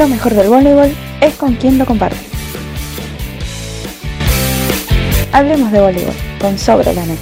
[0.00, 2.16] Lo mejor del voleibol es con quien lo comparte.
[5.30, 7.18] Hablemos de voleibol con Sobre la Net.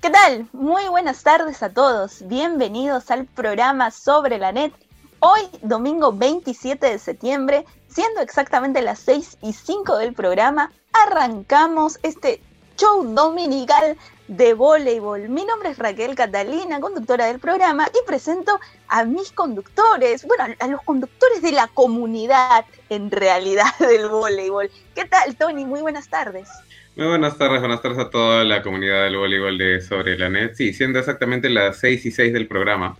[0.00, 0.46] ¿Qué tal?
[0.52, 2.28] Muy buenas tardes a todos.
[2.28, 4.72] Bienvenidos al programa Sobre la Net.
[5.18, 12.40] Hoy, domingo 27 de septiembre, siendo exactamente las 6 y 5 del programa, arrancamos este
[12.76, 13.96] show dominical
[14.28, 15.28] de voleibol.
[15.28, 20.66] Mi nombre es Raquel Catalina, conductora del programa, y presento a mis conductores, bueno, a
[20.68, 24.70] los conductores de la comunidad, en realidad, del voleibol.
[24.94, 25.64] ¿Qué tal, Tony?
[25.64, 26.48] Muy buenas tardes.
[26.96, 30.54] Muy buenas tardes, buenas tardes a toda la comunidad del voleibol de Sobre la Net.
[30.54, 32.96] Sí, siendo exactamente las 6 y 6 del programa.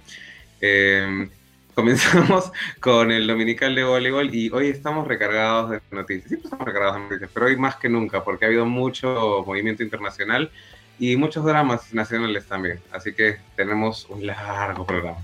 [0.60, 1.28] Eh,
[1.74, 6.28] comenzamos con el Dominical de Voleibol y hoy estamos recargados de noticias.
[6.28, 9.82] Siempre estamos recargados de noticias, pero hoy más que nunca, porque ha habido mucho movimiento
[9.82, 10.50] internacional
[10.98, 12.80] y muchos dramas nacionales también.
[12.92, 15.18] Así que tenemos un largo programa.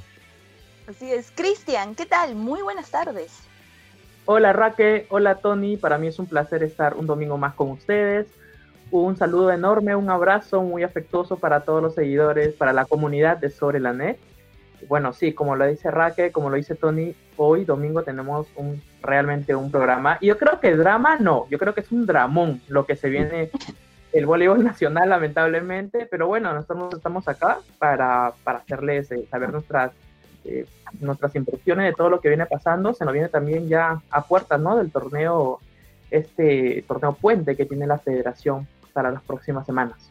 [0.89, 1.33] Así es.
[1.35, 2.35] Cristian, ¿qué tal?
[2.35, 3.31] Muy buenas tardes.
[4.27, 8.27] Hola Raque, hola Tony, para mí es un placer estar un domingo más con ustedes.
[8.91, 13.51] Un saludo enorme, un abrazo muy afectuoso para todos los seguidores, para la comunidad de
[13.51, 14.19] Sobre la Net.
[14.89, 19.55] Bueno, sí, como lo dice Raque, como lo dice Tony, hoy domingo tenemos un realmente
[19.55, 20.19] un programa.
[20.21, 23.09] Y yo creo que drama no, yo creo que es un dramón lo que se
[23.09, 23.51] viene
[24.13, 29.93] el voleibol nacional, lamentablemente, pero bueno, nosotros estamos acá para, para hacerles eh, saber nuestras,
[30.45, 30.67] eh,
[31.01, 32.95] nuestras impresiones de todo lo que viene pasando.
[32.95, 34.77] Se nos viene también ya a puertas, ¿no?
[34.77, 35.61] Del torneo,
[36.11, 40.11] este torneo puente que tiene la federación para las próximas semanas.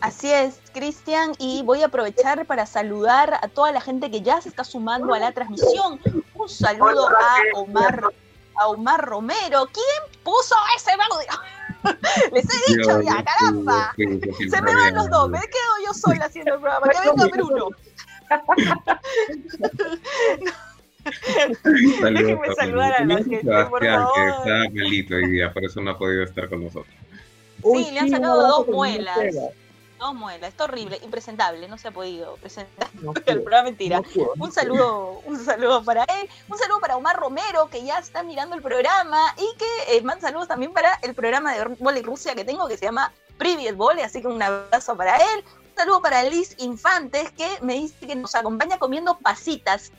[0.00, 4.40] Así es, Cristian, y voy a aprovechar para saludar a toda la gente que ya
[4.40, 6.00] se está sumando a la transmisión.
[6.34, 8.12] Un saludo a Omar,
[8.56, 9.68] a Omar Romero.
[9.72, 11.28] ¿Quién puso ese audio?
[12.32, 13.94] Les he dicho ya, caramba.
[13.96, 16.88] Se me van los dos, me quedo yo sola haciendo el programa.
[16.88, 17.68] Que venga Bruno.
[22.02, 24.12] Déjenme saludar a la gente, por favor.
[24.14, 26.94] que está malito hoy día, por eso no ha podido estar con nosotros.
[27.62, 29.18] Sí, le han sacado dos muelas.
[30.02, 33.98] Dos muelas, está horrible, impresentable, no se ha podido presentar no el programa mentira.
[33.98, 37.84] No puedo, no un saludo, un saludo para él, un saludo para Omar Romero, que
[37.84, 41.76] ya está mirando el programa, y que eh, manda saludos también para el programa de
[41.78, 45.44] Vole Rusia que tengo, que se llama Privet Vole, así que un abrazo para él.
[45.70, 49.92] Un saludo para Liz Infantes, que me dice que nos acompaña comiendo pasitas.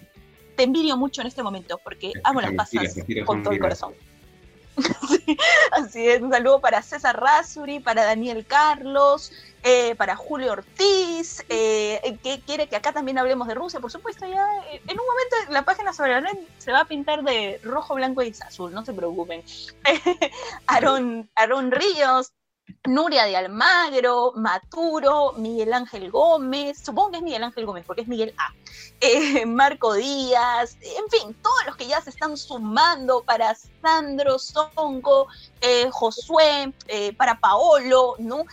[0.58, 2.94] Te envidio mucho en este momento, porque amo las pasas
[3.25, 3.94] con todo el corazón.
[5.08, 5.38] Sí,
[5.72, 9.31] así es, un saludo para César Rasuri, para Daniel Carlos,
[9.63, 14.25] eh, para Julio Ortiz, eh, que quiere que acá también hablemos de Rusia, por supuesto,
[14.28, 17.59] ya eh, en un momento la página sobre la red se va a pintar de
[17.63, 19.44] rojo, blanco y azul, no se preocupen.
[20.68, 22.34] Aaron, Aaron Ríos,
[22.85, 28.09] Nuria de Almagro, Maturo, Miguel Ángel Gómez, supongo que es Miguel Ángel Gómez porque es
[28.09, 28.53] Miguel A,
[29.01, 35.28] eh, Marco Díaz, en fin, todos los que ya se están sumando para Sandro Songo,
[35.62, 38.46] eh, Josué, eh, para Paolo, ¿no?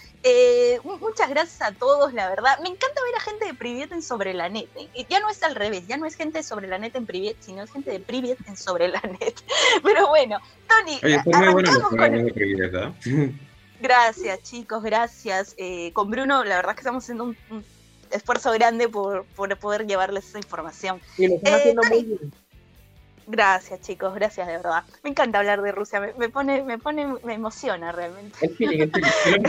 [1.00, 2.58] muchas gracias a todos, la verdad.
[2.62, 4.68] Me encanta ver a gente de Privet en Sobre la Net.
[5.08, 7.36] Ya no es al revés, ya no es gente de Sobre la Net en Privet,
[7.40, 9.34] sino es gente de Privet en Sobre la Net.
[9.82, 10.38] Pero bueno,
[10.68, 12.32] Tony, Oye, arrancamos con el...
[12.32, 12.74] Privet.
[13.80, 15.54] Gracias, chicos, gracias.
[15.56, 17.64] Eh, con Bruno, la verdad es que estamos haciendo un, un
[18.10, 21.00] esfuerzo grande por, por, poder llevarles esa información.
[21.16, 22.32] Y lo están eh, haciendo muy bien.
[23.26, 24.84] Gracias, chicos, gracias de verdad.
[25.02, 28.36] Me encanta hablar de Rusia, me, me pone, me pone, me emociona realmente.
[28.42, 29.44] El feeling, el feeling.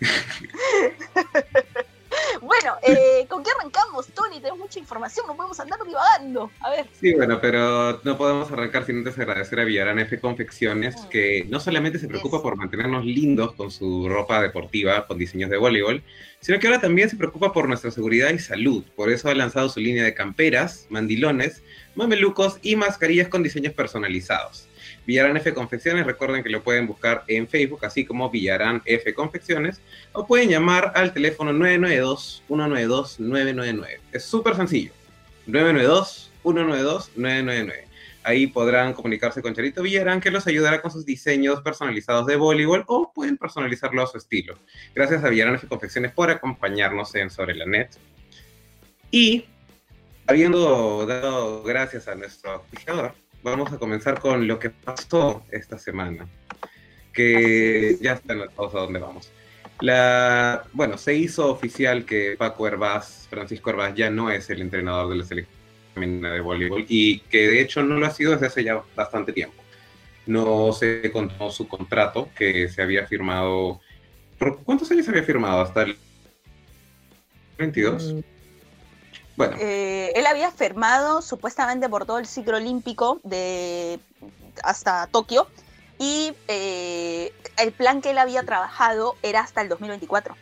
[2.40, 4.36] Bueno, eh, ¿con qué arrancamos, Tony?
[4.36, 6.50] Tenemos mucha información, no podemos andar divagando.
[6.60, 6.86] A ver.
[7.00, 11.08] Sí, bueno, pero no podemos arrancar sin antes agradecer a Villarán F Confecciones, mm.
[11.08, 12.42] que no solamente se preocupa yes.
[12.42, 16.02] por mantenernos lindos con su ropa deportiva, con diseños de voleibol,
[16.40, 18.84] sino que ahora también se preocupa por nuestra seguridad y salud.
[18.96, 21.62] Por eso ha lanzado su línea de camperas, mandilones,
[21.94, 24.68] mamelucos y mascarillas con diseños personalizados.
[25.06, 29.80] Villarán F Confecciones, recuerden que lo pueden buscar en Facebook, así como Villarán F Confecciones,
[30.12, 33.98] o pueden llamar al teléfono 992-192-999.
[34.12, 34.92] Es súper sencillo.
[35.48, 37.86] 992-192-999.
[38.24, 42.84] Ahí podrán comunicarse con Charito Villarán, que los ayudará con sus diseños personalizados de voleibol
[42.86, 44.56] o pueden personalizarlo a su estilo.
[44.94, 47.88] Gracias a Villarán F Confecciones por acompañarnos en Sobre la Net.
[49.10, 49.46] Y
[50.28, 53.12] habiendo dado gracias a nuestro auspiciador,
[53.42, 56.26] vamos a comenzar con lo que pasó esta semana,
[57.12, 59.30] que ya está notados a dónde vamos.
[59.80, 65.10] La, bueno, se hizo oficial que Paco Herbaz, Francisco Herbaz, ya no es el entrenador
[65.10, 68.64] de la selección de voleibol y que de hecho no lo ha sido desde hace
[68.64, 69.62] ya bastante tiempo.
[70.26, 73.80] No se contó su contrato que se había firmado
[74.42, 75.60] ¿Por cuántos años había firmado?
[75.60, 75.96] ¿Hasta el
[77.58, 78.16] 22?
[79.36, 79.56] Bueno.
[79.58, 83.98] Eh, él había firmado supuestamente por todo el ciclo olímpico de
[84.62, 85.46] hasta Tokio
[85.98, 90.36] y eh, el plan que él había trabajado era hasta el 2024.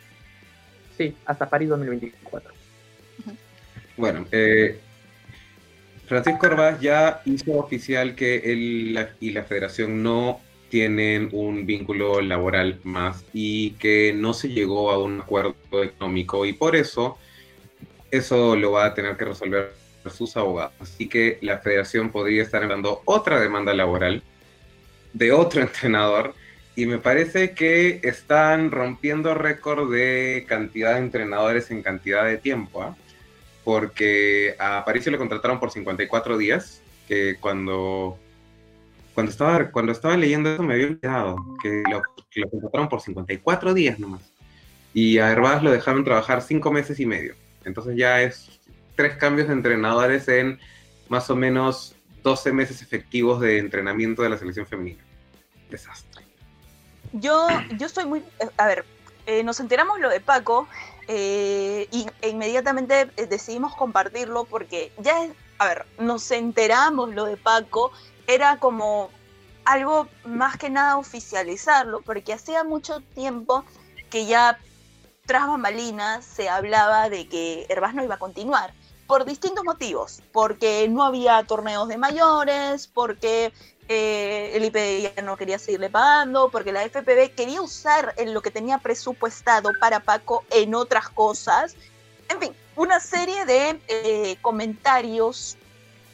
[0.97, 2.51] Sí, hasta París 2024.
[3.97, 4.79] Bueno, eh,
[6.07, 12.79] Francisco Orbaz ya hizo oficial que él y la federación no tienen un vínculo laboral
[12.83, 17.17] más y que no se llegó a un acuerdo económico y por eso
[18.11, 19.73] eso lo va a tener que resolver
[20.09, 20.73] sus abogados.
[20.79, 24.21] Así que la federación podría estar dando otra demanda laboral
[25.13, 26.33] de otro entrenador
[26.75, 32.81] y me parece que están rompiendo récord de cantidad de entrenadores en cantidad de tiempo,
[32.81, 32.95] ¿ah?
[33.63, 38.17] porque a París le contrataron por 54 días, que cuando
[39.13, 42.01] cuando estaba, cuando estaba leyendo eso me había olvidado que lo,
[42.35, 44.21] lo contrataron por 54 días nomás.
[44.93, 47.35] Y a Herbaz lo dejaron trabajar 5 meses y medio.
[47.65, 48.59] Entonces ya es
[48.95, 50.59] tres cambios de entrenadores en
[51.09, 55.03] más o menos 12 meses efectivos de entrenamiento de la selección femenina.
[55.69, 56.25] Desastre.
[57.13, 57.47] Yo,
[57.77, 58.23] yo estoy muy...
[58.57, 58.85] A ver,
[59.25, 60.67] eh, nos enteramos lo de Paco
[61.07, 61.87] e
[62.23, 65.27] inmediatamente eh, decidimos compartirlo porque ya,
[65.57, 67.91] a ver, nos enteramos lo de Paco
[68.27, 69.09] era como
[69.65, 73.65] algo más que nada oficializarlo, porque hacía mucho tiempo
[74.09, 74.59] que ya
[75.31, 78.73] tras bambalinas se hablaba de que Herbás no iba a continuar,
[79.07, 83.53] por distintos motivos, porque no había torneos de mayores, porque
[83.87, 88.41] eh, el IPD ya no quería seguirle pagando, porque la FPB quería usar en lo
[88.41, 91.77] que tenía presupuestado para Paco en otras cosas.
[92.27, 95.55] En fin, una serie de eh, comentarios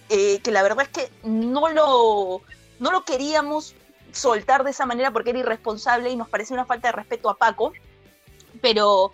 [0.10, 2.44] eh, que la verdad es que no lo,
[2.78, 3.74] no lo queríamos
[4.12, 7.36] soltar de esa manera porque era irresponsable y nos parecía una falta de respeto a
[7.36, 7.74] Paco,
[8.62, 9.12] pero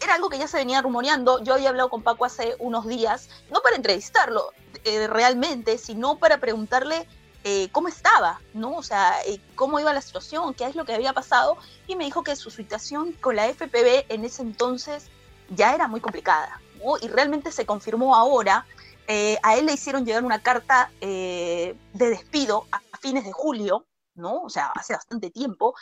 [0.00, 1.42] era algo que ya se venía rumoreando.
[1.42, 4.52] Yo había hablado con Paco hace unos días, no para entrevistarlo
[4.84, 7.08] eh, realmente, sino para preguntarle
[7.44, 8.76] eh, cómo estaba, ¿no?
[8.76, 9.14] O sea,
[9.54, 11.56] cómo iba la situación, qué es lo que había pasado,
[11.86, 15.10] y me dijo que su situación con la FPB en ese entonces
[15.50, 16.60] ya era muy complicada,
[17.00, 18.66] Y realmente se confirmó ahora
[19.08, 23.86] eh, a él le hicieron llegar una carta eh, de despido a fines de julio,
[24.14, 24.42] ¿no?
[24.42, 25.74] O sea, hace bastante tiempo.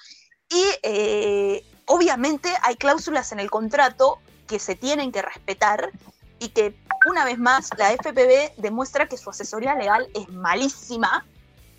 [0.48, 5.90] Y eh, obviamente hay cláusulas en el contrato que se tienen que respetar
[6.38, 6.76] y que
[7.06, 11.26] una vez más la FPB demuestra que su asesoría legal es malísima,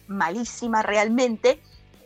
[0.07, 1.61] malísima realmente,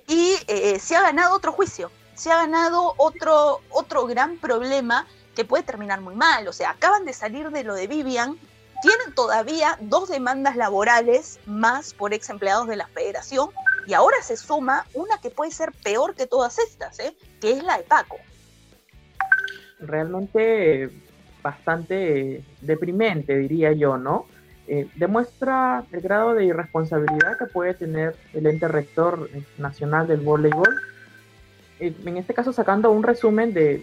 [0.08, 0.36] y
[0.80, 6.02] se ha ganado otro juicio, se ha ganado otro, otro gran problema que puede terminar
[6.02, 6.48] muy mal.
[6.50, 8.38] O sea, acaban de salir de lo de Vivian,
[8.82, 13.50] tienen todavía dos demandas laborales más por ex empleados de la federación
[13.88, 17.16] y ahora se suma una que puede ser peor que todas estas, ¿eh?
[17.42, 18.18] que es la de Paco.
[19.80, 20.90] Realmente
[21.42, 24.26] bastante deprimente, diría yo, ¿no?
[24.68, 30.80] Eh, demuestra el grado de irresponsabilidad que puede tener el ente rector nacional del voleibol
[31.80, 33.82] en este caso sacando un resumen de,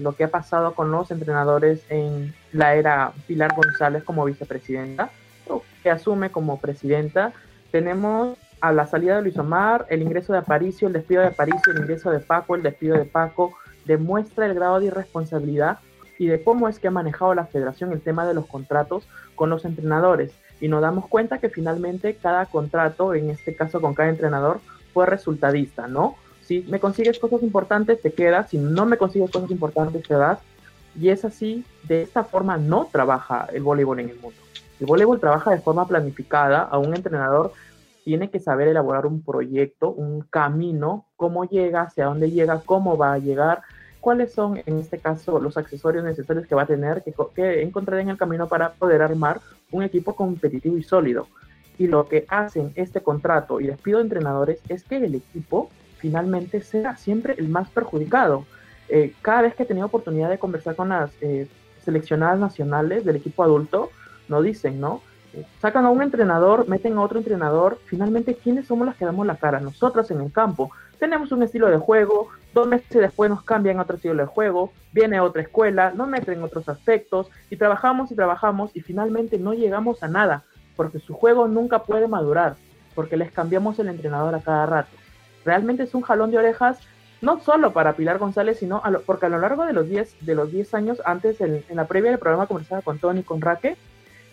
[0.00, 5.10] lo que ha pasado con los entrenadores en la era Pilar González como vicepresidenta,
[5.46, 7.32] o que asume como presidenta,
[7.70, 11.72] tenemos a la salida de Luis Omar, el ingreso de Aparicio, el despido de Aparicio,
[11.72, 13.54] el ingreso de Paco, el despido de Paco,
[13.84, 15.78] demuestra el grado de irresponsabilidad
[16.18, 19.50] y de cómo es que ha manejado la federación el tema de los contratos con
[19.50, 20.32] los entrenadores.
[20.60, 24.60] Y nos damos cuenta que finalmente cada contrato, en este caso con cada entrenador,
[24.94, 26.16] fue resultadista, ¿no?
[26.46, 28.50] Si me consigues cosas importantes, te quedas.
[28.50, 30.38] Si no me consigues cosas importantes, te das.
[30.98, 34.38] Y es así, de esta forma no trabaja el voleibol en el mundo.
[34.78, 36.62] El voleibol trabaja de forma planificada.
[36.62, 37.52] A un entrenador
[38.06, 43.14] tiene que saber elaborar un proyecto, un camino, cómo llega, hacia dónde llega, cómo va
[43.14, 43.62] a llegar,
[44.00, 47.98] cuáles son, en este caso, los accesorios necesarios que va a tener que, que encontrar
[47.98, 49.40] en el camino para poder armar
[49.72, 51.26] un equipo competitivo y sólido.
[51.78, 56.60] Y lo que hacen este contrato y despido de entrenadores es que el equipo finalmente
[56.60, 58.44] sea siempre el más perjudicado.
[58.88, 61.48] Eh, cada vez que he tenido oportunidad de conversar con las eh,
[61.84, 63.90] seleccionadas nacionales del equipo adulto,
[64.28, 65.02] nos dicen, ¿no?
[65.60, 69.36] Sacan a un entrenador, meten a otro entrenador, finalmente, ¿quiénes somos los que damos la
[69.36, 69.60] cara?
[69.60, 70.70] Nosotros en el campo.
[70.98, 74.72] Tenemos un estilo de juego, dos meses después nos cambian a otro estilo de juego,
[74.92, 80.02] viene otra escuela, nos meten otros aspectos, y trabajamos y trabajamos, y finalmente no llegamos
[80.02, 82.56] a nada, porque su juego nunca puede madurar,
[82.94, 84.96] porque les cambiamos el entrenador a cada rato
[85.46, 86.78] realmente es un jalón de orejas,
[87.22, 90.52] no solo para Pilar González, sino porque a lo largo de los 10 de los
[90.52, 93.76] 10 años, antes en, la previa del programa conversaba con Tony, con Raque,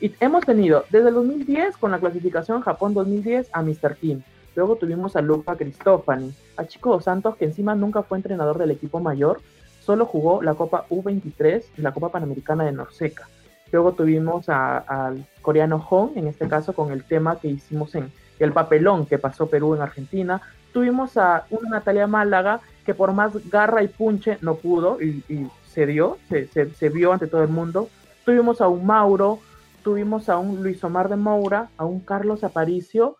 [0.03, 3.95] y hemos tenido desde el 2010 con la clasificación Japón 2010 a Mr.
[3.95, 4.21] Kim.
[4.53, 8.71] Luego tuvimos a Luca Cristofani, a Chico Dos Santos, que encima nunca fue entrenador del
[8.71, 9.39] equipo mayor,
[9.79, 13.29] solo jugó la Copa U23 y la Copa Panamericana de Norseca.
[13.71, 18.51] Luego tuvimos al coreano Hong, en este caso con el tema que hicimos en el
[18.51, 20.41] papelón que pasó Perú en Argentina.
[20.73, 25.23] Tuvimos a una Natalia Málaga que por más garra y punche no pudo y,
[25.65, 27.87] se dio, se, vio ante todo el mundo.
[28.25, 29.39] Tuvimos a un Mauro,
[29.83, 33.17] tuvimos a un Luis Omar de Moura, a un Carlos Aparicio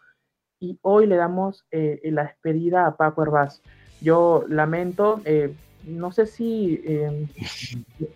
[0.60, 3.62] y hoy le damos eh, la despedida a Paco Herbaz.
[4.02, 5.54] Yo lamento, eh,
[5.84, 7.28] no sé si eh,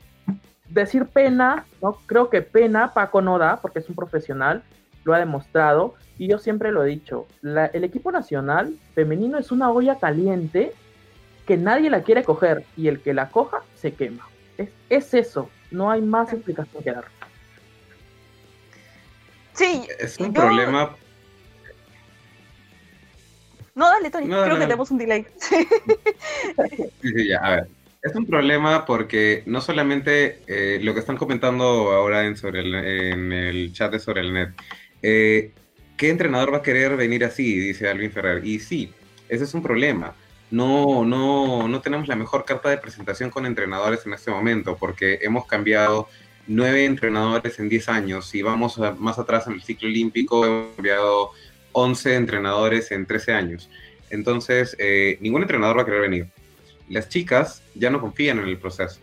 [0.69, 1.97] decir pena, ¿no?
[2.05, 4.63] Creo que pena Paco no da porque es un profesional,
[5.03, 9.69] lo ha demostrado y yo siempre lo he dicho, el equipo nacional femenino es una
[9.69, 10.73] olla caliente
[11.45, 14.27] que nadie la quiere coger y el que la coja se quema.
[14.89, 17.16] Es eso, no hay más explicación que dar.
[19.57, 20.95] Sí, es un problema.
[23.73, 25.25] No, dale, Tony, creo que tenemos un delay.
[25.39, 25.67] sí,
[27.01, 27.67] sí, ya, a ver.
[28.03, 32.75] Es un problema porque no solamente eh, lo que están comentando ahora en, sobre el,
[32.75, 34.49] en el chat de sobre el net,
[35.01, 35.51] eh,
[35.97, 37.59] ¿qué entrenador va a querer venir así?
[37.59, 38.45] Dice Alvin Ferrer.
[38.45, 38.93] Y sí,
[39.27, 40.13] ese es un problema.
[40.51, 45.19] No, no, no tenemos la mejor carta de presentación con entrenadores en este momento porque
[45.21, 46.07] hemos cambiado
[46.47, 48.27] nueve entrenadores en diez años.
[48.27, 51.31] Si vamos más atrás en el ciclo olímpico, hemos cambiado
[51.71, 53.69] once entrenadores en trece años.
[54.09, 56.27] Entonces, eh, ningún entrenador va a querer venir
[56.89, 58.99] las chicas ya no confían en el proceso.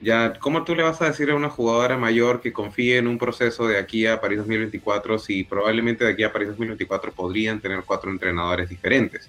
[0.00, 3.18] Ya, ¿cómo tú le vas a decir a una jugadora mayor que confíe en un
[3.18, 7.82] proceso de aquí a París 2024 si probablemente de aquí a París 2024 podrían tener
[7.84, 9.28] cuatro entrenadores diferentes?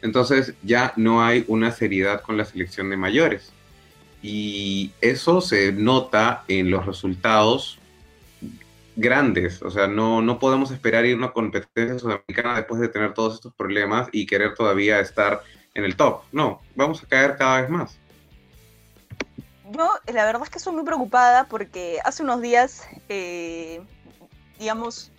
[0.00, 3.52] Entonces ya no hay una seriedad con la selección de mayores.
[4.28, 7.78] Y eso se nota en los resultados
[8.96, 9.62] grandes.
[9.62, 13.34] O sea, no, no podemos esperar ir a una competencia sudamericana después de tener todos
[13.34, 15.42] estos problemas y querer todavía estar
[15.74, 16.22] en el top.
[16.32, 17.98] No, vamos a caer cada vez más.
[19.70, 23.80] Yo la verdad es que estoy muy preocupada porque hace unos días, eh,
[24.58, 25.12] digamos,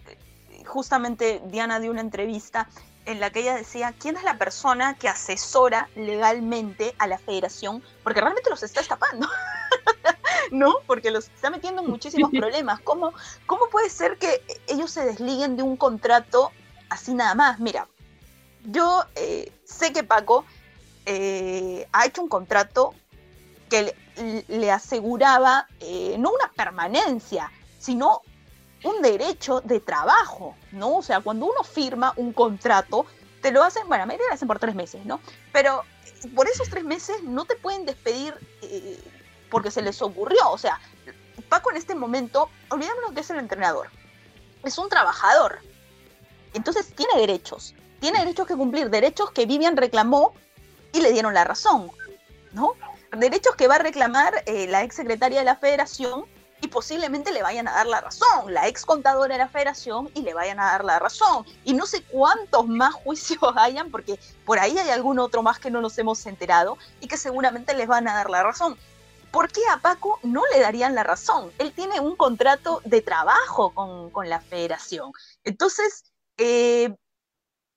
[0.65, 2.67] justamente Diana dio una entrevista
[3.07, 7.81] en la que ella decía quién es la persona que asesora legalmente a la federación,
[8.03, 9.29] porque realmente los está estapando,
[10.51, 10.75] ¿no?
[10.85, 12.81] Porque los está metiendo en muchísimos problemas.
[12.81, 13.13] ¿Cómo,
[13.45, 16.51] ¿Cómo puede ser que ellos se desliguen de un contrato
[16.89, 17.59] así nada más?
[17.61, 17.87] Mira,
[18.65, 20.43] yo eh, sé que Paco
[21.05, 22.93] eh, ha hecho un contrato
[23.69, 23.95] que
[24.49, 27.49] le, aseguraba eh, no una permanencia,
[27.79, 28.21] sino
[28.83, 30.97] un derecho de trabajo, ¿no?
[30.97, 33.05] O sea, cuando uno firma un contrato,
[33.41, 35.19] te lo hacen, bueno, a mí lo hacen por tres meses, ¿no?
[35.51, 35.83] Pero
[36.35, 38.33] por esos tres meses no te pueden despedir
[39.49, 40.49] porque se les ocurrió.
[40.51, 40.79] O sea,
[41.49, 43.89] Paco en este momento, olvidémonos que es el entrenador,
[44.63, 45.59] es un trabajador.
[46.53, 50.33] Entonces tiene derechos tiene derechos que cumplir, derechos que Vivian reclamó
[50.93, 51.91] y le dieron la razón,
[52.53, 52.73] ¿no?
[53.11, 56.25] Derechos que va a reclamar eh, la ex secretaria de la federación
[56.61, 60.21] y posiblemente le vayan a dar la razón, la ex contadora de la federación y
[60.21, 61.45] le vayan a dar la razón.
[61.63, 65.71] Y no sé cuántos más juicios hayan, porque por ahí hay algún otro más que
[65.71, 68.77] no nos hemos enterado y que seguramente les van a dar la razón.
[69.31, 71.51] ¿Por qué a Paco no le darían la razón?
[71.59, 75.11] Él tiene un contrato de trabajo con, con la federación.
[75.43, 76.05] Entonces,
[76.37, 76.95] eh,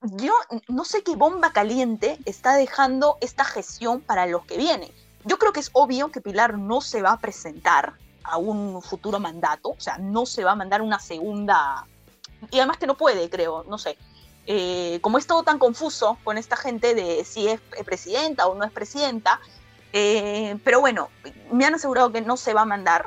[0.03, 0.33] yo
[0.69, 4.91] no sé qué bomba caliente está dejando esta gestión para los que vienen.
[5.25, 7.95] Yo creo que es obvio que Pilar no se va a presentar
[8.31, 11.87] a un futuro mandato, o sea, no se va a mandar una segunda,
[12.51, 13.97] y además que no puede, creo, no sé.
[14.47, 18.65] Eh, como es todo tan confuso con esta gente de si es presidenta o no
[18.65, 19.41] es presidenta,
[19.93, 21.09] eh, pero bueno,
[21.53, 23.07] me han asegurado que no se va a mandar,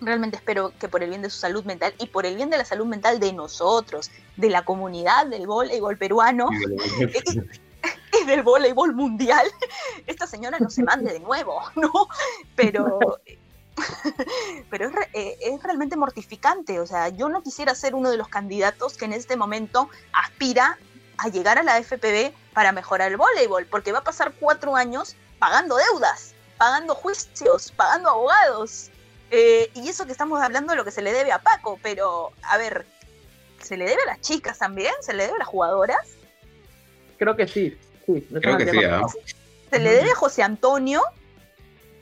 [0.00, 2.58] Realmente espero que por el bien de su salud mental y por el bien de
[2.58, 9.46] la salud mental de nosotros, de la comunidad del voleibol peruano y, del voleibol mundial,
[10.06, 12.08] esta señora no se mande de nuevo, ¿no?
[12.54, 12.98] Pero,
[14.70, 16.80] pero eh, es, realmente mortificante.
[16.80, 20.78] O sea, yo no quisiera ser uno de los candidatos que en este momento aspira
[21.18, 25.16] a llegar a la FPB para mejorar el voleibol, porque va a pasar cuatro años
[25.38, 28.90] pagando deudas, pagando juicios, pagando abogados.
[29.30, 32.32] Eh, y eso que estamos hablando de lo que se le debe a Paco, pero
[32.42, 32.86] a ver,
[33.62, 34.94] ¿se le debe a las chicas también?
[35.00, 36.06] ¿Se le debe a las jugadoras?
[37.18, 38.26] Creo que sí, sí.
[38.40, 39.02] Creo que sí, ¿ah?
[39.70, 41.02] Se le debe a José Antonio,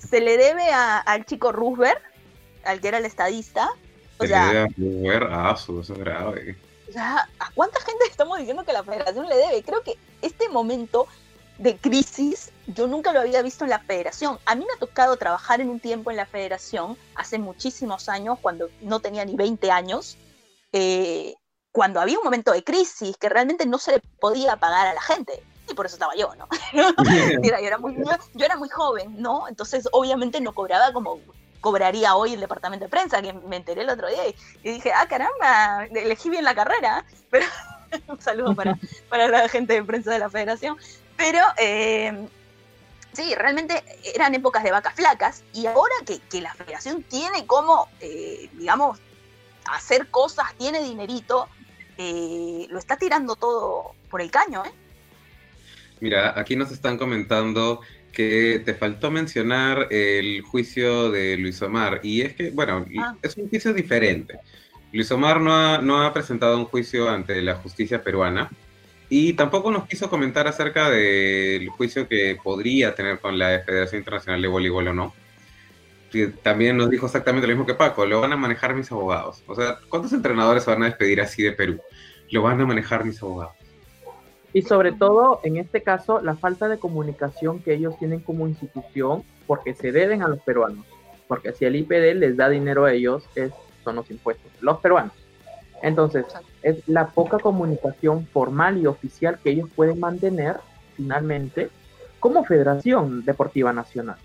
[0.08, 1.98] se le debe al chico Roosevelt,
[2.64, 3.70] al que era el estadista.
[4.18, 6.56] O se le debe a Roosevelt, ah, eso es grave.
[6.88, 9.62] O sea, ¿a cuánta gente estamos diciendo que la federación le debe?
[9.62, 11.06] Creo que este momento
[11.58, 14.38] de crisis yo nunca lo había visto en la federación.
[14.46, 18.38] A mí me ha tocado trabajar en un tiempo en la federación, hace muchísimos años,
[18.40, 20.16] cuando no tenía ni 20 años,
[20.72, 21.34] eh,
[21.72, 25.02] cuando había un momento de crisis que realmente no se le podía pagar a la
[25.02, 25.42] gente.
[25.68, 26.48] Y por eso estaba yo, ¿no?
[27.42, 27.96] yo, era muy,
[28.34, 29.48] yo, era muy joven, ¿no?
[29.48, 31.20] Entonces, obviamente no cobraba como
[31.60, 35.06] cobraría hoy el departamento de prensa, que me enteré el otro día y, dije, ah,
[35.08, 37.46] caramba, elegí bien la carrera, pero
[38.08, 38.78] un saludo para,
[39.08, 40.76] para la gente de prensa de la federación.
[41.16, 42.28] Pero eh,
[43.12, 43.82] sí, realmente
[44.14, 48.98] eran épocas de vacas flacas y ahora que, que la federación tiene como, eh, digamos,
[49.66, 51.48] hacer cosas, tiene dinerito,
[51.96, 54.72] eh, lo está tirando todo por el caño, ¿eh?
[56.04, 57.80] Mira, aquí nos están comentando
[58.12, 62.00] que te faltó mencionar el juicio de Luis Omar.
[62.02, 63.16] Y es que, bueno, ah.
[63.22, 64.38] es un juicio diferente.
[64.92, 68.50] Luis Omar no ha, no ha presentado un juicio ante la justicia peruana
[69.08, 74.42] y tampoco nos quiso comentar acerca del juicio que podría tener con la Federación Internacional
[74.42, 75.14] de Voleibol o no.
[76.42, 79.42] también nos dijo exactamente lo mismo que Paco, lo van a manejar mis abogados.
[79.46, 81.80] O sea, ¿cuántos entrenadores se van a despedir así de Perú?
[82.30, 83.63] Lo van a manejar mis abogados.
[84.54, 89.24] Y sobre todo, en este caso, la falta de comunicación que ellos tienen como institución,
[89.48, 90.86] porque se deben a los peruanos.
[91.26, 95.12] Porque si el IPD les da dinero a ellos, es, son los impuestos, los peruanos.
[95.82, 96.24] Entonces,
[96.62, 100.58] es la poca comunicación formal y oficial que ellos pueden mantener
[100.96, 101.68] finalmente
[102.20, 104.16] como Federación Deportiva Nacional.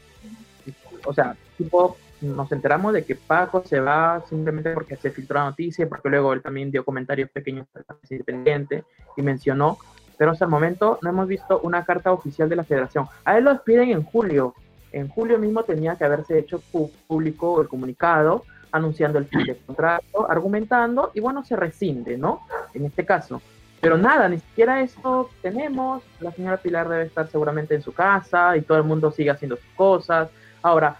[1.05, 5.45] O sea, tipo, nos enteramos de que Paco se va simplemente porque se filtró la
[5.45, 7.65] noticia, porque luego él también dio comentarios pequeños
[8.09, 8.83] independiente
[9.17, 9.79] y mencionó
[10.19, 13.07] pero hasta el momento no hemos visto una carta oficial de la federación.
[13.23, 14.53] A él lo despiden en julio.
[14.91, 16.61] En julio mismo tenía que haberse hecho
[17.07, 22.41] público el comunicado anunciando el fin del contrato, argumentando y bueno, se rescinde, ¿no?
[22.73, 23.41] En este caso.
[23.79, 26.03] Pero nada, ni siquiera esto tenemos.
[26.19, 29.55] La señora Pilar debe estar seguramente en su casa y todo el mundo sigue haciendo
[29.55, 30.29] sus cosas.
[30.61, 30.97] Ahora,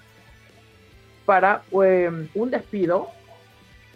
[1.25, 3.09] para em, un despido,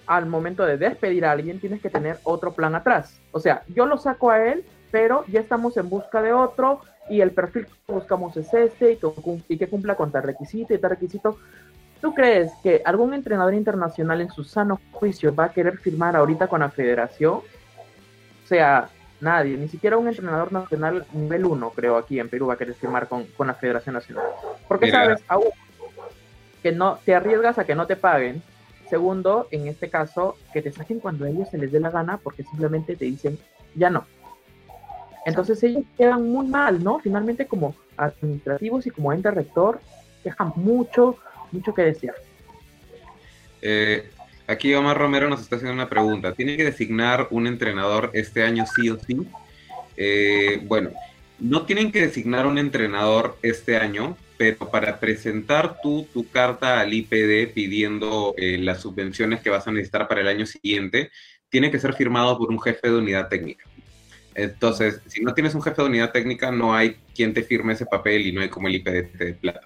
[0.06, 3.22] al momento de despedir a alguien, tienes que tener otro plan atrás.
[3.32, 7.22] O sea, yo lo saco a él pero ya estamos en busca de otro y
[7.22, 9.00] el perfil que buscamos es este
[9.50, 11.40] y que, cumpla con tal requisito y tal requisito.
[12.00, 16.46] ¿Tú crees que algún entrenador internacional en su sano juicio va a querer firmar ahorita
[16.46, 17.38] con la federación?
[17.38, 18.88] O sea,
[19.20, 22.75] nadie, ni siquiera un entrenador nacional nivel 1, creo, aquí en Perú va a querer
[22.75, 24.25] firmar con, la Federación Nacional.
[24.68, 25.48] Porque sabes, aún
[26.62, 28.44] que no te arriesgas a que no te paguen.
[28.92, 32.18] Segundo, en este caso, que te saquen cuando a ellos se les dé la gana
[32.18, 33.40] porque simplemente te dicen,
[33.74, 34.06] ya no,
[35.25, 37.00] entonces ellos quedan muy mal, ¿no?
[37.00, 39.79] Finalmente como administrativos y como ente rector
[40.24, 41.18] dejan mucho,
[41.51, 42.16] mucho que desear.
[43.62, 44.09] Eh,
[44.48, 46.33] aquí Omar Romero nos está haciendo una pregunta.
[46.33, 49.27] ¿Tiene que designar un entrenador este año sí o sí?
[49.96, 50.92] Eh, bueno,
[51.40, 56.94] no tienen que designar un entrenador este año, pero para presentar tú tu carta al
[56.94, 61.12] IPD pidiendo eh, las subvenciones que vas a necesitar para el año siguiente,
[61.50, 63.66] tiene que ser firmado por un jefe de unidad técnica.
[64.35, 67.85] Entonces, si no tienes un jefe de unidad técnica, no hay quien te firme ese
[67.85, 69.61] papel y no hay como el IPD de plata.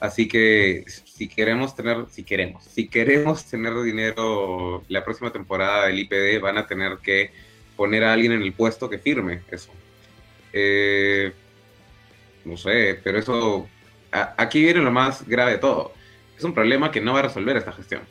[0.00, 6.00] Así que si queremos tener, si queremos, si queremos tener dinero la próxima temporada del
[6.00, 7.30] IPD, van a tener que
[7.76, 9.70] poner a alguien en el puesto que firme eso.
[10.52, 11.32] Eh,
[12.44, 13.68] no sé, pero eso,
[14.10, 15.92] aquí viene lo más grave de todo.
[16.36, 18.02] Es un problema que no va a resolver esta gestión.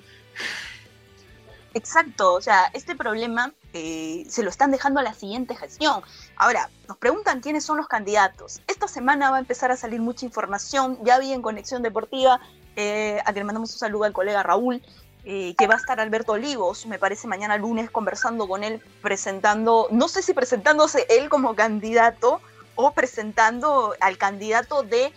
[1.73, 6.01] Exacto, o sea, este problema eh, se lo están dejando a la siguiente gestión.
[6.35, 8.61] Ahora, nos preguntan quiénes son los candidatos.
[8.67, 12.41] Esta semana va a empezar a salir mucha información, ya vi en Conexión Deportiva,
[12.75, 14.81] eh, a quien le mandamos un saludo al colega Raúl,
[15.23, 19.87] eh, que va a estar Alberto Olivos, me parece mañana lunes, conversando con él, presentando,
[19.91, 22.41] no sé si presentándose él como candidato
[22.75, 25.13] o presentando al candidato de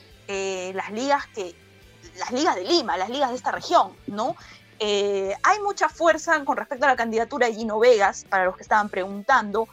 [0.74, 1.54] las ligas que
[2.18, 4.36] las ligas de Lima, las ligas de esta región, ¿no?
[4.78, 8.62] Eh, hay mucha fuerza con respecto a la candidatura de Gino Vegas, para los que
[8.62, 9.68] estaban preguntando.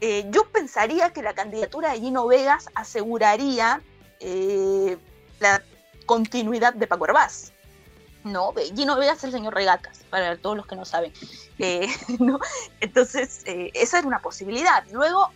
[0.00, 3.80] Eh, yo pensaría que la candidatura de Gino Vegas aseguraría
[4.18, 4.96] eh,
[5.38, 5.62] la
[6.06, 7.52] continuidad de Paco Herbaz.
[8.24, 8.52] ¿no?
[8.74, 11.12] Gino Vegas es el señor Regatas, para todos los que no saben.
[12.80, 14.84] Entonces, esa es una posibilidad.
[14.92, 15.30] Luego,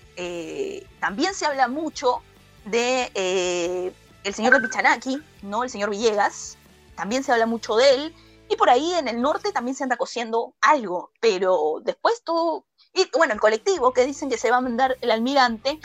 [1.00, 2.20] también se habla mucho
[2.66, 3.92] de
[4.24, 5.64] el señor Pichanaki, ¿no?
[5.64, 6.56] El señor Villegas.
[6.96, 8.14] También se habla mucho de él.
[8.48, 13.08] Y por ahí en el norte también se anda cosiendo algo, pero después todo, y
[13.16, 15.80] bueno, el colectivo que dicen que se va a mandar el almirante,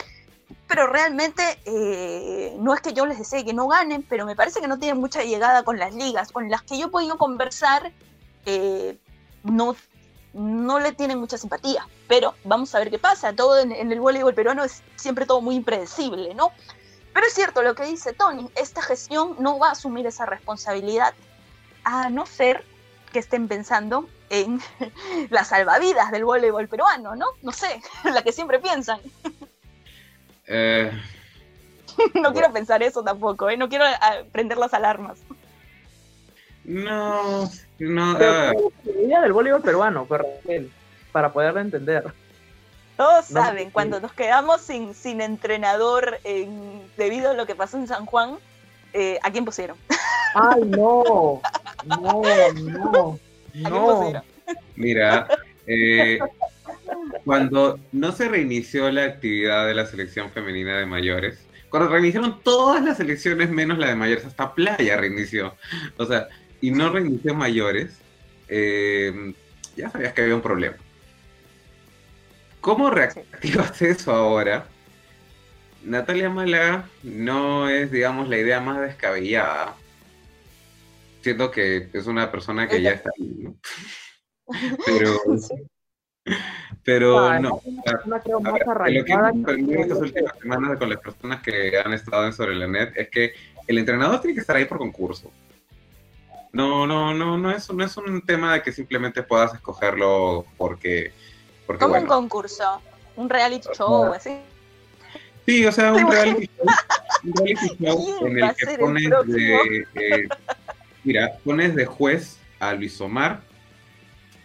[0.66, 4.60] pero realmente eh, no es que yo les desee que no ganen, pero me parece
[4.60, 7.92] que no tienen mucha llegada con las ligas, con las que yo he podido conversar,
[8.46, 8.98] eh,
[9.42, 9.74] no,
[10.34, 14.00] no le tienen mucha simpatía, pero vamos a ver qué pasa, todo en, en el
[14.00, 16.52] voleibol peruano es siempre todo muy impredecible, ¿no?
[17.12, 21.14] Pero es cierto lo que dice Tony, esta gestión no va a asumir esa responsabilidad
[21.84, 22.64] a no ser
[23.12, 24.60] que estén pensando en
[25.30, 27.26] las salvavidas del voleibol peruano, ¿no?
[27.42, 29.00] No sé, la que siempre piensan.
[30.46, 30.90] Eh,
[32.14, 33.56] no quiero pensar eso tampoco, ¿eh?
[33.56, 35.18] no quiero ah, prender las alarmas.
[36.64, 38.18] No, no.
[38.18, 40.06] la idea del voleibol peruano,
[41.10, 42.12] para poderlo entender.
[42.96, 46.20] Todos saben, cuando nos quedamos sin, sin entrenador
[46.98, 48.38] debido a lo que pasó en San Juan,
[48.92, 49.76] eh, ¿a quién pusieron?
[50.34, 51.40] Ay, no,
[51.86, 52.22] no,
[52.54, 53.18] no.
[53.54, 54.22] no.
[54.76, 55.26] Mira,
[55.66, 56.18] eh,
[57.24, 62.82] cuando no se reinició la actividad de la selección femenina de mayores, cuando reiniciaron todas
[62.82, 65.54] las selecciones menos la de mayores, hasta Playa reinició.
[65.96, 66.28] O sea,
[66.60, 67.98] y no reinició mayores,
[68.48, 69.32] eh,
[69.76, 70.76] ya sabías que había un problema.
[72.60, 74.66] ¿Cómo reactivas eso ahora?
[75.82, 79.74] Natalia Mala no es, digamos, la idea más descabellada.
[81.22, 83.56] Siento que es una persona que ya está ¿no?
[84.84, 85.16] Pero,
[86.84, 87.62] pero no.
[87.64, 92.66] lo que he estas últimas semanas con las personas que han estado en Sobre la
[92.66, 93.32] Net es que
[93.68, 95.30] el entrenador tiene que estar ahí por concurso.
[96.52, 101.12] No, no, no, no es, no es un tema de que simplemente puedas escogerlo porque
[101.78, 102.80] como un concurso,
[103.16, 104.38] un reality show, así.
[105.46, 106.66] Sí, o sea, un reality show,
[107.24, 110.28] un reality show en el que pones de, eh,
[111.04, 113.42] mira, pones de juez a Luis Omar,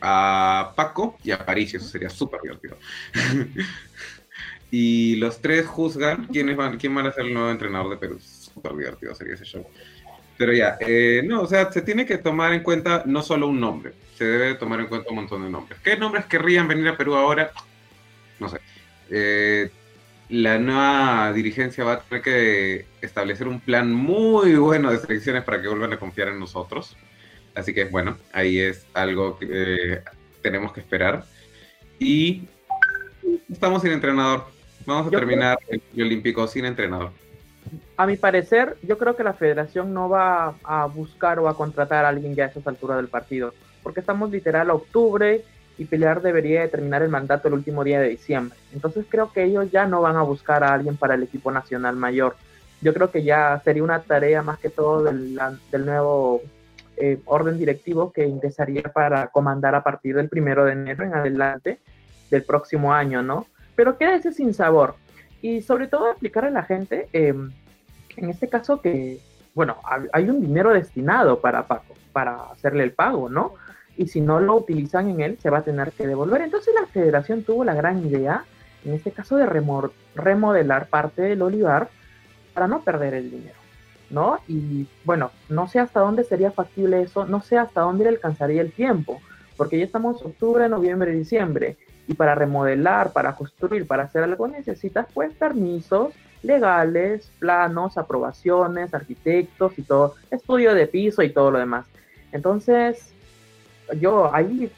[0.01, 2.77] a Paco y a París, eso sería súper divertido.
[4.71, 8.19] y los tres juzgan quiénes van, quién van a ser el nuevo entrenador de Perú.
[8.19, 9.65] Súper divertido sería ese show.
[10.37, 13.59] Pero ya, eh, no, o sea, se tiene que tomar en cuenta no solo un
[13.59, 15.79] nombre, se debe tomar en cuenta un montón de nombres.
[15.81, 17.51] ¿Qué nombres querrían venir a Perú ahora?
[18.39, 18.59] No sé.
[19.09, 19.71] Eh,
[20.29, 25.61] la nueva dirigencia va a tener que establecer un plan muy bueno de selecciones para
[25.61, 26.95] que vuelvan a confiar en nosotros.
[27.53, 30.03] Así que, bueno, ahí es algo que eh,
[30.41, 31.25] tenemos que esperar.
[31.99, 32.43] Y
[33.51, 34.45] estamos sin entrenador.
[34.85, 37.11] Vamos a terminar el Olímpico sin entrenador
[37.97, 42.05] a mi parecer, yo creo que la federación no va a buscar o a contratar
[42.05, 45.43] a alguien ya a esas alturas del partido, porque estamos literal a octubre
[45.77, 48.57] y pelear debería terminar el mandato el último día de diciembre.
[48.73, 51.95] Entonces creo que ellos ya no van a buscar a alguien para el equipo nacional
[51.95, 52.35] mayor.
[52.81, 55.37] Yo creo que ya sería una tarea más que todo del,
[55.85, 56.41] nuevo
[56.97, 61.79] eh, orden directivo que ingresaría para comandar a partir del primero de enero en adelante
[62.29, 63.47] del próximo año, ¿no?
[63.75, 64.95] Pero queda ese sin sabor
[65.41, 67.51] y sobre todo explicar a la gente, em,
[68.17, 69.19] en este caso que,
[69.53, 69.77] bueno,
[70.13, 73.53] hay un dinero destinado para Paco, para hacerle el pago, ¿no?
[73.97, 76.41] Y si no lo utilizan en él, se va a tener que devolver.
[76.41, 78.45] Entonces la federación tuvo la gran idea,
[78.83, 79.45] en este caso, de
[80.15, 81.89] remodelar parte del olivar
[82.53, 83.57] para no perder el dinero,
[84.09, 84.39] ¿no?
[84.47, 88.61] Y bueno, no sé hasta dónde sería factible eso, no sé hasta dónde le alcanzaría
[88.61, 89.19] el tiempo,
[89.57, 91.77] porque ya estamos octubre, noviembre, diciembre
[92.07, 99.79] y para remodelar, para construir, para hacer algo necesitas pues permisos legales, planos, aprobaciones, arquitectos
[99.79, 101.87] y todo, estudio de piso y todo lo demás.
[102.31, 103.14] Entonces,
[103.99, 104.71] yo ahí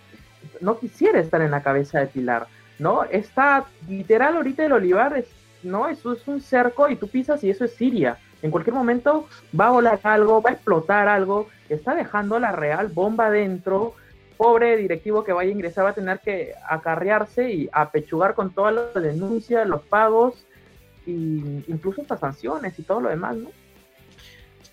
[0.62, 2.48] no quisiera estar en la cabeza de Pilar,
[2.80, 3.04] ¿no?
[3.04, 5.28] Está literal ahorita el olivar, es,
[5.64, 5.88] ¿no?
[5.88, 8.18] Eso es un cerco y tú pisas y eso es Siria.
[8.42, 9.28] En cualquier momento
[9.60, 13.96] va a volar algo, va a explotar algo, está dejando la real bomba dentro,
[14.38, 18.76] pobre directivo que vaya a ingresar va a tener que acarrearse y apechugar con todas
[18.76, 20.46] las denuncias, los pagos
[21.08, 23.50] y incluso estas sanciones y todo lo demás, ¿no?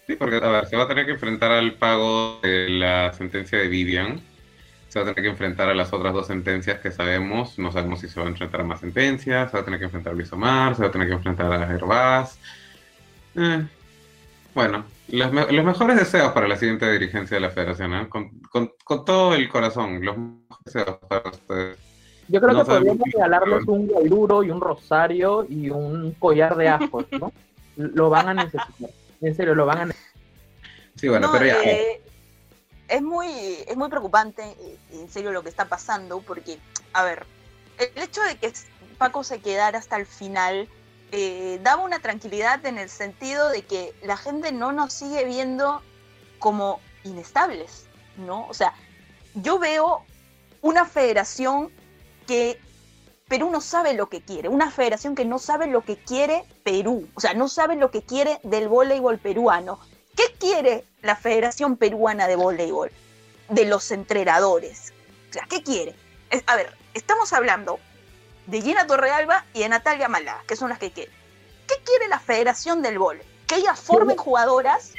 [0.06, 3.58] Sí, porque a ver, se va a tener que enfrentar al pago de la sentencia
[3.58, 4.20] de Vivian,
[4.88, 8.00] se va a tener que enfrentar a las otras dos sentencias que sabemos, no sabemos
[8.00, 10.16] si se va a enfrentar a más sentencias, se va a tener que enfrentar a
[10.16, 12.38] Luis Omar, se va a tener que enfrentar a Herbaz.
[13.34, 13.66] Eh,
[14.54, 18.08] bueno, los, mejores deseos para la siguiente dirigencia de la federación, ¿eh?
[18.08, 21.78] con, todo el corazón, los mejores deseos para ustedes.
[22.28, 27.06] Yo creo que podríamos regalarles un guairuro y un rosario y un collar de ajos,
[27.18, 27.32] ¿no?
[27.76, 28.90] lo van a necesitar.
[29.24, 29.94] En serio, lo van a.
[30.96, 31.62] Sí, bueno, pero ya.
[31.62, 32.02] Eh,
[32.88, 33.28] es muy,
[33.66, 36.58] es muy preocupante, eh, en serio, lo que está pasando, porque,
[36.92, 37.26] a ver,
[37.78, 38.52] el hecho de que
[38.98, 40.68] Paco se quedara hasta el final
[41.10, 45.82] eh, daba una tranquilidad en el sentido de que la gente no nos sigue viendo
[46.38, 47.86] como inestables,
[48.18, 48.46] ¿no?
[48.48, 48.74] O sea,
[49.34, 50.04] yo veo
[50.60, 51.70] una federación
[52.26, 52.58] que
[53.34, 57.08] Perú no sabe lo que quiere, una federación que no sabe lo que quiere Perú,
[57.16, 59.80] o sea, no sabe lo que quiere del voleibol peruano.
[60.16, 62.92] ¿Qué quiere la Federación Peruana de Voleibol?
[63.48, 64.92] De los entrenadores.
[65.30, 65.96] O sea, ¿qué quiere?
[66.46, 67.80] a ver, estamos hablando
[68.46, 71.12] de Gina Torrealba y de Natalia Malá, que son las que quieren.
[71.66, 73.24] ¿Qué quiere la Federación del Vole?
[73.48, 74.92] ¿Que ellas formen jugadoras,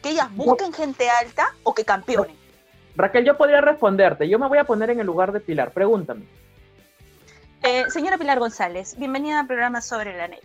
[0.00, 2.36] que ellas busquen gente alta o que campeonen?
[2.94, 4.28] Raquel, yo podría responderte.
[4.28, 5.72] Yo me voy a poner en el lugar de Pilar.
[5.72, 6.24] Pregúntame.
[7.62, 10.40] Eh, señora Pilar González, bienvenida al programa Sobre la Net.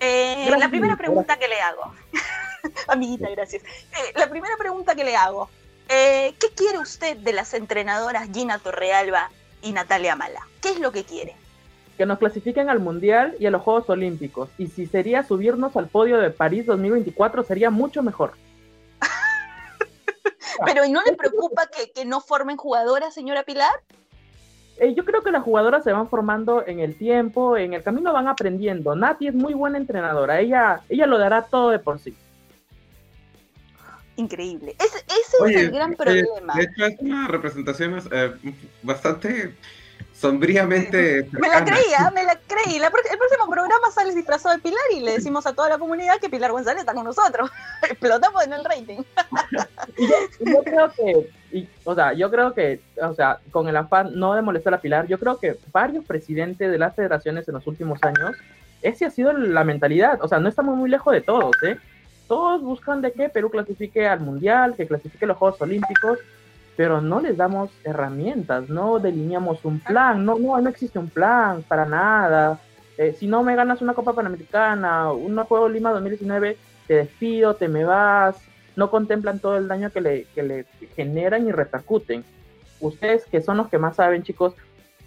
[0.00, 1.92] Eh, la primera pregunta que le hago,
[2.88, 3.62] amiguita, gracias.
[3.62, 5.50] Eh, la primera pregunta que le hago,
[5.86, 10.40] ¿qué quiere usted de las entrenadoras Gina Torrealba y Natalia Mala?
[10.62, 11.36] ¿Qué es lo que quiere?
[11.98, 14.48] Que nos clasifiquen al Mundial y a los Juegos Olímpicos.
[14.56, 18.32] Y si sería subirnos al podio de París 2024, sería mucho mejor.
[20.64, 23.74] Pero ¿y no le preocupa que, que no formen jugadoras, señora Pilar?
[24.80, 28.14] Eh, yo creo que las jugadoras se van formando en el tiempo, en el camino
[28.14, 28.96] van aprendiendo.
[28.96, 32.16] Nati es muy buena entrenadora, ella, ella lo dará todo de por sí.
[34.16, 34.74] Increíble.
[34.78, 36.54] ese es el gran problema.
[36.54, 38.32] De hecho, es una representación eh,
[38.82, 39.54] bastante
[40.14, 41.28] sombríamente.
[41.32, 42.76] Me la creía, me la creí.
[42.76, 46.30] el próximo programa sale disfrazado de Pilar y le decimos a toda la comunidad que
[46.30, 47.50] Pilar González está con nosotros.
[47.82, 49.02] Explotamos en el rating.
[50.40, 51.30] yo, creo que,
[51.84, 55.06] o sea, yo creo que, o sea, con el afán no de molestar a Pilar,
[55.06, 58.36] yo creo que varios presidentes de las federaciones en los últimos años,
[58.82, 60.18] esa ha sido la mentalidad.
[60.22, 61.76] O sea, no estamos muy lejos de todos, ¿eh?
[62.28, 66.18] Todos buscan de que Perú clasifique al Mundial, que clasifique los Juegos Olímpicos
[66.80, 71.62] pero no les damos herramientas, no delineamos un plan, no, no, no existe un plan
[71.68, 72.58] para nada.
[72.96, 77.68] Eh, si no me ganas una Copa Panamericana, un Juego Lima 2019, te despido, te
[77.68, 78.36] me vas,
[78.76, 80.64] no contemplan todo el daño que le, que le
[80.96, 82.24] generan y repercuten.
[82.80, 84.54] Ustedes que son los que más saben, chicos,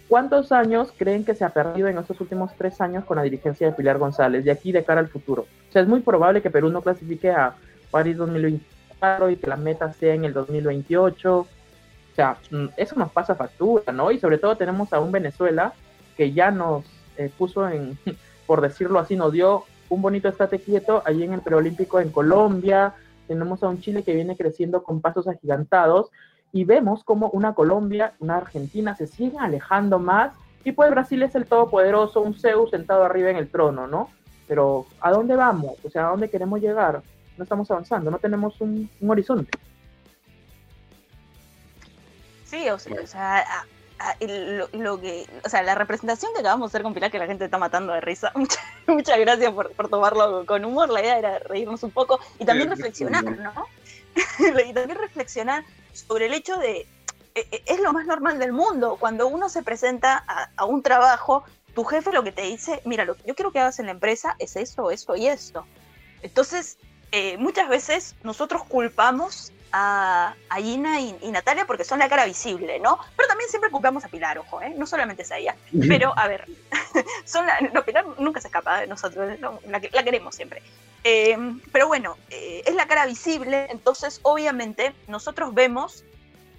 [0.07, 3.67] ¿cuántos años creen que se ha perdido en estos últimos tres años con la dirigencia
[3.67, 5.43] de Pilar González, de aquí de cara al futuro?
[5.69, 7.55] O sea, es muy probable que Perú no clasifique a
[7.89, 11.47] París 2024 y que la meta sea en el 2028
[12.13, 14.11] o sea, mm, eso nos pasa factura, ¿no?
[14.11, 15.73] Y sobre todo tenemos a un Venezuela
[16.15, 16.85] que ya nos
[17.17, 17.97] eh, puso en,
[18.45, 22.93] por decirlo así, nos dio un bonito estate quieto allí en el preolímpico en Colombia.
[23.27, 26.11] Tenemos a un Chile que viene creciendo con pasos agigantados
[26.51, 30.33] y vemos como una Colombia, una Argentina se siguen alejando más
[30.63, 34.09] y pues Brasil es el todopoderoso, un Zeus sentado arriba en el trono, ¿no?
[34.47, 35.77] Pero ¿a dónde vamos?
[35.83, 37.01] O sea, ¿a dónde queremos llegar?
[37.37, 39.57] No estamos avanzando, no tenemos un horizonte.
[42.53, 43.43] Sí, o sea,
[44.73, 47.45] lo, que, o sea, la representación que acabamos de hacer con Pilar, que la gente
[47.45, 48.31] está matando de risa.
[48.87, 50.89] Muchas, gracias por, tomarlo con humor.
[50.89, 53.53] La idea era reírnos un poco y también reflexionar, ¿no?
[54.65, 56.87] y también reflexionar sobre el hecho de,
[57.35, 58.97] e, e, es lo más normal del mundo.
[58.99, 60.23] Cuando uno se presenta
[60.57, 63.59] a, un trabajo, tu jefe lo que te dice, mira, lo que yo quiero que
[63.59, 65.65] hagas en la empresa es esto, esto y esto.
[66.21, 66.77] Entonces,
[67.11, 72.99] eh, muchas veces nosotros culpamos a, Gina y, Natalia porque son la cara visible, ¿no?
[73.17, 74.73] Pero también siempre ocupamos a Pilar, ojo, ¿eh?
[74.77, 75.55] No solamente es a ella.
[75.87, 76.45] Pero, a ver,
[77.25, 80.61] son no, Pilar nunca se escapa de nosotros, la, queremos siempre.
[81.03, 81.35] Eh,
[81.71, 86.05] pero bueno, eh, es la cara visible, entonces obviamente nosotros vemos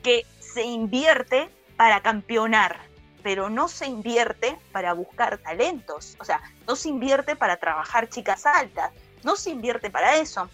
[0.03, 2.81] que se invierte para campeonar,
[3.23, 8.45] pero no se invierte para buscar talentos, o sea, no se invierte para trabajar chicas
[8.45, 8.91] altas,
[9.23, 10.51] no se invierte para eso.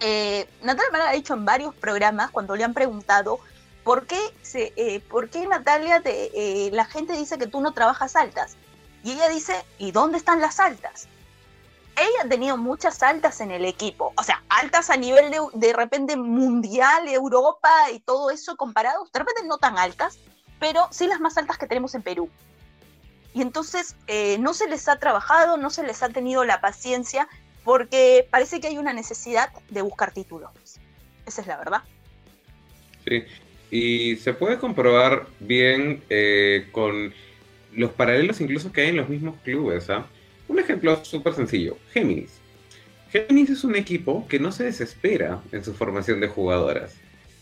[0.00, 3.40] Eh, Natalia me ha dicho en varios programas cuando le han preguntado
[3.82, 8.16] por qué, se, eh, por qué Natalia, eh, la gente dice que tú no trabajas
[8.16, 8.56] altas.
[9.02, 11.08] Y ella dice, ¿y dónde están las altas?
[11.96, 15.72] Ella ha tenido muchas altas en el equipo, o sea, altas a nivel de, de
[15.72, 20.18] repente mundial, Europa y todo eso comparados, de repente no tan altas,
[20.60, 22.30] pero sí las más altas que tenemos en Perú.
[23.34, 23.96] Y entonces
[24.38, 27.28] no se les ha trabajado, no se les ha tenido la paciencia
[27.68, 30.50] porque parece que hay una necesidad de buscar títulos.
[31.26, 31.82] Esa es la verdad.
[33.06, 33.24] Sí,
[33.70, 37.12] y se puede comprobar bien eh, con
[37.74, 39.90] los paralelos incluso que hay en los mismos clubes.
[39.90, 40.06] ¿ah?
[40.48, 42.38] Un ejemplo súper sencillo, Géminis.
[43.10, 46.94] Géminis es un equipo que no se desespera en su formación de jugadoras.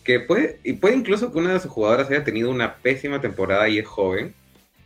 [0.03, 3.69] Que puede, y puede incluso que una de sus jugadoras haya tenido una pésima temporada
[3.69, 4.35] y es joven,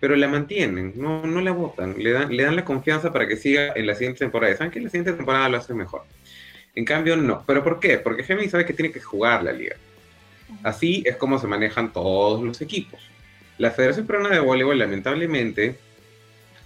[0.01, 3.37] pero la mantienen, no, no la votan, le dan, le dan la confianza para que
[3.37, 4.57] siga en la siguiente temporada.
[4.57, 6.05] Saben que la siguiente temporada lo hace mejor.
[6.75, 7.45] En cambio, no.
[7.47, 7.99] ¿Pero por qué?
[7.99, 9.77] Porque Géminis sabe que tiene que jugar la liga.
[10.63, 13.01] Así es como se manejan todos los equipos.
[13.59, 15.77] La Federación Peruana de Voleibol, lamentablemente,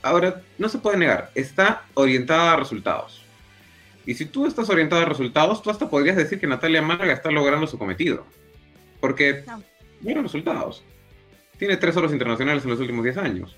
[0.00, 3.24] ahora no se puede negar, está orientada a resultados.
[4.06, 7.32] Y si tú estás orientada a resultados, tú hasta podrías decir que Natalia Málaga está
[7.32, 8.24] logrando su cometido.
[9.00, 9.42] Porque
[10.02, 10.22] no.
[10.22, 10.84] resultados
[11.58, 13.56] tiene tres oros internacionales en los últimos 10 años.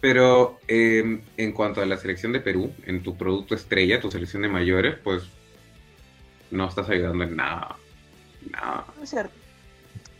[0.00, 4.42] Pero em, en cuanto a la selección de Perú, en tu producto estrella, tu selección
[4.42, 5.24] de mayores, pues
[6.50, 7.76] no estás ayudando en nada.
[8.50, 8.86] Nada.
[9.02, 9.34] Es cierto.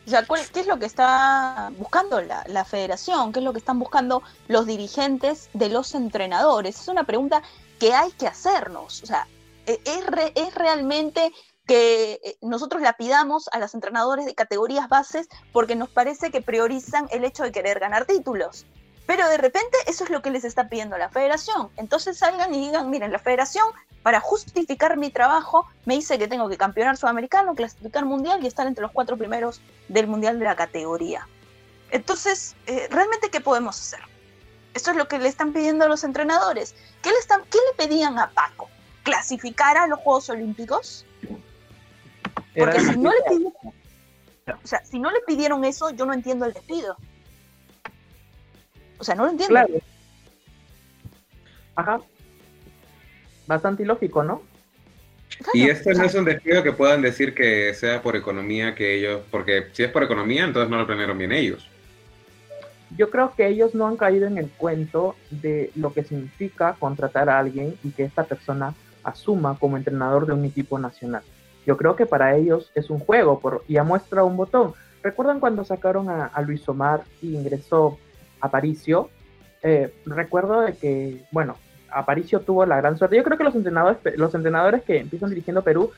[0.07, 3.33] O sea, ¿qué es lo que está buscando la, federación?
[3.33, 6.81] ¿Qué es lo que están buscando los dirigentes de los entrenadores?
[6.81, 7.43] Es una pregunta
[7.79, 9.03] que hay que hacernos.
[9.03, 9.27] O sea,
[9.67, 11.33] e, ¿es, es realmente
[11.71, 16.43] que eh, nosotros la pidamos a los entrenadores de categorías bases porque nos parece que
[16.43, 18.67] priorizan el hecho de querer ganar títulos.
[19.07, 21.71] Pero de repente eso es lo que les está pidiendo la federación.
[21.77, 23.69] Entonces salgan y digan, miren, la federación
[24.03, 28.67] para justificar mi trabajo me dice que tengo que campeonar sudamericano, clasificar mundial y estar
[28.67, 31.29] entre los cuatro primeros del mundial de la categoría.
[31.93, 34.01] Entonces, eh, ¿realmente qué podemos hacer?
[34.75, 36.75] Esto es lo que le están pidiendo a los entrenadores.
[37.01, 38.69] ¿Qué le, están, qué le pedían a Paco?
[39.05, 41.07] ¿Clasificar a los Juegos Olímpicos?
[42.57, 43.53] Porque si no, le pidieron,
[44.47, 46.97] o sea, si no le pidieron eso, yo no entiendo el despido.
[48.99, 49.55] O sea, no lo entiendo.
[49.55, 49.75] Claro.
[51.77, 52.01] Ajá.
[53.47, 54.43] Bastante ilógico, ¿no?
[55.55, 59.23] y esto no es un despido que puedan decir que sea por economía que ellos,
[59.31, 61.67] porque si es por economía, entonces no lo planearon bien ellos.
[62.97, 67.31] Yo creo que ellos no han caído en el cuento de lo que significa contratar
[67.31, 71.23] a alguien y que esta persona asuma como entrenador de un equipo nacional.
[71.71, 74.73] Yo creo que para ellos es un juego por, y muestra un botón.
[75.05, 77.97] ¿Recuerdan cuando sacaron a, Luis Omar y ingresó
[78.41, 79.09] Aparicio?
[79.63, 81.55] Eh, recuerdo de que, bueno,
[81.89, 83.15] Aparicio tuvo la gran suerte.
[83.15, 85.93] Yo creo que los entrenadores, los entrenadores que empiezan dirigiendo Perú,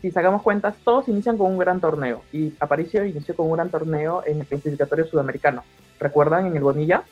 [0.00, 2.22] si sacamos cuentas, todos inician con un gran torneo.
[2.32, 5.62] Y Aparicio inició con un gran torneo en el clasificatorio sudamericano.
[6.00, 7.04] ¿Recuerdan en el Bonilla?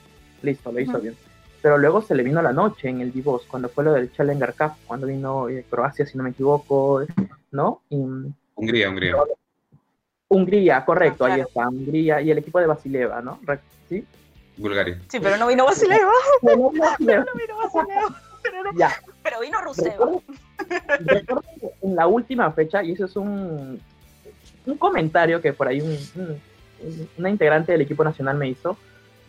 [0.43, 1.15] Listo, lo hizo bien.
[1.63, 4.55] Pero luego se le vino la noche en el Divos, cuando fue lo del Challenger
[4.55, 7.03] Cup, cuando vino eh, Croacia, si no me equivoco,
[7.51, 7.83] ¿no?
[7.91, 9.17] Hungría, Hungría.
[10.29, 13.41] Hungría, correcto, ahí está, Hungría y el equipo de Basileva, ¿no?
[13.89, 14.05] ¿Sí?
[14.57, 15.01] Bulgaria.
[15.09, 16.13] Sí, pero no vino Basileva.
[16.43, 18.17] no, no, vino Basileva.
[19.23, 20.07] Pero, vino Ruseva.
[21.01, 21.45] Recuerdo,
[21.83, 23.81] en la última fecha, y eso es un,
[24.67, 26.41] un comentario que por ahí un,
[27.19, 28.77] una integrante del equipo nacional me hizo,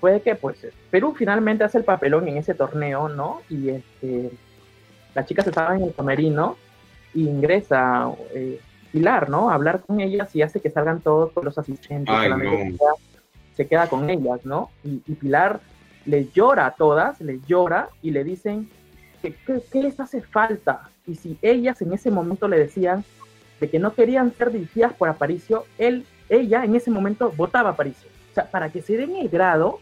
[0.02, 3.42] fue que pues Perú finalmente hace el papelón en ese torneo, ¿no?
[3.50, 4.32] Y este,
[5.14, 6.58] las chicas estaban en el camerino
[7.14, 8.60] y ingresa eh,
[8.92, 9.50] Pilar, ¿no?
[9.50, 12.14] A hablar con ellas y hace que salgan todos los asistentes.
[13.56, 14.72] se queda con ellas, ¿no?
[14.84, 15.62] Y, Pilar
[16.06, 18.70] le llora a todas, les llora y le dicen
[19.22, 19.36] que,
[19.72, 20.90] qué les hace falta.
[21.06, 23.06] Y si ellas en ese momento le decían
[23.60, 27.74] de que no querían ser dirigidas por Aparicio, él, ella en ese momento votaba a
[27.74, 28.10] Aparicio.
[28.32, 29.80] O sea, para que se den el grado,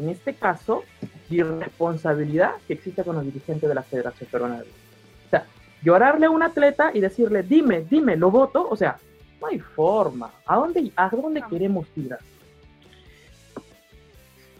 [0.00, 0.84] en este caso,
[1.28, 5.46] de irresponsabilidad que existe con los dirigentes de la Federación Peruana de O sea,
[5.82, 8.98] llorarle a un atleta y decirle, dime, dime, lo voto, o sea,
[9.40, 10.30] no hay forma.
[10.46, 12.16] ¿A dónde, a dónde queremos ir?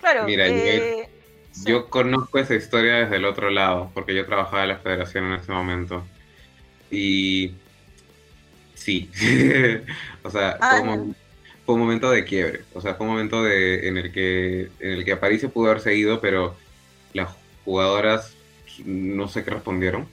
[0.01, 0.25] Claro.
[0.25, 1.09] Mira, eh,
[1.67, 5.33] yo, conozco esa historia desde el otro lado, porque yo trabajaba en la federación en
[5.35, 6.05] ese momento.
[6.91, 7.55] Y
[8.75, 9.11] sí,
[10.23, 10.83] o sea, ah,
[11.71, 14.93] fue, un momento de quiebre, o sea, fue un momento de, en, el que, en
[14.93, 16.55] el que Aparicio pudo haberse ido, pero
[17.13, 17.31] las
[17.65, 18.35] jugadoras
[18.85, 20.07] no sé qué respondieron,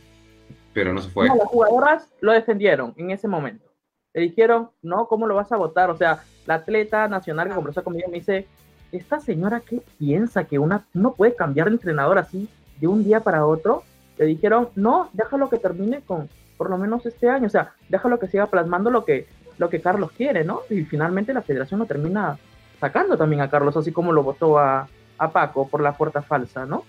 [0.74, 1.28] pero no se fue.
[1.28, 3.66] las jugadoras lo defendieron en ese momento.
[4.14, 5.90] Le dijeron, no, ¿cómo lo vas a votar?
[5.90, 8.48] O sea, la atleta nacional que conversó conmigo me dice,
[8.92, 12.48] esta señora qué piensa que una no puede cambiar de entrenador así
[12.80, 13.84] de un día para otro.
[14.18, 18.20] Le dijeron, no, déjalo que termine con por lo menos este año, o sea, déjalo
[18.20, 20.62] que siga plasmando lo que, lo que Carlos quiere, ¿no?
[20.70, 22.38] Y finalmente la federación lo termina
[22.80, 24.88] sacando también a Carlos, así como lo votó a,
[25.34, 26.86] Paco por la puerta falsa, ¿no?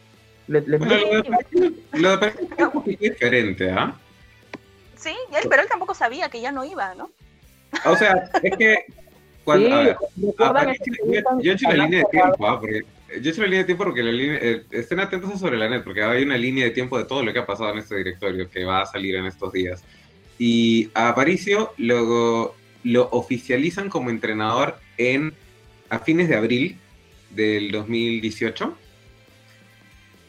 [0.48, 2.26] Le, lo de
[2.86, 3.94] es diferente, ¿ah?
[4.96, 5.14] Sí,
[5.48, 7.10] pero él tampoco sabía que ya no iba, ¿no?
[7.86, 8.84] O sea, es que
[9.46, 9.54] yo,
[11.42, 12.60] he hecho la línea de tiempo, ¿ah?
[12.60, 12.82] porque
[13.20, 15.68] yo he hecho la línea de tiempo porque la línea, eh, estén atentos sobre la
[15.68, 17.96] net, porque hay una línea de tiempo de todo lo que ha pasado en este
[17.96, 19.82] directorio que va a salir en estos días.
[20.38, 25.34] Y a Aparicio luego lo oficializan como entrenador en
[25.88, 26.78] a fines de abril
[27.30, 28.76] del 2018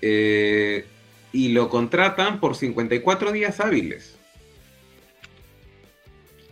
[0.01, 0.85] eh,
[1.31, 4.17] y lo contratan por 54 días hábiles.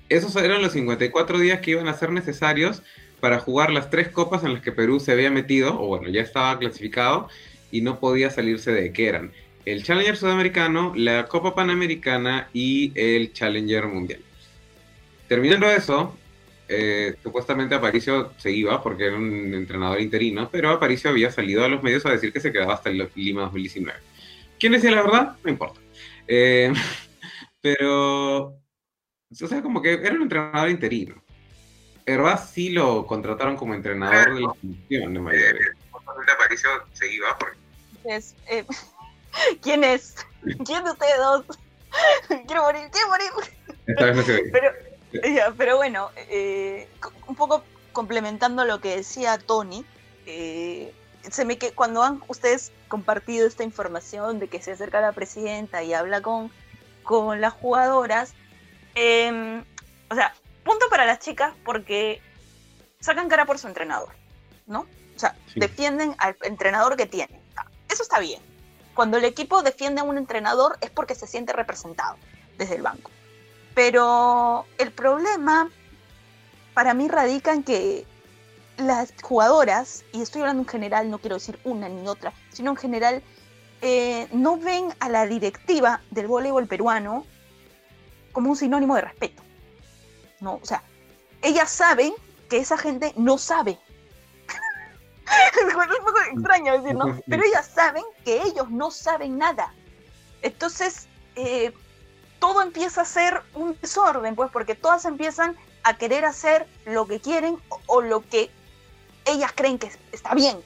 [0.10, 2.84] Esos eran los 54 días que iban a ser necesarios
[3.20, 6.22] para jugar las tres copas en las que Perú se había metido, o bueno, ya
[6.22, 7.28] estaba clasificado
[7.72, 9.32] y no podía salirse de que eran
[9.66, 14.22] el Challenger Sudamericano, la Copa Panamericana y el Challenger Mundial.
[15.28, 16.18] Terminando eso,
[16.70, 21.68] eh, supuestamente Aparicio se iba porque era un entrenador interino, pero Aparicio había salido a
[21.68, 24.00] los medios a decir que se quedaba hasta el Lima 2019.
[24.60, 25.36] ¿Quién decía la verdad?
[25.44, 25.80] No importa.
[26.28, 26.74] Eh,
[27.62, 28.58] pero
[29.30, 31.22] o sea, como que era un entrenador interino.
[32.06, 35.60] Herbaz sí lo contrataron como entrenador de la selección de Miami.
[36.34, 37.58] Aparicio se iba porque...
[38.50, 38.66] eh,
[39.62, 40.16] ¿Quién es?
[40.66, 41.46] ¿Quién de ustedes dos?
[42.48, 43.30] quiero morir, quiero morir.
[43.86, 44.72] Esta vez no se Pero,
[45.58, 46.90] pero bueno, eh,
[47.28, 49.86] un poco complementando lo que decía Tony,
[50.26, 50.94] eh,
[51.30, 55.84] se me que cuando han ustedes compartido esta información de que se acerca la presidenta
[55.84, 56.52] y habla con,
[57.04, 58.34] con las jugadoras,
[59.00, 59.64] Em,
[60.10, 60.34] o sea,
[60.64, 62.20] punto para las chicas porque
[63.00, 64.10] sacan cara por su entrenador,
[64.66, 64.88] ¿no?
[65.16, 67.40] O sea, defienden al entrenador que tienen.
[67.90, 68.42] eso está bien.
[68.96, 72.18] Cuando el equipo defiende a un entrenador es porque se siente representado
[72.58, 73.12] desde el banco.
[73.78, 75.70] Pero el problema
[76.74, 78.08] para mí radica en que
[78.78, 82.78] las jugadoras, y estoy hablando en general, no quiero decir una ni otra, sino en
[82.78, 83.22] general,
[83.84, 87.24] eh, no ven a la directiva del voleibol peruano
[88.32, 89.44] como un sinónimo de respeto.
[90.40, 90.56] ¿no?
[90.56, 90.82] O sea,
[91.44, 92.16] ellas saben
[92.50, 93.78] que esa gente no sabe.
[95.68, 97.22] es un poco extraño decir, ¿no?
[97.30, 99.72] Pero ellas saben que ellos no saben nada.
[100.42, 101.72] Entonces, eh,
[102.40, 107.20] todo empieza a ser un desorden, pues, porque todas empiezan a querer hacer lo que
[107.20, 107.58] quieren
[107.88, 108.52] o, lo que
[109.26, 110.62] ellas creen que está bien.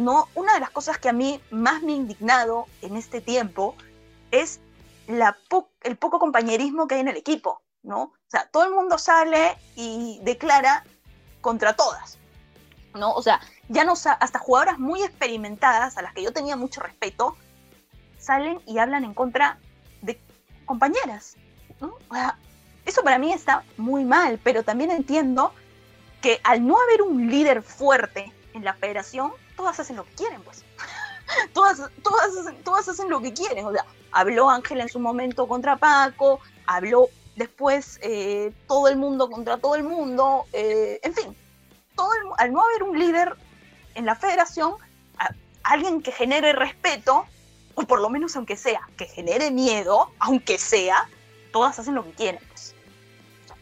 [0.00, 0.28] ¿no?
[0.34, 3.76] Una de las cosas que a mí más me ha indignado en este tiempo
[4.30, 4.60] es
[5.06, 8.02] el poco compañerismo que hay en el equipo, ¿no?
[8.02, 10.84] O sea, todo el mundo sale y declara
[11.42, 12.18] contra todas,
[12.94, 13.12] ¿no?
[13.12, 17.36] O sea, ya no hasta jugadoras muy experimentadas a las que yo tenía mucho respeto
[18.18, 19.58] salen y hablan en contra
[20.64, 21.36] compañeras.
[21.80, 22.38] O sea,
[22.84, 25.52] eso para mí está muy mal, pero también entiendo
[26.20, 30.42] que al no haber un líder fuerte en la federación, todas hacen lo que quieren,
[30.42, 30.64] pues.
[31.52, 32.30] todas, todas,
[32.64, 33.66] todas hacen lo que quieren.
[33.66, 39.30] O sea, habló Ángela en su momento contra Paco, habló después eh, todo el mundo
[39.30, 41.36] contra todo el mundo, eh, en fin,
[41.96, 43.36] todo al no haber un líder
[43.94, 44.74] en la federación,
[45.62, 47.26] alguien que genere respeto,
[47.74, 51.08] o por lo menos aunque sea, que genere miedo, aunque sea,
[51.52, 52.40] todas hacen lo que quieren.
[52.48, 52.74] Pues.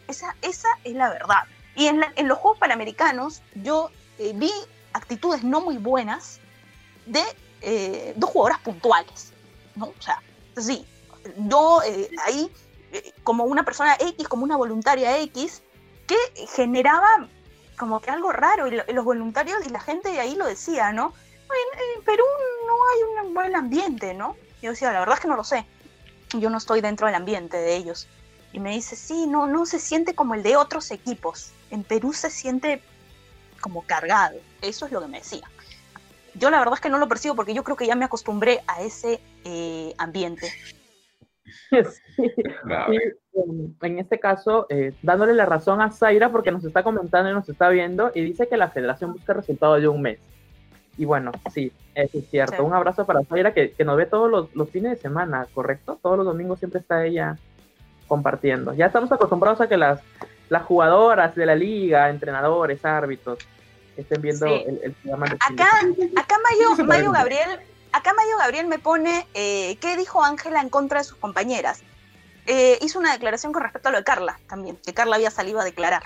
[0.09, 1.45] esa, esa es la verdad.
[1.77, 4.53] Y en, los Juegos Panamericanos yo eh, vi
[4.93, 6.41] actitudes no muy buenas
[7.07, 7.23] de
[8.17, 9.33] dos jugadoras puntuales.
[9.77, 9.87] ¿no?
[9.87, 10.23] O sea,
[10.57, 10.87] sí,
[11.37, 11.81] yo
[12.25, 12.51] ahí
[13.23, 15.63] como una persona X, como una voluntaria X,
[16.07, 16.17] que
[16.55, 17.29] generaba
[17.77, 21.15] como que algo raro, y, los voluntarios y la gente ahí lo decía, ¿no?
[21.97, 22.25] En, Perú
[22.67, 24.37] no hay un buen ambiente, ¿no?
[24.63, 25.67] Yo decía, la verdad es que no lo sé.
[26.39, 28.09] Yo no estoy dentro del ambiente de ellos.
[28.53, 31.53] Y me dice, sí, no, no se siente como el de otros equipos.
[31.71, 32.83] En Perú se siente
[33.61, 34.39] como cargado.
[34.63, 35.43] Eso es lo que me decía.
[36.35, 38.61] Yo la verdad es que no lo percibo porque yo creo que ya me acostumbré
[38.67, 40.51] a ese eh, ambiente.
[43.83, 47.49] en este caso, eh, dándole la razón a Zaira porque nos está comentando y nos
[47.49, 50.19] está viendo y dice que la federación busca resultados de un mes.
[51.01, 52.63] Y bueno, sí, eso es cierto.
[52.63, 55.99] Un abrazo para Zaira que, nos ve todos los, fines de semana, ¿correcto?
[56.03, 57.39] Todos los domingos siempre está ella
[58.07, 58.75] compartiendo.
[58.75, 60.03] Ya estamos acostumbrados a que las,
[60.51, 63.39] las jugadoras de la liga, entrenadores, árbitros,
[63.97, 65.25] estén viendo el, programa.
[65.25, 65.71] acá,
[66.17, 67.61] acá Mayo, Mayo Gabriel
[67.93, 71.81] acá Mayo Gabriel me pone, eh, ¿qué dijo Ángela en contra de sus compañeras?
[72.45, 75.61] Eh, hizo una declaración con respecto a lo de Carla también, que Carla había salido
[75.61, 76.03] a declarar.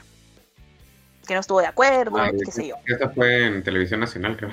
[1.26, 2.76] Que no estuvo de acuerdo, qué sé yo.
[2.86, 4.50] Eso fue en Televisión Nacional, creo.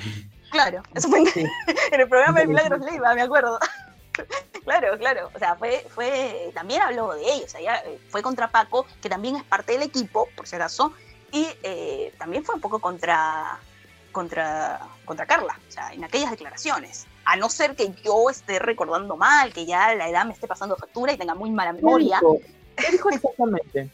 [0.51, 1.27] Claro, eso fue en,
[1.99, 3.59] el programa de Milagros Leiva, me acuerdo.
[4.63, 5.29] claro, claro.
[5.33, 7.45] O sea, fue, fue, también habló de ellos.
[7.45, 10.93] O sea, eh, fue contra Paco, que también es parte del equipo, por si acaso,
[11.31, 11.47] y
[12.17, 13.57] también fue un poco contra,
[14.11, 19.15] contra, contra Carla, o sea, en aquellas declaraciones a no ser que yo esté recordando
[19.15, 22.19] mal, que ya la edad me esté pasando factura y tenga muy mala memoria.
[22.75, 23.89] ¿Qué dijo, exactamente?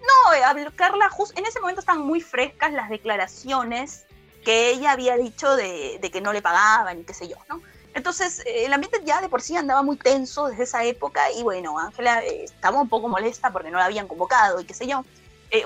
[0.00, 4.04] No, eh, Carla, en ese momento estaban muy frescas las declaraciones
[4.44, 7.60] que ella había dicho de, que no le pagaban y qué sé yo, ¿no?
[7.94, 11.42] Entonces, eh, el ambiente ya de por sí andaba muy tenso desde esa época y
[11.42, 14.86] bueno, Ángela eh, estaba un poco molesta porque no la habían convocado y qué sé
[14.86, 15.04] yo.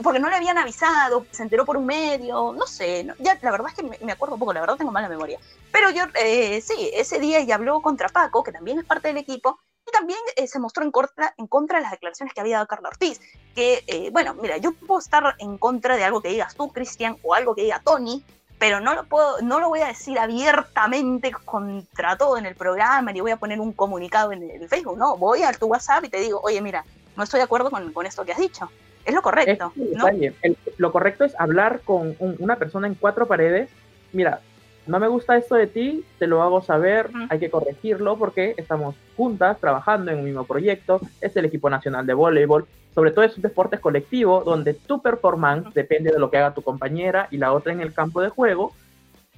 [0.05, 3.67] Porque no le habían avisado, se enteró por un medio, no sé, ya la verdad
[3.69, 5.41] es que me, acuerdo un poco, la verdad tengo mala memoria.
[5.73, 9.17] Pero yo, eh, sí, ese día ella habló contra Paco, que también es parte del
[9.17, 9.59] equipo,
[9.93, 12.89] también eh, se mostró en contra, en contra de las declaraciones que había dado Carla
[12.89, 13.21] Ortiz.
[13.55, 17.35] Que, bueno, mira, yo puedo estar en contra de algo que digas tú, Cristian, o
[17.35, 18.25] algo que diga Tony,
[18.59, 23.13] pero no lo puedo, no lo voy a decir abiertamente contra todo en el programa,
[23.13, 26.09] ni voy a poner un comunicado en el Facebook, no, voy a tu WhatsApp y
[26.09, 26.85] te digo, oye, mira,
[27.17, 28.71] no estoy de acuerdo con, con esto que has dicho.
[29.05, 29.73] Es lo correcto.
[29.75, 30.07] ¿no?
[30.77, 33.69] lo correcto es hablar con una persona en cuatro paredes.
[34.13, 34.41] Mira,
[34.87, 38.97] no me gusta esto de ti, te lo hago saber, hay que corregirlo porque estamos
[39.17, 43.37] juntas trabajando en un mismo proyecto, es el equipo nacional de voleibol, sobre todo es
[43.37, 47.53] un deporte colectivo donde tu performance depende de lo que haga tu compañera y la
[47.53, 48.73] otra en el campo de juego,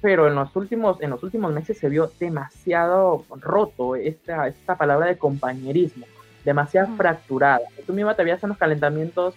[0.01, 5.07] pero en los últimos, en los últimos meses se vio demasiado roto esta, esta palabra
[5.07, 6.05] de compañerismo,
[6.43, 7.61] demasiado fracturada.
[7.85, 9.35] Tú misma te veías en los calentamientos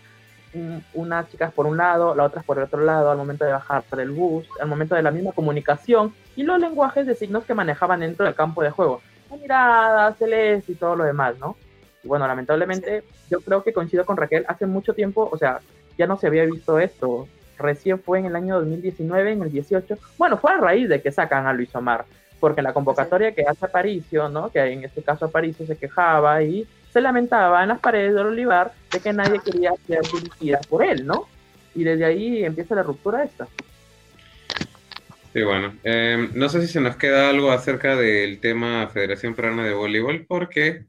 [0.95, 3.85] unas chicas por un lado, la otra por el otro lado, al momento de bajar
[3.93, 8.01] del bus, al momento de la misma comunicación y los lenguajes de signos que manejaban
[8.01, 9.03] dentro del campo de juego.
[9.31, 11.57] La mirada, celeste y todo lo demás, ¿no?
[12.03, 15.61] Y bueno, lamentablemente yo creo que coincido con Raquel, hace mucho tiempo, o sea,
[15.97, 17.29] ya no se había visto esto.
[17.59, 19.99] Recién fue en el año 2019, en el 18.
[20.17, 22.05] Bueno, fue a raíz de que sacan a Luis Omar.
[22.41, 24.49] porque la convocatoria que hace Aparicio, ¿no?
[24.49, 26.69] que en este caso Aparicio se quejaba y
[26.99, 31.07] se lamentaba en las paredes del Olivar de que nadie quería ser dirigida por él,
[31.07, 31.29] ¿no?
[31.75, 33.47] Y desde ahí empieza la ruptura esta.
[35.33, 39.65] Sí, bueno, em, no sé si se nos queda algo acerca del tema Federación Peruana
[39.65, 40.87] de Voleibol, porque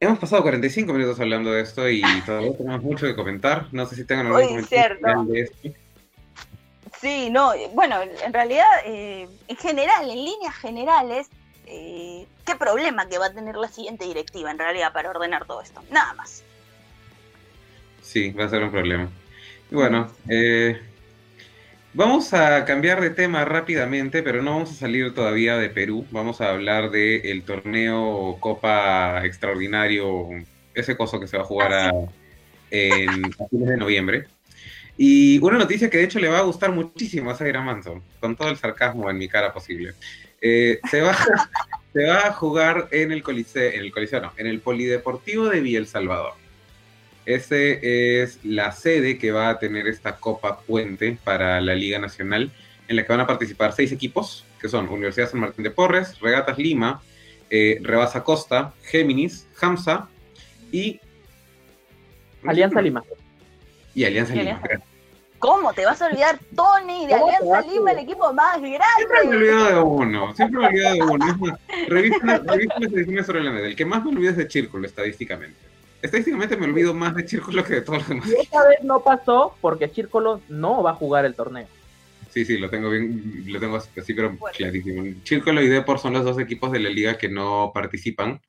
[0.00, 3.68] hemos pasado 45 minutos hablando de esto y todavía tenemos mucho que comentar.
[3.70, 5.68] No sé si tengan algún comentario de esto.
[7.00, 11.28] Sí, no, bueno, en realidad, eh, en general, en líneas generales,
[11.66, 15.60] eh, qué problema que va a tener la siguiente directiva en realidad para ordenar todo
[15.62, 15.82] esto.
[15.90, 16.44] Nada más.
[18.02, 19.08] Sí, va a ser un problema.
[19.70, 20.80] Y bueno, eh,
[21.92, 26.06] vamos a cambiar de tema rápidamente, pero no vamos a salir todavía de Perú.
[26.12, 30.28] Vamos a hablar del torneo Copa Extraordinario,
[30.74, 32.08] ese coso que se va a jugar ah, a,
[32.70, 34.26] en, a fines de noviembre.
[34.96, 38.34] Y una noticia que de hecho le va a gustar muchísimo a Zaira Manson, con
[38.34, 39.94] todo el sarcasmo en mi cara posible.
[40.40, 41.16] Eh, se, va,
[41.92, 45.60] se va a jugar en el Coliseo, en el Coliseo no, en el Polideportivo de
[45.60, 46.34] Villa El Salvador.
[47.24, 52.52] Ese es la sede que va a tener esta Copa Puente para la Liga Nacional,
[52.86, 56.20] en la que van a participar seis equipos, que son Universidad San Martín de Porres,
[56.20, 57.02] Regatas Lima,
[57.50, 60.08] eh, Rebasa Costa, Géminis, Hamza
[60.70, 61.00] y...
[62.44, 63.02] Alianza Lima.
[63.92, 64.62] Y Alianza Lima.
[65.38, 68.78] ¿Cómo te vas a olvidar, Tony, de Alianza Lima, el equipo más grande?
[68.96, 71.26] Siempre me he olvidado de uno, siempre me he olvidado de uno.
[71.26, 73.66] Es más, revisa, las ediciones sobre la media.
[73.66, 75.56] El que más me olvido es de Círculo, estadísticamente.
[76.00, 78.28] Estadísticamente me olvido más de Círculo que de todos los demás.
[78.28, 81.66] Y esta vez no pasó porque Círculo no va a jugar el torneo.
[82.30, 85.04] Sí, sí, lo tengo bien, lo tengo así, pero clarísimo.
[85.24, 88.40] Círculo y Depor son los dos equipos de la liga que no participan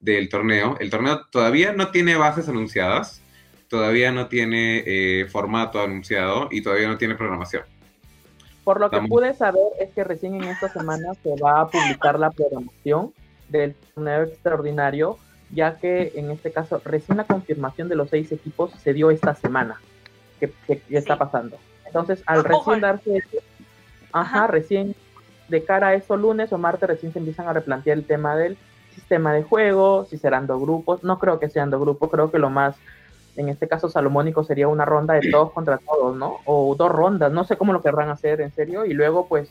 [0.00, 0.76] del torneo.
[0.80, 3.19] El torneo todavía no tiene bases anunciadas
[3.70, 7.62] todavía no tiene eh, formato anunciado y todavía no tiene programación.
[8.64, 12.18] Por lo que pude saber es que recién en esta semana se va a publicar
[12.18, 13.14] la programación
[13.48, 15.18] del torneo extraordinario,
[15.50, 19.34] ya que en este caso recién la confirmación de los seis equipos se dio esta
[19.36, 19.80] semana,
[20.40, 20.52] que,
[20.90, 21.56] está pasando.
[21.86, 23.22] Entonces, al recién darse,
[24.12, 24.96] ajá, recién
[25.48, 28.56] de cara a eso lunes o martes recién se empiezan a replantear el tema del
[28.94, 32.38] sistema de juego, si serán dos grupos, no creo que sean dos grupos, creo que
[32.38, 32.74] lo más
[33.36, 36.40] en este caso salomónico sería una ronda de todos contra todos, ¿no?
[36.44, 39.50] O dos rondas, no sé cómo lo querrán hacer en serio, y luego pues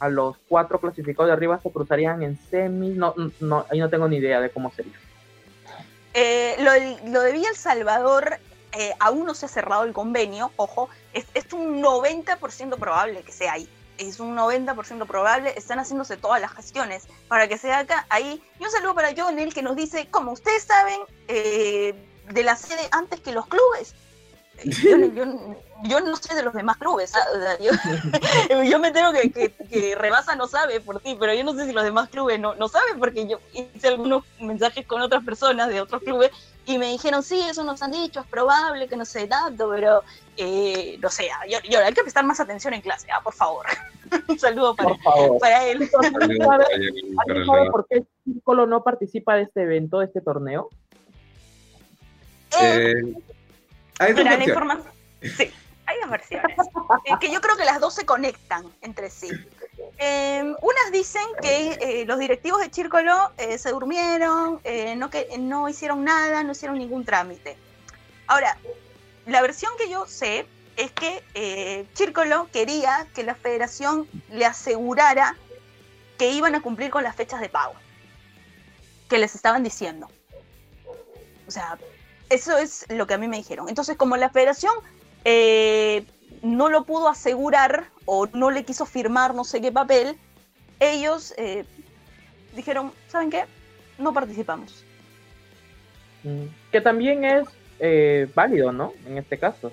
[0.00, 4.08] a los cuatro clasificados de arriba se cruzarían en semis, no, no, ahí no tengo
[4.08, 4.94] ni idea de cómo sería.
[6.14, 8.38] Eh, lo, lo, de Villa El Salvador,
[8.72, 13.32] eh, aún no se ha cerrado el convenio, ojo, es, es un 90% probable que
[13.32, 13.68] sea ahí.
[13.98, 18.42] Es un 90% probable, están haciéndose todas las gestiones para que sea acá, ahí.
[18.58, 20.98] Y un saludo para Jonel que nos dice, como ustedes saben,
[21.28, 21.94] eh,
[22.32, 23.94] de la sede antes que los clubes.
[24.64, 27.12] Yo, no sé de los demás clubes.
[27.16, 27.56] ¿ah?
[28.64, 31.72] Yo, me tengo que, que, Rebasa no sabe por ti, pero yo no sé si
[31.72, 35.80] los demás clubes no, no saben porque yo hice algunos mensajes con otras personas de
[35.80, 36.30] otros clubes
[36.66, 40.02] y me dijeron, sí, eso nos han dicho, es probable que no sé tanto, pero
[40.36, 43.66] eh, no sé, yo, yo, hay que prestar más atención en clase, ah, por favor.
[44.28, 44.94] Un saludo para,
[45.40, 45.90] para él.
[45.90, 50.68] ¿Sabe por qué el Círculo no participa de este evento, de este torneo?
[52.60, 53.14] Eh,
[53.98, 54.24] hay dos
[55.36, 55.52] Sí,
[55.86, 56.56] hay dos versiones.
[57.20, 59.30] que yo creo que las dos se conectan entre sí.
[59.98, 64.60] Em, unas dicen que eh, los directivos de Círculo eh, se durmieron,
[64.96, 67.56] no, que, no hicieron nada, no hicieron ningún trámite.
[68.26, 68.56] Ahora,
[69.26, 70.46] la versión que yo sé
[70.76, 75.36] es que Círculo quería que la federación le asegurara
[76.18, 77.74] que iban a cumplir con las fechas de pago
[79.08, 80.08] que les estaban diciendo.
[81.46, 81.78] O sea,
[82.32, 83.68] eso es lo que a mí me dijeron.
[83.68, 84.72] Entonces, como la federación
[85.24, 86.04] eh,
[86.42, 90.16] no lo pudo asegurar o no le quiso firmar no sé qué papel,
[90.80, 91.64] ellos eh,
[92.56, 93.44] dijeron, ¿saben qué?
[93.98, 94.84] No participamos.
[96.24, 98.92] Mm, que también es eh, válido, ¿no?
[99.06, 99.72] En este caso.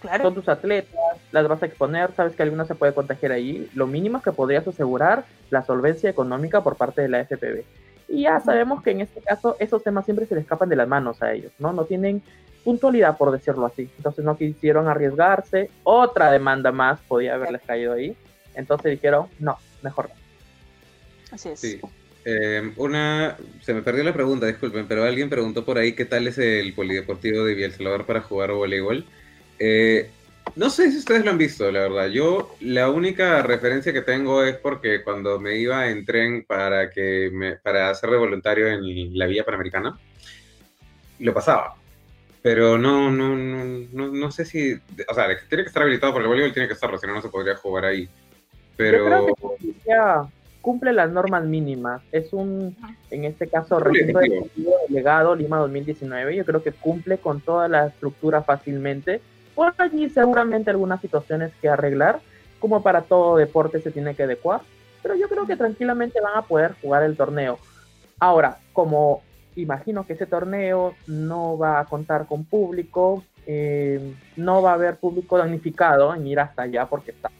[0.00, 0.24] Claro.
[0.24, 0.98] Son tus atletas,
[1.30, 3.70] las vas a exponer, sabes que alguna se puede contagiar ahí.
[3.74, 7.64] Lo mínimo es que podrías asegurar la solvencia económica por parte de la FPB.
[8.12, 10.86] Y ya sabemos que en este caso esos temas siempre se le escapan de las
[10.86, 11.72] manos a ellos, ¿no?
[11.72, 12.22] No tienen
[12.62, 13.88] puntualidad, por decirlo así.
[13.96, 15.70] Entonces no quisieron arriesgarse.
[15.82, 18.14] Otra demanda más podía haberles caído ahí.
[18.54, 20.14] Entonces dijeron, no, mejor no.
[21.34, 21.60] Así es.
[21.60, 21.80] Sí.
[22.26, 26.28] Eh, una, se me perdió la pregunta, disculpen, pero alguien preguntó por ahí qué tal
[26.28, 29.06] es el polideportivo de Villa Salvador para jugar voleibol.
[29.58, 30.10] Eh,
[30.54, 32.08] no sé si ustedes lo han visto, la verdad.
[32.08, 37.30] Yo la única referencia que tengo es porque cuando me iba en tren para que
[37.32, 39.98] me, para hacer de voluntario en la Vía Panamericana,
[41.18, 41.74] lo pasaba.
[42.42, 46.28] Pero no, no, no, no, sé si, o sea, tiene que estar habilitado por el
[46.28, 48.08] voleibol, tiene que estarlo, si no, no se podría jugar ahí.
[48.76, 48.98] Pero...
[48.98, 50.28] Yo creo que
[50.62, 52.02] cumple las normas mínimas.
[52.10, 52.74] Es un,
[53.10, 54.48] en este caso, deportivo
[54.88, 56.36] delegado Lima 2019.
[56.36, 59.20] Yo creo que cumple con toda la estructura fácilmente.
[59.54, 62.20] Por allí seguramente algunas situaciones que arreglar,
[62.58, 64.60] como para todo deporte se tiene que adecuar,
[65.02, 67.58] pero yo creo que tranquilamente van a poder jugar el torneo.
[68.18, 69.22] Ahora, como
[69.56, 74.96] imagino que ese torneo no va a contar con público, eh, no va a haber
[74.96, 77.30] público damnificado en ir hasta allá porque está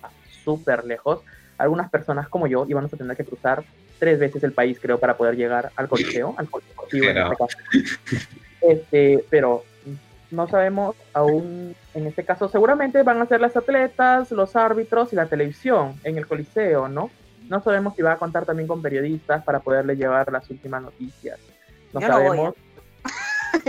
[0.45, 1.21] súper lejos.
[1.57, 3.63] Algunas personas como yo iban a tener que cruzar
[3.99, 6.75] tres veces el país, creo, para poder llegar al coliseo, al coliseo
[8.61, 9.63] este, este pero
[10.33, 15.17] no sabemos aún, en este caso, seguramente van a ser las atletas, los árbitros y
[15.17, 17.11] la televisión en el coliseo, ¿no?
[17.49, 21.39] No sabemos si va a contar también con periodistas para poderle llevar las últimas noticias.
[21.93, 22.55] No sabemos.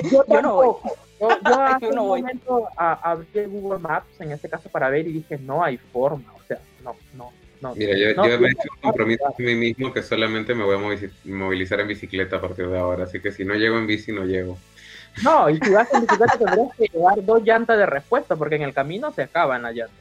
[0.09, 0.75] Yo, no voy.
[1.19, 5.63] Yo, hace un momento abrí Google Maps, en este caso, para ver y dije, no
[5.63, 6.33] hay forma.
[6.33, 7.75] O sea, no, no, no.
[7.75, 10.75] Mira, yo, yo me he hecho un compromiso a mí mismo que solamente me voy
[10.75, 13.05] a movilizar en bicicleta a partir de ahora.
[13.05, 14.57] Así que si no llego en bici, no llego.
[15.21, 18.63] No, y si vas en bicicleta tendrás que llevar dos llantas de respuesta porque en
[18.63, 19.99] el camino se acaban las llantas.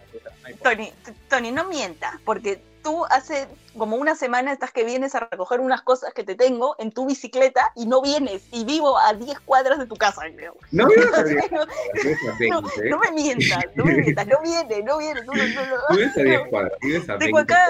[0.63, 0.93] Tony,
[1.29, 5.83] Tony, no mientas, porque tú hace como una semana estás que vienes a recoger unas
[5.83, 9.79] cosas que te tengo en tu bicicleta y no vienes y vivo a 10 cuadras
[9.79, 10.57] de tu casa, creo.
[10.71, 10.91] No, no,
[12.91, 15.23] no, me mientas, no me mientas, no viene, no viene.
[15.25, 17.69] No, no, no, vives a 10 cuadras, vives a 20 Tengo acá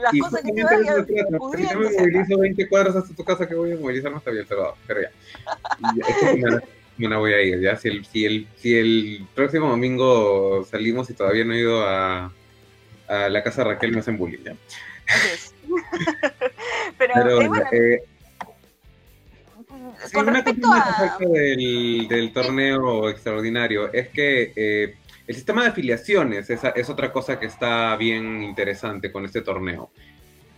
[0.00, 3.72] las cosas que te vayan Yo me movilizo 20 cuadras hasta tu casa que voy
[3.72, 5.10] a movilizar no está bien cerrado, pero ya.
[6.98, 7.76] Y voy a ir, ya.
[7.76, 12.32] Si el, si, el, si el próximo domingo salimos y todavía no he ido a
[13.08, 14.54] a la casa de Raquel me hacen bullying, ¿ya?
[16.98, 18.02] Pero, eh, bueno, eh,
[20.12, 21.18] con respecto a...
[21.20, 24.96] del, del, torneo extraordinario es que eh,
[25.26, 29.90] el sistema de afiliaciones es, es, otra cosa que está bien interesante con este torneo.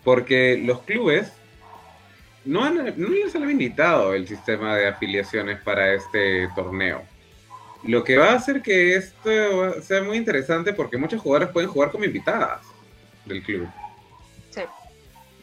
[0.04, 1.32] Porque los clubes
[2.44, 7.02] no, han, no les han invitado el sistema de afiliaciones para este torneo.
[7.84, 11.90] Lo que va a hacer que esto sea muy interesante porque muchos jugadores pueden jugar
[11.90, 12.60] como invitadas
[13.24, 13.68] del club.
[14.50, 14.62] Sí,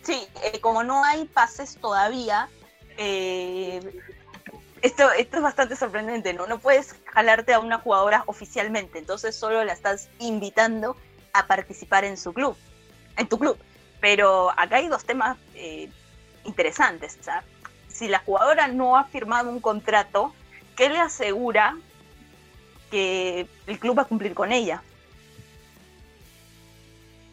[0.04, 2.50] sí eh, como no hay pases todavía,
[2.98, 3.80] eh,
[4.82, 6.46] esto, esto es bastante sorprendente, ¿no?
[6.46, 10.96] No puedes jalarte a una jugadora oficialmente, entonces solo la estás invitando
[11.34, 12.56] a participar en su club,
[13.18, 13.58] en tu club.
[14.02, 15.90] Pero acá hay dos temas eh,
[16.44, 17.18] interesantes.
[17.88, 20.34] si la jugadora no ha firmado un contrato,
[20.76, 21.78] ¿qué le asegura
[22.96, 24.82] que el club va a cumplir con ella.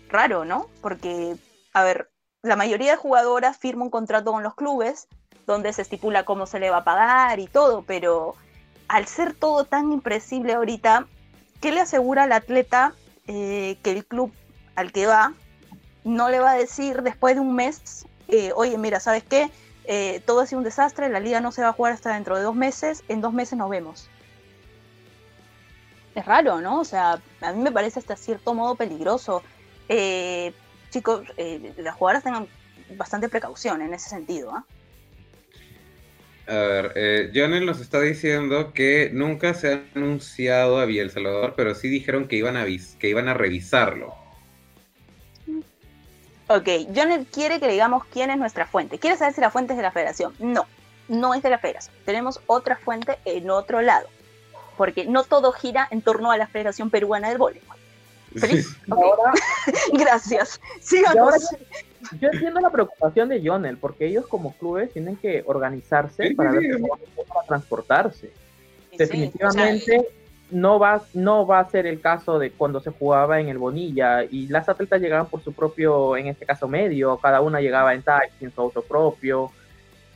[0.08, 0.66] Raro, ¿no?
[0.80, 1.36] Porque,
[1.72, 2.10] a ver,
[2.42, 5.06] la mayoría de jugadoras firma un contrato con los clubes
[5.46, 8.34] donde se estipula cómo se le va a pagar y todo, pero
[8.88, 11.06] al ser todo tan impresible ahorita,
[11.60, 12.94] ¿qué le asegura al atleta
[13.28, 14.32] eh, que el club
[14.74, 15.32] al que va
[16.02, 19.48] no le va a decir después de un mes, eh, oye, mira, ¿sabes qué?
[19.84, 22.36] Eh, todo ha sido un desastre, la liga no se va a jugar hasta dentro
[22.36, 24.08] de dos meses, en dos meses nos vemos
[26.14, 26.80] es raro, ¿no?
[26.80, 29.42] O sea, a mí me parece hasta cierto modo peligroso.
[29.88, 30.52] Eh,
[30.90, 32.46] chicos, eh, las jugadoras tengan
[32.96, 34.52] bastante precaución en ese sentido.
[34.54, 34.64] ¿ah?
[36.46, 41.74] A ver, eh, nos está diciendo que nunca se ha anunciado a El Salvador, pero
[41.74, 44.14] sí dijeron que iban a, que iban a revisarlo.
[46.48, 48.98] Ok, Jonel quiere que le digamos quién es nuestra fuente.
[48.98, 50.34] ¿Quiere saber si la fuente es de la federación?
[50.38, 50.66] No,
[51.08, 51.94] no es de la federación.
[52.04, 54.08] Tenemos otra fuente en otro lado
[54.82, 57.76] porque no todo gira en torno a la Federación Peruana del Voleibol.
[59.92, 60.60] Gracias.
[62.20, 66.72] yo entiendo la preocupación de Jonel, porque ellos como clubes tienen que organizarse para ver
[66.72, 68.32] cómo van a transportarse.
[68.98, 70.04] Definitivamente
[70.50, 74.24] no, va, no va a ser el caso de cuando se jugaba en el Bonilla
[74.24, 78.02] y las atletas llegaban por su propio, en este caso medio, cada una llegaba en
[78.02, 79.52] taxi, en su auto propio,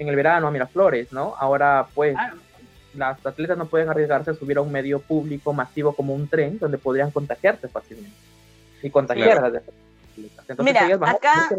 [0.00, 1.36] en el verano a Miraflores, ¿no?
[1.38, 2.16] Ahora pues
[2.96, 6.58] las atletas no pueden arriesgarse a subir a un medio público masivo como un tren
[6.58, 8.16] donde podrían contagiarse fácilmente
[8.82, 9.74] y contagiar a las atletas.
[10.58, 11.50] Mira, acá,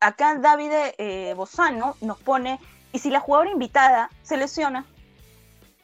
[0.00, 2.58] acá David eh, Bozano nos pone,
[2.92, 4.86] y si la jugadora invitada se lesiona,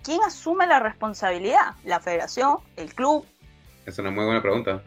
[0.02, 1.74] ¿quién asume la responsabilidad?
[1.84, 2.58] ¿La federación?
[2.76, 3.26] ¿El club?
[3.86, 4.82] Es una muy buena pregunta.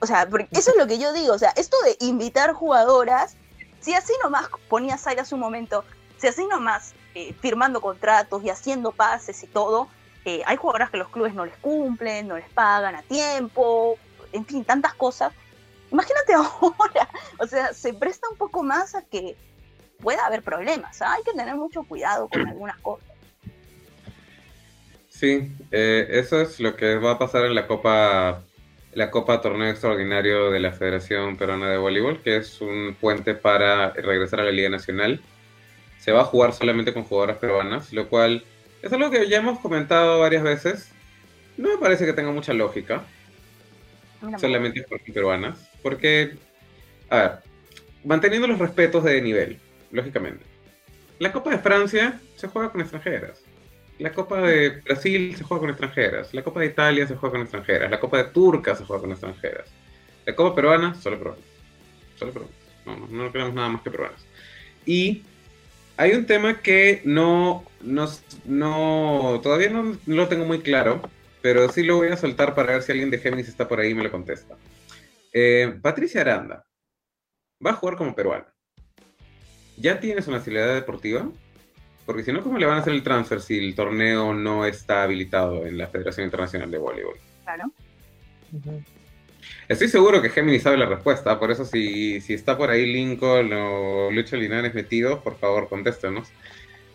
[0.00, 3.36] O sea, porque eso es lo que yo digo, o sea, esto de invitar jugadoras,
[3.80, 5.84] si así nomás ponía Zaira hace un momento,
[6.18, 9.88] si así nomás eh, firmando contratos y haciendo pases y todo,
[10.24, 13.98] eh, hay jugadoras que los clubes no les cumplen, no les pagan a tiempo,
[14.32, 15.32] en fin, tantas cosas.
[15.90, 19.36] Imagínate ahora, o sea, se presta un poco más a que
[20.00, 21.00] pueda haber problemas.
[21.02, 21.14] ¿ah?
[21.14, 23.08] Hay que tener mucho cuidado con algunas cosas.
[25.08, 28.44] Sí, eh, eso es lo que va a pasar en la Copa
[28.92, 33.90] la Copa Torneo Extraordinario de la Federación Peruana de Voleibol, que es un puente para
[33.90, 35.20] regresar a la Liga Nacional.
[35.98, 38.44] Se va a jugar solamente con jugadoras peruanas, lo cual
[38.82, 40.92] es algo que ya hemos comentado varias veces.
[41.56, 43.04] No me parece que tenga mucha lógica.
[44.38, 45.58] solamente con peruanas.
[45.82, 46.36] Porque,
[47.10, 47.32] a ver,
[48.04, 49.58] manteniendo los respetos de nivel,
[49.90, 50.44] lógicamente.
[51.18, 53.42] La Copa de Francia se juega con extranjeras.
[53.98, 56.32] La Copa de Brasil se juega con extranjeras.
[56.32, 57.90] La Copa de Italia se juega con extranjeras.
[57.90, 59.68] La Copa de Turca se juega con extranjeras.
[60.24, 61.44] La Copa peruana, solo peruanas.
[62.16, 62.56] Solo peruanas.
[62.86, 64.24] No, no, no queremos nada más que peruanas.
[64.86, 65.24] Y
[65.98, 71.02] hay un tema que no, no, todavía no, lo tengo muy claro,
[71.42, 73.90] pero sí lo voy a soltar para ver si alguien de Géminis está por ahí
[73.90, 74.56] y me lo contesta.
[75.32, 76.64] Eh, Patricia Aranda
[77.64, 78.46] va a jugar como peruana.
[79.76, 81.28] ¿Ya tiene su nacionalidad deportiva?
[82.06, 85.02] Porque si no, ¿cómo le van a hacer el transfer si el torneo no está
[85.02, 87.16] habilitado en la Federación Internacional de Voleibol?
[87.42, 87.72] Claro.
[89.68, 93.52] Estoy seguro que Gemini sabe la respuesta, por eso si, si está por ahí Lincoln
[93.52, 96.28] o Lucho Linares metido, por favor contéstenos.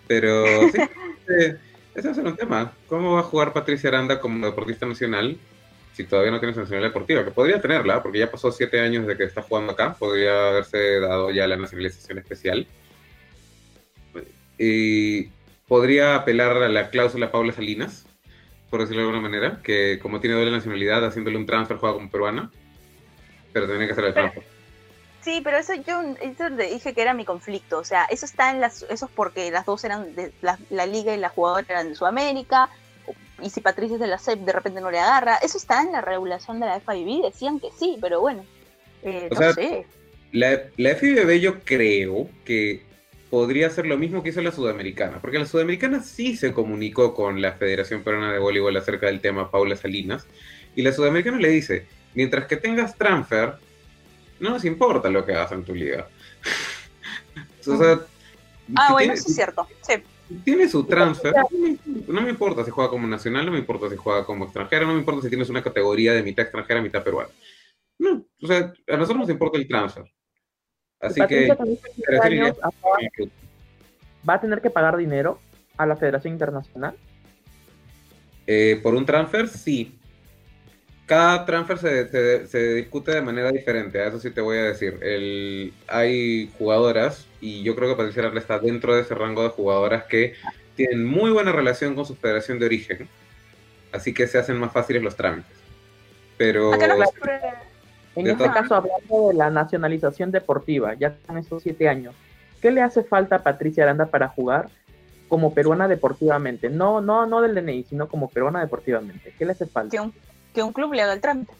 [0.08, 0.78] Pero sí,
[1.96, 2.74] ese va a ser un tema.
[2.88, 5.38] ¿Cómo va a jugar Patricia Aranda como deportista nacional
[5.94, 7.24] si todavía no tiene nacionalidad deportiva?
[7.24, 11.00] Que podría tenerla, porque ya pasó siete años desde que está jugando acá, podría haberse
[11.00, 12.68] dado ya la nacionalización especial
[14.58, 15.30] y
[15.68, 18.06] podría apelar a la cláusula Paula Salinas,
[18.74, 22.10] por decirlo de alguna manera, que como tiene doble nacionalidad, haciéndole un transfer juega como
[22.10, 22.50] peruana,
[23.52, 24.44] pero tiene que hacer el transfer.
[25.22, 27.78] Sí, pero eso yo eso dije que era mi conflicto.
[27.78, 31.14] O sea, eso está en las, eso es porque las dos eran de la, liga
[31.14, 32.68] y la jugadora eran de Sudamérica.
[33.44, 35.36] Y si Patricia es de la CEP de repente no le agarra.
[35.36, 37.26] Eso está en la regulación de la FIB.
[37.26, 38.44] Decían que sí, pero bueno.
[39.04, 39.86] Eh, no sé.
[40.32, 42.84] La, la FIBB yo creo que
[43.34, 47.42] podría ser lo mismo que hizo la Sudamericana, porque la Sudamericana sí se comunicó con
[47.42, 50.28] la Federación Peruana de Voleibol acerca del tema Paula Salinas,
[50.76, 53.56] y la Sudamericana le dice, mientras que tengas transfer,
[54.40, 56.08] no nos importa lo que hagas en tu liga.
[58.76, 59.68] ah, bueno, eso es cierto,
[60.44, 61.34] Tiene su transfer,
[62.08, 64.94] no me, importa si juega como nacional, no me importa si juega como extranjero, no
[64.94, 67.32] me importa si tienes una categoría de mitad extranjera, mitad peruana.
[67.98, 70.06] No, o sea, a nosotros nos importa el transfer.
[71.04, 71.56] Así que
[74.28, 75.40] va a tener que pagar dinero
[75.78, 76.96] a la Federación Internacional.
[78.48, 79.98] Eh, por un transfer, sí.
[81.06, 81.78] Cada transfer
[82.48, 85.00] se, discute de manera diferente, a eso sí te voy a decir.
[85.88, 90.06] hay jugadoras, y yo creo que Patricia Arle está dentro de ese rango de jugadoras
[90.06, 90.34] que
[90.76, 93.10] tienen muy buena relación con su federación de origen,
[93.92, 95.52] así que se hacen más fáciles los trámites.
[96.38, 96.72] Pero...
[98.16, 102.14] En este caso, hablando de la nacionalización deportiva, ya con estos siete años,
[102.62, 104.70] ¿qué le hace falta a Patricia Aranda para jugar
[105.28, 106.70] como peruana deportivamente?
[106.70, 109.34] No, no, no del DNI, sino como peruana deportivamente.
[109.38, 109.92] ¿Qué le hace falta?
[109.92, 110.14] Que un,
[110.54, 111.54] que un club le haga el trámite.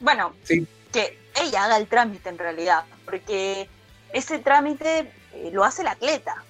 [0.00, 3.68] Bueno, que ella haga el trámite en realidad, porque
[4.12, 6.42] ese trámite eh, lo hace el atleta.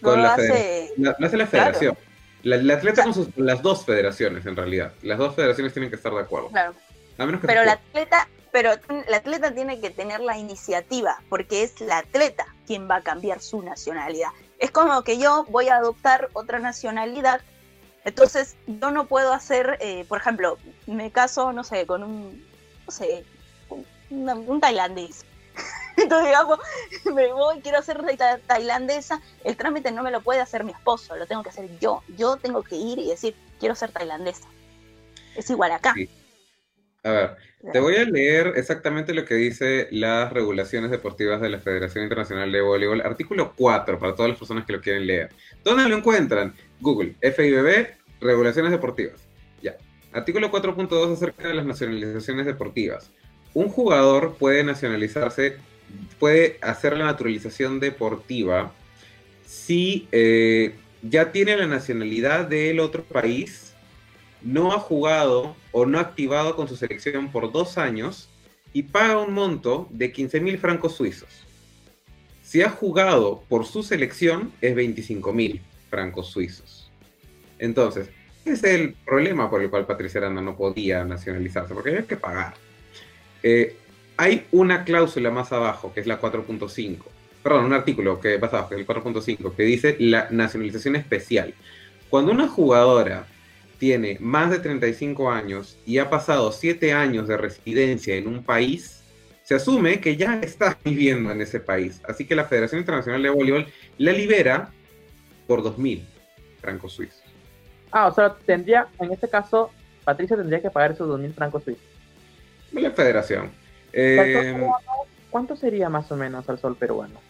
[0.00, 0.92] lo, hace...
[0.96, 1.98] La, hace la federación.
[2.42, 4.92] La, atleta con las dos federaciones, en realidad.
[5.02, 6.48] Las dos federaciones tienen que estar de acuerdo.
[6.48, 6.74] Claro
[7.16, 12.46] pero el atleta, pero el atleta tiene que tener la iniciativa, porque es la atleta
[12.66, 14.30] quien va a cambiar su nacionalidad.
[14.58, 17.40] Es como que yo voy a adoptar otra nacionalidad,
[18.04, 22.44] entonces yo no puedo hacer, eh, por ejemplo, me caso, no sé, con un,
[22.84, 23.24] no sé,
[24.10, 25.24] un, tailandés.
[25.96, 26.58] Entonces, digamos,
[27.14, 28.02] me voy, quiero ser
[28.46, 32.02] tailandesa, el trámite no me lo puede hacer mi esposo, lo tengo que hacer yo.
[32.16, 34.48] Yo tengo que ir y decir, quiero ser tailandesa.
[35.36, 35.94] Es igual acá.
[37.04, 37.36] A ver,
[37.70, 42.50] te voy a leer exactamente lo que dice las regulaciones deportivas de la Federación Internacional
[42.50, 45.28] de Voleibol, artículo 4, para todas las personas que lo quieren leer.
[45.62, 46.54] ¿Dónde lo encuentran?
[46.80, 47.88] Google, FIBB,
[48.22, 49.20] regulaciones deportivas.
[49.60, 49.76] Ya.
[50.14, 53.10] Artículo 4.2 acerca de las nacionalizaciones deportivas.
[53.52, 55.58] Un jugador puede nacionalizarse,
[56.18, 58.72] puede hacer la naturalización deportiva
[59.44, 63.73] si eh, ya tiene la nacionalidad del otro país
[64.44, 68.28] no ha jugado o no ha activado con su selección por dos años
[68.72, 71.44] y paga un monto de 15 mil francos suizos.
[72.42, 76.90] Si ha jugado por su selección es 25 mil francos suizos.
[77.58, 78.10] Entonces,
[78.44, 82.16] ese es el problema por el cual Patricia Aranda no podía nacionalizarse, porque hay que
[82.16, 82.54] pagar.
[83.42, 83.76] Eh,
[84.16, 86.98] hay una cláusula más abajo, que es la 4.5,
[87.42, 91.54] perdón, un artículo que más abajo, que es el 4.5, que dice la nacionalización especial.
[92.10, 93.26] Cuando una jugadora
[93.78, 99.02] tiene más de 35 años y ha pasado 7 años de residencia en un país,
[99.42, 102.00] se asume que ya está viviendo en ese país.
[102.08, 103.66] Así que la Federación Internacional de Voleibol
[103.98, 104.70] la libera
[105.46, 106.02] por 2.000
[106.60, 107.22] francos suizos.
[107.90, 109.70] Ah, o sea, tendría, en este caso,
[110.04, 111.84] Patricia tendría que pagar esos 2.000 francos suizos.
[112.72, 113.52] La federación.
[113.92, 114.66] Eh,
[115.30, 117.20] ¿Cuánto sería más o menos al sol peruano?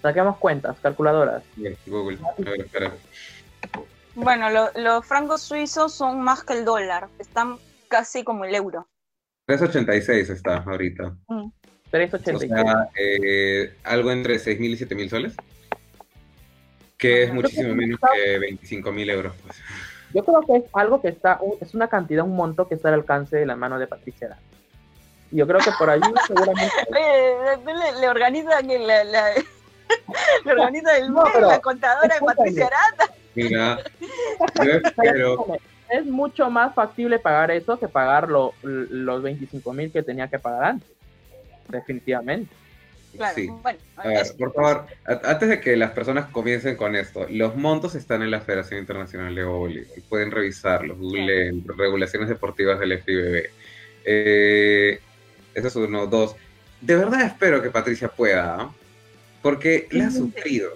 [0.00, 1.42] Saquemos cuentas, calculadoras.
[1.86, 2.18] Google.
[2.22, 2.92] A ver, espera.
[4.14, 7.58] Bueno, los francos suizos son más que el dólar, están
[7.88, 8.86] casi como el euro.
[9.48, 11.14] 3.86 está ahorita.
[11.92, 12.34] 3.86.
[12.34, 15.36] O sea, eh, algo entre 6.000 y 7.000 soles.
[16.96, 19.34] Que es muchísimo menos que 25.000 euros.
[19.42, 19.60] Pues.
[20.14, 22.94] Yo creo que es algo que está, es una cantidad, un monto que está al
[22.94, 24.38] alcance de la mano de Patricia
[25.32, 26.74] Y yo creo que por allí seguramente...
[26.90, 29.30] le, le, organiza que la, la,
[30.44, 33.14] le organiza el no, la contadora de Patricia Aranda.
[33.34, 33.78] Mira,
[34.64, 35.46] yo espero...
[35.90, 40.38] Es mucho más factible pagar eso que pagar lo, los 25 mil que tenía que
[40.38, 40.88] pagar antes.
[41.68, 42.54] Definitivamente.
[43.16, 43.46] Claro, sí.
[43.46, 47.94] bueno, a ver, por favor, antes de que las personas comiencen con esto, los montos
[47.94, 50.02] están en la Federación Internacional de Voleibol.
[50.08, 53.50] Pueden revisarlos, Google regulaciones deportivas del FIBB.
[54.04, 55.00] Eh,
[55.54, 56.06] eso es uno.
[56.06, 56.34] Dos,
[56.80, 58.74] de verdad espero que Patricia pueda, ¿ah?
[59.42, 60.70] porque la ha sufrido.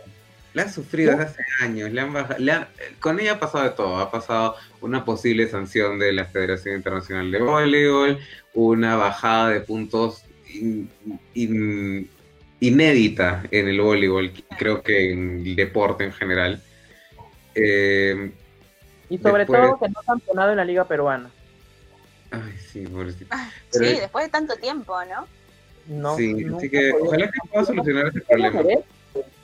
[0.59, 1.93] La ha sufrido desde hace años.
[1.93, 3.99] Le han con ella ha pasado de todo.
[3.99, 8.19] Ha pasado una posible sanción de la Federación Internacional de Voleibol,
[8.55, 10.25] una bajada de puntos
[12.61, 16.61] inédita en el voleibol, creo que en el deporte en general.
[17.55, 18.33] Eh,
[19.11, 21.31] y sobre todo que no ha campeonado en la Liga Peruana.
[22.33, 23.35] Ay, sí, pobrecito.
[23.71, 25.29] sí, después de tanto tiempo, ¿no?
[25.87, 28.61] No, sí, así que ojalá que pueda solucionar ese problema.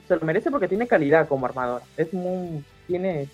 [0.08, 1.82] Se lo merece porque tiene calidad como armador.
[1.96, 3.28] Es muy, tiene,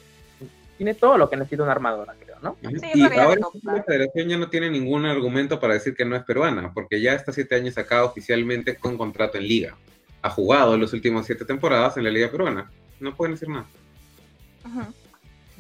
[0.77, 2.57] tiene todo lo que necesita una armadora, creo, ¿no?
[2.63, 6.73] y ahora la federación ya no tiene ningún argumento para decir que no es peruana,
[6.73, 9.77] porque ya está siete años acá oficialmente con contrato en liga.
[10.23, 12.71] Ha jugado los últimos siete temporadas en la liga peruana.
[13.01, 13.67] No pueden decir nada.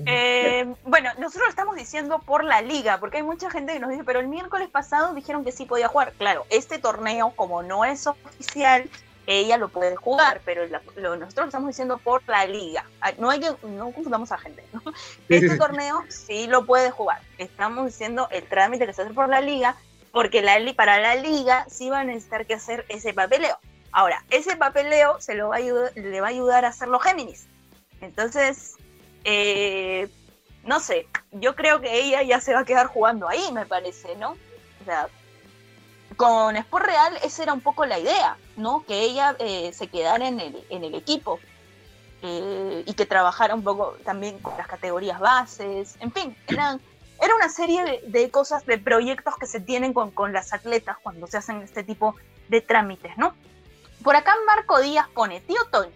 [0.06, 3.90] Eh, bueno, nosotros lo estamos diciendo por la liga, porque hay mucha gente que nos
[3.90, 6.12] dice, pero el miércoles pasado dijeron que sí podía jugar.
[6.16, 8.88] Claro, este torneo, como no es oficial,
[9.26, 12.84] ella lo puede jugar, pero lo, nosotros lo estamos diciendo por la liga.
[13.18, 14.64] No hay que, no confundamos a gente,
[15.28, 17.20] Este torneo sí lo puede jugar.
[17.38, 19.76] Estamos diciendo el trámite que se hace por la liga,
[20.12, 23.58] porque la, para la liga sí va a necesitar que hacer ese papeleo.
[23.92, 27.46] Ahora, ese papeleo se lo va a le va a ayudar a hacerlo Géminis.
[28.00, 28.76] Entonces,
[29.24, 30.08] eh,
[30.64, 34.14] no sé, yo creo que ella ya se va a quedar jugando ahí, me parece,
[34.16, 34.32] ¿no?
[34.32, 35.08] O sea,
[36.16, 38.84] con Sport Real esa era un poco la idea, ¿no?
[38.86, 41.40] Que ella eh, se quedara en el, en el equipo
[42.22, 46.80] eh, y que trabajara un poco también con las categorías bases, en fin, eran,
[47.20, 51.26] era una serie de, cosas, de proyectos que se tienen con, con las atletas cuando
[51.26, 52.14] se hacen este tipo
[52.48, 53.34] de trámites, ¿no?
[54.02, 55.92] Por acá Marco Díaz pone, tío Tony,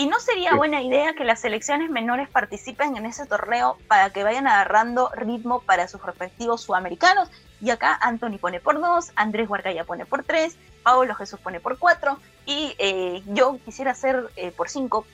[0.00, 4.24] ¿Y no sería buena idea que las selecciones menores participen en ese torneo para que
[4.24, 7.30] vayan agarrando ritmo para sus respectivos sudamericanos?
[7.60, 11.78] Y acá Anthony pone por dos, Andrés Guarcaya pone por tres, Pablo Jesús pone por
[11.78, 15.06] cuatro y eh, yo quisiera hacer eh, por cinco,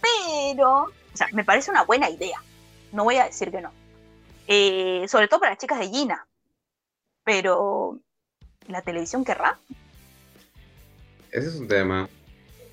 [0.00, 2.42] pero, o sea, me parece una buena idea.
[2.92, 3.72] No voy a decir que no.
[4.46, 6.26] Eh, sobre todo para las chicas de Gina.
[7.24, 7.98] Pero,
[8.68, 9.58] ¿la televisión querrá?
[11.30, 12.08] Ese es un tema.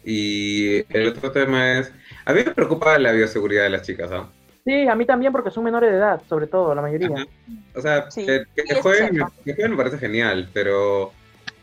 [0.04, 1.92] Y el otro tema es,
[2.26, 4.32] a mí me preocupa la bioseguridad de las chicas, ¿no?
[4.66, 7.28] Sí, a mí también porque son menores de edad, sobre todo, la mayoría.
[7.76, 8.46] O sea, que,
[8.82, 11.14] jueguen, me parece genial, pero,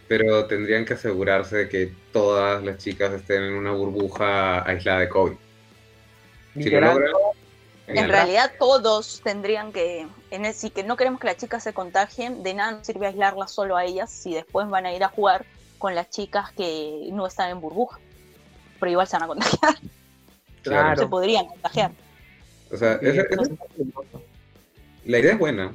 [0.09, 5.09] pero tendrían que asegurarse de que todas las chicas estén en una burbuja aislada de
[5.09, 5.37] COVID.
[6.57, 12.43] en realidad todos tendrían que, en si que no queremos que las chicas se contagien,
[12.43, 15.45] de nada nos sirve aislarlas solo a ellas si después van a ir a jugar
[15.79, 17.99] con las chicas que no están en burbuja
[18.79, 19.75] pero igual se van a contagiar.
[20.63, 21.01] Claro.
[21.01, 21.93] Se podrían contagiar.
[22.73, 22.99] O sea,
[25.05, 25.73] la idea es buena.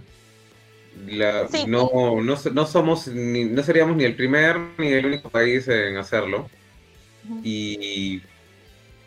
[1.68, 6.50] No, no, somos no seríamos ni el primer ni el único país en hacerlo.
[7.44, 8.22] Y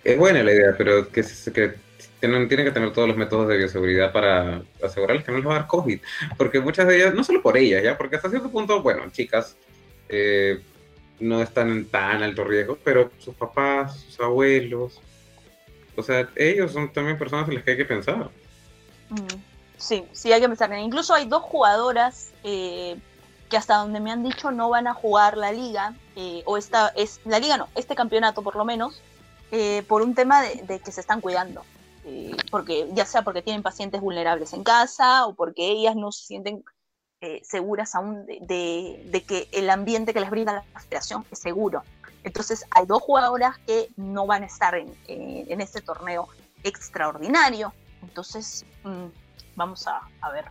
[0.02, 1.74] es buena la idea, pero que, que
[2.20, 5.58] tienen, que tener todos los métodos de bioseguridad para asegurarles que no les va a
[5.60, 5.98] dar COVID.
[6.36, 9.56] Porque muchas de ellas, no solo por ellas, ya, porque hasta cierto punto, bueno, chicas,
[10.08, 10.60] eh,
[11.20, 15.00] no están en tan alto riesgo, pero sus papás, sus abuelos,
[15.96, 18.30] o sea, ellos son también personas en las que hay que pensar.
[19.10, 19.53] Mm,
[19.84, 20.72] sí, sí, hay que pensar.
[20.78, 22.98] Incluso hay dos jugadoras eh,
[23.48, 26.88] que hasta donde me han dicho no van a jugar la liga, eh, o esta,
[26.88, 29.02] es, la liga no, este campeonato por lo menos,
[29.50, 31.62] eh, por un tema de, que se están cuidando.
[32.50, 36.62] porque ya sea porque tienen pacientes vulnerables en casa o porque ellas no se sienten
[37.26, 41.82] eh, seguras aún de, que el ambiente que les brinda la federación es seguro.
[42.22, 46.28] Entonces hay dos jugadoras que no van a estar en, este torneo
[46.64, 47.72] extraordinario.
[48.02, 49.06] Entonces, mm,
[49.56, 50.44] vamos a, ver.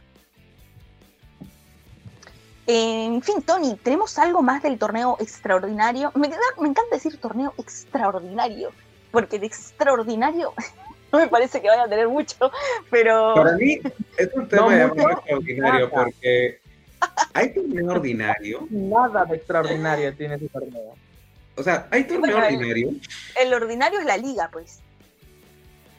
[2.66, 6.12] En fin, Tony, tenemos algo más del torneo extraordinario.
[6.16, 8.72] Me, me encanta decir torneo extraordinario,
[9.12, 10.54] porque de extraordinario
[11.12, 12.52] no me parece que vaya a tener mucho,
[12.90, 13.36] pero...
[13.36, 13.80] Para mí
[14.18, 16.60] es un tema de extraordinario porque
[17.34, 18.68] hay torneo ordinario.
[18.70, 20.96] Nada de extraordinario tiene ese torneo.
[21.56, 22.92] O sea, hay torneo ordinario.
[23.40, 24.80] El, ordinario es la liga, pues.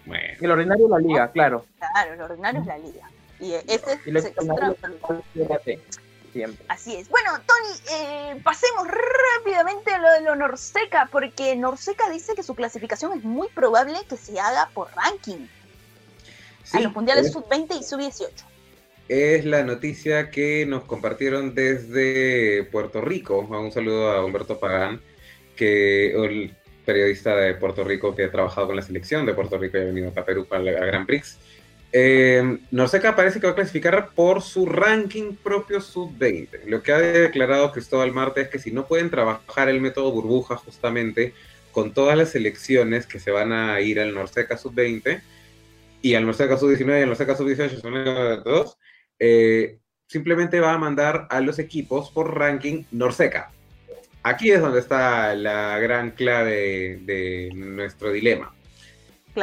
[0.07, 0.35] Bueno.
[0.41, 1.65] El ordinario es la liga, claro.
[1.79, 3.11] Claro, el ordinario es la liga.
[3.41, 4.37] Y ese es el
[6.33, 6.67] siempre.
[6.69, 7.09] Así es.
[7.09, 12.55] Bueno, Tony, eh, pasemos rápidamente a lo de lo Norseca, porque Norseca dice que su
[12.55, 15.47] clasificación es muy probable que se haga por ranking.
[16.73, 18.31] a los mundiales sub-20 y sub-18.
[19.09, 23.39] Es la noticia que nos compartieron desde Puerto Rico.
[23.41, 25.03] Un saludo a Humberto Pagán,
[25.57, 26.15] que
[26.85, 29.85] periodista de Puerto Rico que ha trabajado con la selección de Puerto Rico y ha
[29.85, 31.39] venido a Perú para la Gran Prix.
[31.97, 36.65] Eh, Norseca parece que va a clasificar por su ranking propio sub-20.
[36.67, 40.57] Lo que ha declarado Cristóbal Marte es que si no pueden trabajar el método burbuja
[40.57, 41.35] justamente
[41.71, 45.23] con todas las selecciones que se van a ir al Norseca sub-20
[46.03, 47.95] y al Norseca sub-19 y al Norseca sub-18 son
[48.43, 48.77] todos,
[49.21, 49.79] eh,
[50.09, 53.54] simplemente va a mandar a los equipos por ranking Norseca.
[54.27, 58.55] Aquí es donde está la gran clave de nuestro dilema.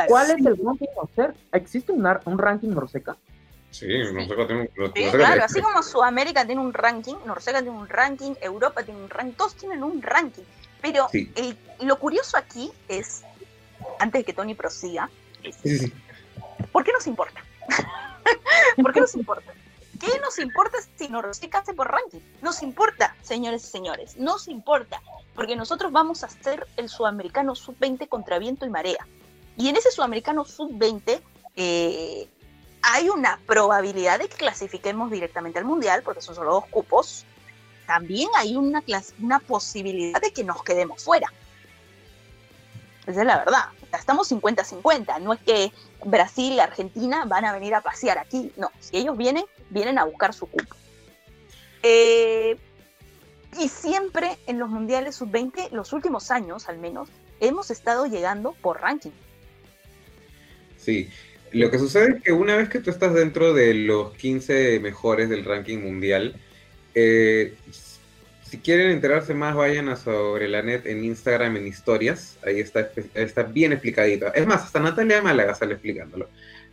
[0.08, 1.36] ¿Cuál es el ranking Norseca?
[1.54, 3.16] ¿Existe un, un ranking Norseca?
[3.70, 7.88] Sí, Norseca tiene un sí, Claro, así como Sudamérica tiene un ranking, Norseca tiene un
[7.88, 10.44] ranking, Europa tiene un ranking, todos tienen un ranking.
[10.82, 11.08] Pero
[11.82, 13.22] lo curioso aquí es,
[14.00, 15.12] antes de que Tony prosiga,
[16.72, 17.44] ¿por qué nos importa?
[18.82, 19.54] ¿Por qué nos importa?
[20.02, 22.22] ¿Qué nos importa si Norseca hace por ranking?
[22.42, 25.00] Nos importa, señores y señores, nos importa,
[25.36, 29.08] porque nosotros vamos a hacer el sudamericano sub-20 contra viento y marea.
[29.58, 31.22] Y en ese sudamericano sub-20
[31.56, 32.28] eh,
[32.82, 37.26] hay una probabilidad de que clasifiquemos directamente al mundial, porque son solo dos cupos.
[37.86, 38.84] También hay una,
[39.22, 41.32] una posibilidad de que nos quedemos fuera.
[43.06, 43.66] Esa es la verdad.
[43.94, 45.22] Estamos 50-50.
[45.22, 45.72] No es que
[46.06, 48.52] Brasil Argentina van a venir a pasear aquí.
[48.58, 50.76] No, si ellos vienen, vienen a buscar su cupo.
[51.84, 52.58] Eh,
[53.60, 58.82] y siempre en los mundiales sub-20, los últimos años al menos, hemos estado llegando por
[58.82, 59.12] ranking.
[60.78, 61.10] Sí,
[61.52, 65.30] lo que sucede es que una vez que tú estás dentro de los 15 mejores
[65.30, 66.36] del ranking mundial,
[66.96, 67.56] eh,
[68.52, 72.38] si quieren enterarse más, vayan a sobre la net en Instagram en historias.
[72.46, 74.34] Ahí está, está bien explicadito.
[74.34, 76.28] Es más, hasta Natalia Málaga sale explicándolo.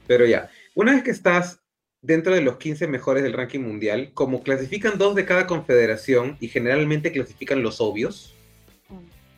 [0.08, 1.60] Pero ya, una vez que estás
[2.02, 6.48] dentro de los 15 mejores del ranking mundial, como clasifican dos de cada confederación y
[6.48, 8.34] generalmente clasifican los obvios,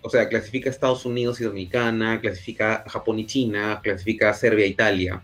[0.00, 5.22] o sea, clasifica Estados Unidos y Dominicana, clasifica Japón y China, clasifica Serbia e Italia.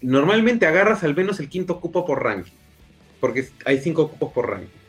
[0.00, 2.52] Normalmente agarras al menos el quinto cupo por ranking,
[3.18, 4.85] porque hay cinco cupos por ranking.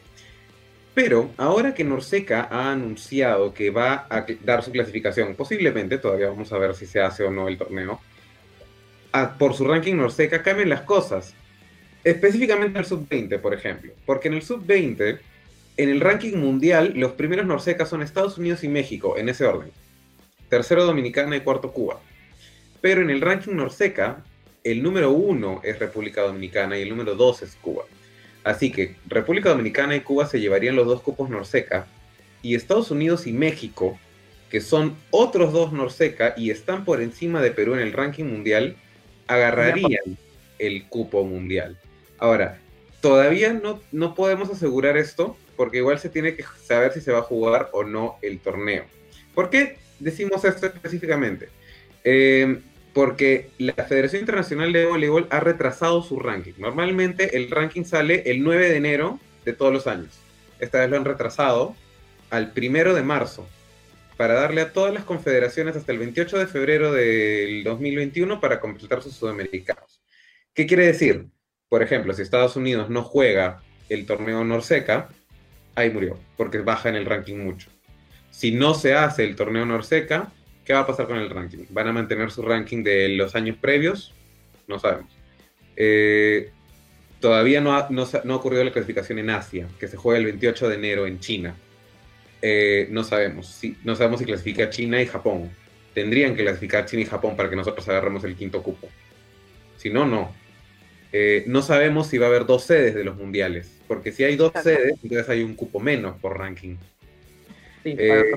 [0.98, 6.52] Pero ahora que Norseca ha anunciado que va a dar su clasificación, posiblemente, todavía vamos
[6.52, 8.02] a ver si se hace o no el torneo,
[9.38, 11.36] por su ranking Norseca cambian las cosas.
[12.04, 13.94] Específicamente el sub-20, por ejemplo.
[14.08, 15.20] Porque en el sub-20
[15.78, 19.70] en el ranking mundial, los primeros Norsecas son Estados Unidos y México, en ese orden.
[20.50, 22.00] Tercero Dominicana y cuarto Cuba.
[22.82, 24.24] Pero en el ranking Norseca,
[24.64, 27.84] el número uno es República Dominicana y el número dos es Cuba.
[28.48, 31.86] Así que República Dominicana y Cuba se llevarían los dos cupos Norseca
[32.42, 34.00] y Estados Unidos y México,
[34.50, 38.78] que son otros dos Norseca y están por encima de Perú en el ranking mundial,
[39.28, 40.18] agarrarían
[40.60, 41.78] el cupo mundial.
[42.20, 42.62] Ahora,
[43.02, 47.20] todavía no, no podemos asegurar esto porque igual se tiene que saber si se va
[47.20, 48.86] a jugar o no el torneo.
[49.36, 51.50] ¿Por qué decimos esto específicamente?
[52.06, 52.62] Em,
[52.98, 56.54] porque la Federación Internacional de Voleibol ha retrasado su ranking.
[56.58, 60.18] Normalmente el ranking sale el 9 de enero de todos los años.
[60.58, 61.76] Esta vez lo han retrasado
[62.32, 63.48] al 1 de marzo
[64.18, 69.04] para darle a todas las confederaciones hasta el 28 de febrero del 2021 para completar
[69.04, 70.02] sus sudamericanos.
[70.56, 71.28] ¿Qué quiere decir?
[71.70, 75.10] Por ejemplo, si Estados Unidos no juega el torneo Norseca,
[75.76, 77.70] ahí murió, porque baja en el ranking mucho.
[78.32, 80.32] Si no se hace el torneo Norseca,
[80.68, 81.60] ¿qué va a pasar con el ranking?
[81.70, 84.14] ¿Van a mantener su ranking de los años previos?
[84.68, 85.10] No sabemos.
[85.78, 86.50] Eh,
[87.22, 90.76] todavía no ha, no, ocurrido la clasificación en Asia, que se juega el 28 de
[90.76, 91.56] enero en China.
[92.42, 93.48] Eh, no sabemos.
[93.48, 95.50] Si, no sabemos si clasifica China y Japón.
[95.94, 98.90] Tendrían que clasificar China y Japón para que nosotros agarremos el quinto cupo.
[99.78, 100.36] Si no, no.
[101.14, 104.36] Eh, no sabemos si va a haber dos sedes de los mundiales, porque si hay
[104.36, 106.76] dos sedes, entonces hay un cupo menos por ranking.
[107.86, 108.34] Eh,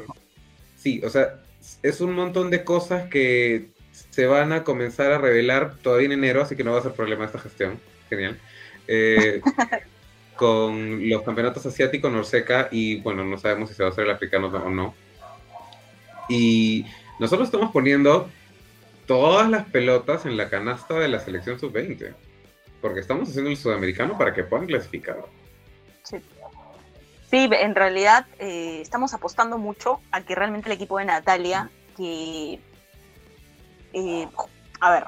[0.77, 1.41] sí, o sea,
[1.83, 3.71] es un montón de cosas que
[4.11, 6.93] se van a comenzar a revelar todavía en enero, así que no va a ser
[6.93, 7.81] problema esta gestión.
[8.09, 8.39] Genial.
[8.87, 9.41] Eh,
[10.37, 14.11] con los campeonatos asiáticos Norseca y bueno, no sabemos si se va a hacer el
[14.11, 14.95] africano o no.
[16.31, 16.87] Y
[17.19, 18.31] nosotros estamos poniendo
[19.07, 22.15] todas las pelotas en la canasta de la selección sub-20,
[22.81, 25.19] porque estamos haciendo el sudamericano para que puedan clasificar.
[26.05, 26.17] Sí.
[27.31, 32.61] Sí, en realidad eh, estamos apostando mucho a que realmente el equipo de Natalia, que,
[33.93, 34.29] eh,
[34.81, 35.05] a ver,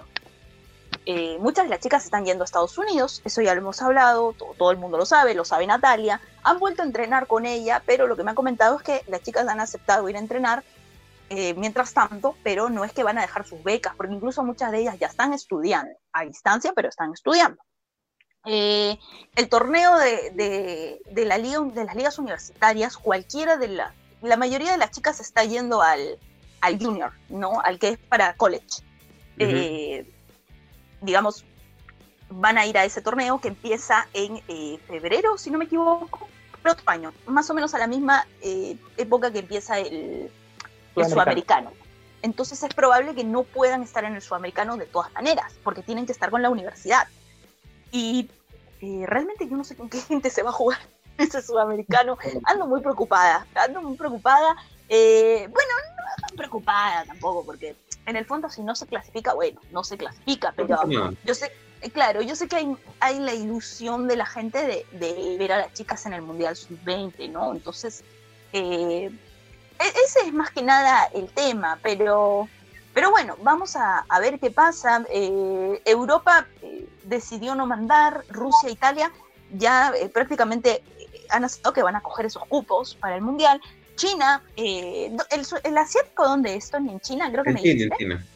[1.04, 4.34] eh, muchas de las chicas están yendo a Estados Unidos, eso ya lo hemos hablado,
[4.56, 8.06] todo, el mundo lo sabe, lo sabe Natalia, han vuelto a entrenar con ella, pero
[8.06, 10.62] lo que me han comentado es que las chicas han aceptado ir a entrenar
[11.56, 14.80] mientras tanto, pero no es que van a dejar sus becas, porque incluso muchas de
[14.80, 17.62] ellas ya están estudiando a distancia, pero están estudiando.
[18.44, 18.98] Eh,
[19.36, 24.78] el torneo de, la liga, de las ligas universitarias, cualquiera de la, la mayoría de
[24.78, 26.18] las chicas está yendo al,
[26.60, 27.60] al junior, ¿no?
[27.60, 28.82] Al que es para college.
[29.38, 30.06] Eh,
[31.00, 31.44] digamos,
[32.30, 36.28] van a ir a ese torneo que empieza en eh, febrero, si no me equivoco,
[36.62, 38.26] pero otro año, más o menos a la misma
[38.96, 40.30] época que empieza el,
[40.96, 41.72] el sudamericano.
[42.22, 46.06] Entonces es probable que no puedan estar en el sudamericano de todas maneras, porque tienen
[46.06, 47.08] que estar con la universidad.
[47.92, 48.28] Y
[48.80, 50.78] eh, realmente yo no sé con qué gente se va a jugar
[51.18, 52.18] ese sudamericano.
[52.44, 54.56] Ando muy preocupada, ando muy preocupada.
[54.88, 57.76] Eh, bueno, no tan preocupada tampoco, porque
[58.06, 60.78] en el fondo si no se clasifica, bueno, no se clasifica, pero
[61.24, 64.86] yo sé, eh, claro, yo sé que hay, hay la ilusión de la gente de,
[64.98, 67.52] de, ver a las chicas en el Mundial Sub-20, ¿no?
[67.52, 68.04] Entonces,
[68.52, 69.10] e-,
[69.78, 72.48] ese es más que nada el tema, pero
[72.94, 75.04] pero bueno, vamos a, ver qué pasa.
[75.10, 79.12] Eh, Europa eh, decidió no mandar, Rusia e Italia
[79.54, 80.82] ya eh, prácticamente
[81.28, 83.60] han aceptado que van a coger esos cupos para el Mundial.
[83.96, 85.16] China, el,
[85.62, 88.26] el, asiático dónde es, En China, creo que en me China, En China.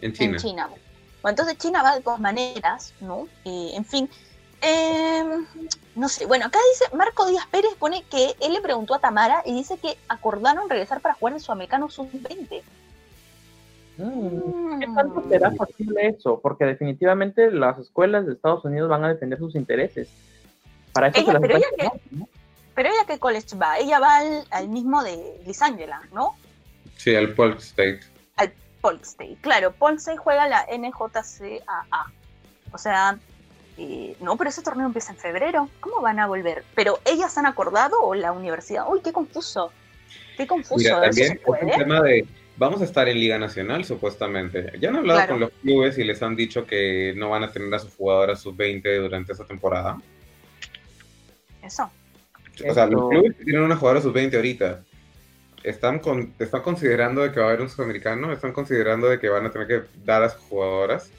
[0.00, 0.36] En China.
[0.36, 0.66] En China.
[0.66, 3.26] Bueno, entonces China va de todas maneras, ¿no?
[3.44, 4.08] en fin.
[4.60, 5.46] Em,
[5.94, 9.42] no sé, bueno, acá dice, Marco Díaz Pérez pone que él le preguntó a Tamara
[9.44, 12.62] y dice que acordaron regresar para jugar el Sudamericano Sub-20.
[13.98, 16.40] Mm, ¿Qué tanto será posible eso?
[16.42, 20.08] Porque definitivamente las escuelas de Estados Unidos van a defender sus intereses.
[20.92, 21.90] Para eso pero, ella que,
[22.74, 23.78] pero ella qué college va?
[23.78, 24.18] Ella va
[24.50, 26.36] al, mismo de Lisangela, ¿no?
[26.96, 28.00] Sí, al Polk State.
[28.36, 29.72] Al Polk State, claro.
[29.72, 32.12] Polk State juega la NJCAA.
[32.72, 33.18] O sea,
[33.78, 35.68] eh, no, pero ese torneo empieza en febrero.
[35.80, 36.64] ¿Cómo van a volver?
[36.74, 38.86] ¿Pero ellas han acordado o la universidad?
[38.88, 39.70] Uy, qué confuso.
[40.36, 40.76] Qué confuso.
[40.76, 42.26] Mira, también es un tema de
[42.56, 44.72] vamos a estar en Liga Nacional, supuestamente.
[44.80, 47.72] Ya han hablado con los clubes y les han dicho que no van a tener
[47.74, 50.00] a sus jugadoras sub-20 durante esa temporada.
[51.62, 51.90] Eso.
[52.68, 54.82] O sea, los clubes tienen una jugadora sub-20 ahorita.
[55.62, 59.28] Están, con, están considerando de que va a haber un sudamericano, están considerando de que
[59.28, 61.10] van a tener que dar a sus jugadoras.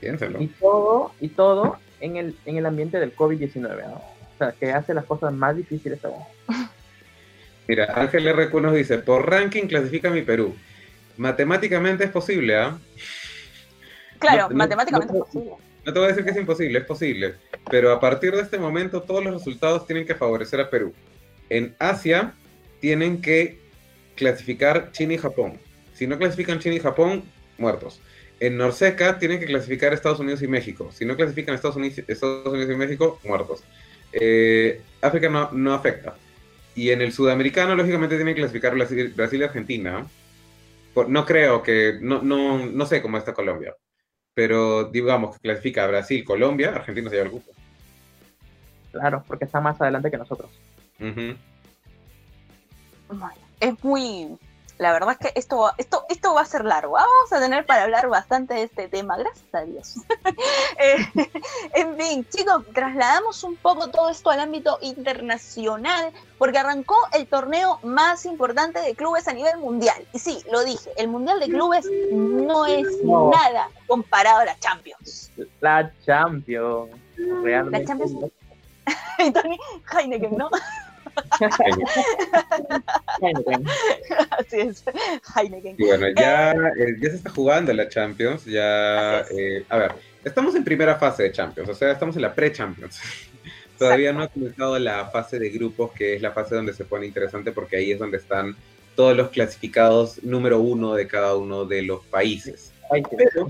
[0.00, 0.42] Piénselo.
[0.42, 3.94] Y todo, y todo en el, en el ambiente del COVID-19, ¿no?
[3.94, 6.22] O sea, que hace las cosas más difíciles aún.
[7.68, 10.56] Mira, Ángel RQ nos dice, por ranking clasifica mi Perú.
[11.18, 12.78] Matemáticamente es posible, ¿ah?
[14.18, 15.52] Claro, matemáticamente es posible.
[15.84, 17.34] No te voy a decir que es imposible, es posible.
[17.70, 20.94] Pero a partir de este momento todos los resultados tienen que favorecer a Perú.
[21.50, 22.32] En Asia
[22.80, 23.58] tienen que
[24.16, 25.58] clasificar China y Japón.
[25.92, 27.24] Si no clasifican China y Japón,
[27.58, 28.00] muertos.
[28.40, 30.90] En Norseca tienen que clasificar Estados Unidos y México.
[30.92, 33.62] Si no clasifican Estados Unidos, Estados Unidos y México, muertos.
[34.12, 36.16] Eh, África no, no afecta.
[36.78, 40.06] Y en el sudamericano, lógicamente, tienen que clasificar Brasil, y Argentina.
[41.08, 43.74] no creo que, no, no, no sé cómo está Colombia,
[44.32, 47.50] pero digamos que clasifica Brasil, Colombia, Argentina se lleva el grupo.
[48.92, 50.52] Claro, porque está más adelante que nosotros.
[53.58, 54.38] Es muy,
[54.78, 56.96] la verdad es que esto, esto, esto va a ser largo.
[56.96, 59.94] Ah, vamos a tener para hablar bastante de este tema, gracias a Dios.
[60.80, 61.28] Eh,
[61.74, 67.80] en fin, chicos, trasladamos un poco todo esto al ámbito internacional, porque arrancó el torneo
[67.82, 70.06] más importante de clubes a nivel mundial.
[70.12, 75.32] Y sí, lo dije, el mundial de clubes no es nada comparado a la Champions.
[75.60, 76.90] La Champions,
[77.42, 77.80] realmente.
[77.80, 78.32] La Champions.
[79.34, 79.58] Tony
[79.92, 80.48] Heineken, ¿no?
[84.38, 84.84] Así es,
[85.36, 85.76] Heineken.
[85.78, 88.44] Y bueno, ya, eh, ya se está jugando la Champions.
[88.44, 89.92] Ya, eh, a ver,
[90.24, 93.00] estamos en primera fase de Champions, o sea, estamos en la pre-Champions.
[93.78, 97.06] Todavía no ha comenzado la fase de grupos, que es la fase donde se pone
[97.06, 98.56] interesante porque ahí es donde están
[98.96, 102.72] todos los clasificados número uno de cada uno de los países.
[103.16, 103.48] Pero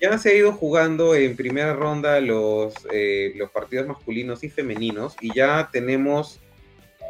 [0.00, 5.16] ya se ha ido jugando en primera ronda los, eh, los partidos masculinos y femeninos
[5.20, 6.40] y ya tenemos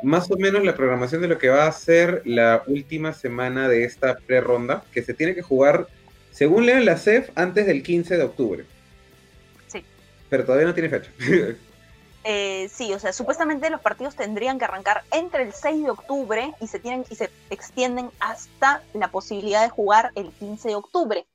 [0.03, 3.85] más o menos la programación de lo que va a ser la última semana de
[3.85, 5.87] esta pre-ronda, que se tiene que jugar,
[6.31, 8.65] según lean la CEF, antes del 15 de octubre.
[9.67, 9.85] Sí.
[10.29, 11.11] Pero todavía no tiene fecha.
[12.31, 16.53] Eh, sí, o sea, supuestamente los partidos tendrían que arrancar entre el 6 de octubre
[16.61, 21.27] y se, tienen, y se extienden hasta la posibilidad de jugar el 15 de octubre.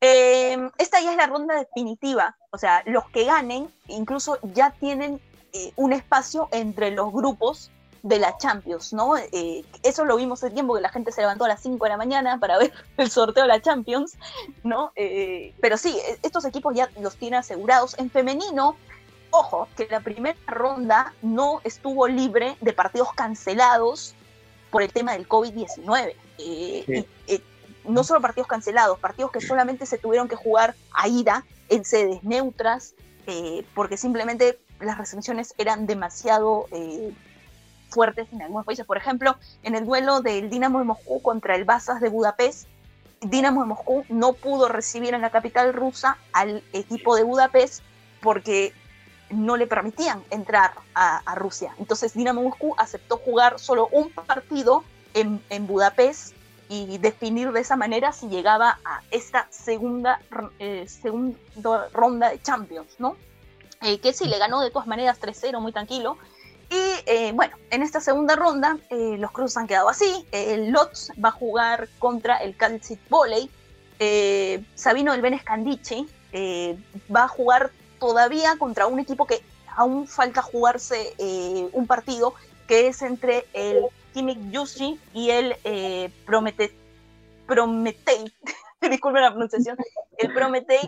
[0.00, 5.20] Eh, esta ya es la ronda definitiva, o sea, los que ganen incluso ya tienen
[5.52, 9.14] eh, un espacio entre los grupos de la Champions, ¿no?
[9.16, 11.96] eso lo vimos el tiempo que la gente se levantó a las 5 de la
[11.96, 14.16] mañana para ver el sorteo de la Champions,
[14.62, 14.92] ¿no?
[15.60, 17.98] pero sí, estos equipos ya los tienen asegurados.
[17.98, 18.76] En femenino,
[19.30, 24.14] Ojo, que la primera ronda no estuvo libre de partidos cancelados
[24.70, 26.14] por el tema del COVID-19.
[26.38, 27.40] Eh, eh,
[27.84, 32.22] no solo partidos cancelados, partidos que solamente se tuvieron que jugar a ida en sedes
[32.24, 32.94] neutras,
[33.26, 36.66] eh, porque simplemente las restricciones eran demasiado
[37.88, 38.86] fuertes en algunos países.
[38.86, 42.68] Por ejemplo, en el duelo del Dinamo de Moscú contra el Basas de Budapest,
[43.20, 47.82] Dinamo de Moscú no pudo recibir en la capital rusa al equipo de Budapest
[48.20, 48.72] porque
[49.30, 51.74] no le permitían entrar a, Rusia.
[51.78, 54.84] Entonces Dinamo Moscú aceptó jugar solo un partido
[55.14, 56.34] en, Budapest
[56.68, 60.20] y definir de esa manera si llegaba a esta segunda,
[60.58, 63.16] eh, segunda ronda de Champions, ¿no?
[63.82, 66.16] Eh, que sí, le ganó de todas maneras 3-0, muy tranquilo.
[66.70, 70.26] Y eh, bueno, en esta segunda ronda los Cruz han quedado así.
[70.32, 73.50] El Lotz va a jugar contra el Calcit Volley.
[74.74, 76.08] Sabino del Benes Candici
[77.14, 79.42] va a jugar todavía contra un equipo que
[79.76, 82.34] aún falta jugarse eh, un partido,
[82.66, 86.74] que es entre el Kimik Yushi y el eh, Promete,
[87.46, 88.32] Prometei,
[88.90, 89.76] disculpen la pronunciación,
[90.18, 90.80] el Prometei,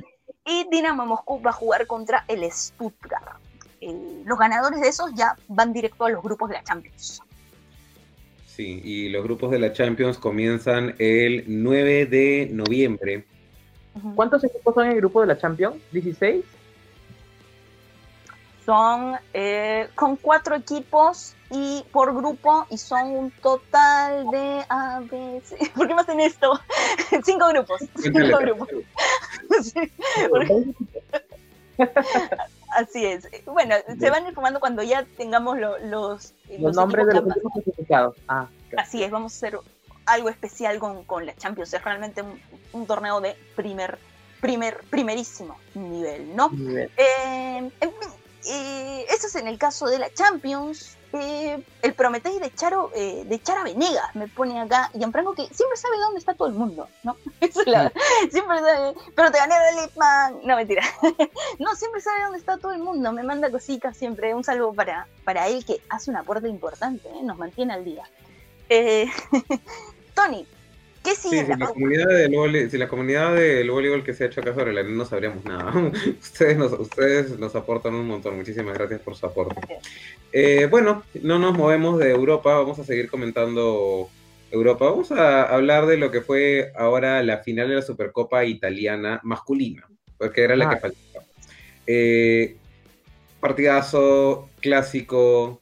[0.44, 3.38] y Dinamo Moscú va a jugar contra el Stuttgart.
[3.80, 7.22] Eh, los ganadores de esos ya van directo a los grupos de la Champions.
[8.46, 13.24] Sí, y los grupos de la Champions comienzan el 9 de noviembre.
[14.14, 15.76] ¿Cuántos equipos son en el grupo de la Champions?
[15.92, 16.42] ¿16?
[18.68, 25.00] son eh, con cuatro equipos y por grupo y son un total de A.
[25.74, 26.52] ¿Por qué me hacen esto?
[27.24, 27.80] cinco grupos.
[27.96, 28.68] Cinco grupos.
[32.70, 33.28] Así es.
[33.46, 36.34] Bueno, se van informando cuando ya tengamos los, los,
[36.74, 38.16] nombres de los clasificados.
[38.28, 39.58] Ah, Así es, vamos a hacer
[40.06, 41.72] algo especial con, con la Champions.
[41.72, 42.22] Es realmente
[42.72, 43.98] un, torneo de primer,
[44.40, 46.50] primer, primerísimo nivel, ¿no?
[46.68, 46.90] Eh,
[47.56, 48.10] en fin,
[48.46, 50.97] eh, eso es en el caso de la Champions.
[51.12, 55.46] Eh, el Prometéis de Charo, eh, de Chara Venegas me pone acá, y Franco que
[55.46, 57.16] siempre sabe dónde está todo el mundo, ¿no?
[57.40, 57.90] Eso es la,
[58.30, 60.82] siempre sabe, pero te gané de Lipman, no mentira,
[61.58, 65.06] no, siempre sabe dónde está todo el mundo, me manda cositas siempre, un saludo para,
[65.24, 68.04] para él que hace un aporte importante, nos mantiene al día.
[70.14, 70.46] Tony,
[71.14, 74.54] sí, si, la comunidad del si la comunidad del voleibol que se ha hecho acá
[74.54, 75.72] sobre la no sabríamos nada.
[76.20, 78.36] ustedes, nos, ustedes nos aportan un montón.
[78.36, 79.60] Muchísimas gracias por su aporte.
[80.32, 82.56] Eh, bueno, no nos movemos de Europa.
[82.56, 84.08] Vamos a seguir comentando
[84.50, 84.86] Europa.
[84.86, 89.86] Vamos a hablar de lo que fue ahora la final de la Supercopa italiana masculina,
[90.16, 91.24] porque era la que faltaba.
[91.86, 92.56] Eh,
[93.40, 95.60] partidazo clásico,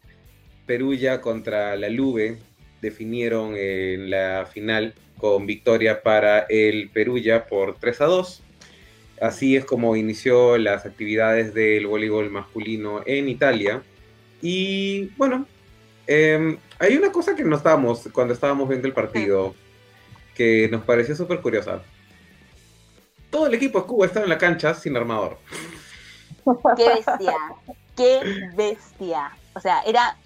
[0.67, 2.39] Perugia contra la Lube
[2.83, 8.43] definieron en la final con victoria para el Perugia por 3 a 2.
[9.21, 13.83] Así es como inició las actividades del voleibol masculino en Italia.
[14.43, 15.47] Y bueno,
[16.07, 19.55] em, hay una cosa que notamos cuando estábamos viendo el partido
[20.35, 21.83] que nos pareció súper curiosa.
[23.31, 25.39] Todo el equipo de Cuba estaba en la cancha sin armador.
[26.77, 27.35] Qué bestia,
[27.97, 28.21] qué
[28.55, 29.37] bestia.
[29.55, 30.17] O sea, era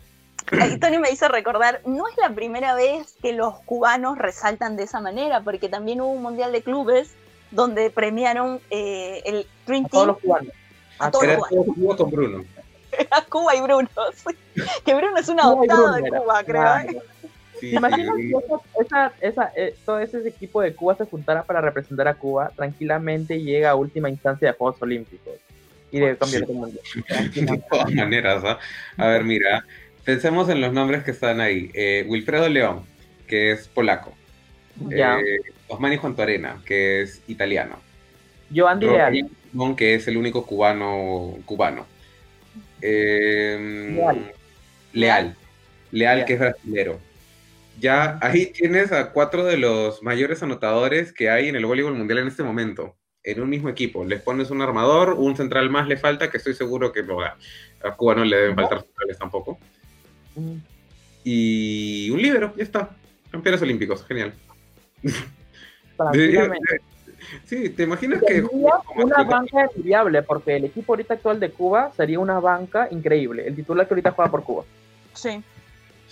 [0.80, 5.00] Tony me hizo recordar, no es la primera vez que los cubanos resaltan de esa
[5.00, 7.14] manera, porque también hubo un mundial de clubes
[7.50, 9.86] donde premiaron eh, el Dream Team.
[9.86, 10.52] A todos los cubanos.
[10.98, 11.74] A todos los cubanos.
[11.76, 12.44] Cuba con Bruno.
[13.10, 13.88] A Cuba y Bruno.
[14.84, 16.78] Que Bruno es una adoptado de Cuba, creo.
[16.78, 17.02] ¿eh?
[17.60, 18.14] Sí, imaginas
[18.80, 22.50] esa, esa, eh, todo ese equipo de Cuba se juntara para representar a Cuba?
[22.56, 25.34] Tranquilamente llega a última instancia de Juegos Olímpicos
[25.92, 26.80] y de cambiar el mundo.
[27.34, 28.58] De todas maneras, ¿ah?
[28.96, 29.64] a ver, mira,
[30.10, 31.70] Pensemos en los nombres que están ahí.
[31.72, 32.84] Eh, Wilfredo León,
[33.28, 34.12] que es polaco.
[34.88, 35.20] Ya.
[35.20, 35.38] Eh,
[35.68, 37.78] Osmani Juan Torena, que es italiano.
[38.52, 39.30] Joan Leal.
[39.76, 41.86] que es el único cubano cubano.
[42.82, 44.32] Em, Leal.
[44.92, 45.36] Leal.
[45.92, 46.98] Leal, que es brasilero.
[47.78, 52.18] Ya ahí tienes a cuatro de los mayores anotadores que hay en el voleibol mundial
[52.18, 54.04] en este momento, en un mismo equipo.
[54.04, 57.36] Les pones un armador, un central más le falta, que estoy seguro que lo A
[57.96, 59.60] Cuba no le deben faltar centrales tampoco.
[61.24, 62.90] Y un libro, ya está.
[63.30, 64.34] Campeones olímpicos, genial.
[67.44, 68.42] Sí, ¿te imaginas que...
[68.42, 73.46] Una banca viable, porque el equipo ahorita actual de Cuba sería una banca increíble.
[73.46, 74.64] El titular que ahorita juega por Cuba.
[75.12, 75.44] Sí.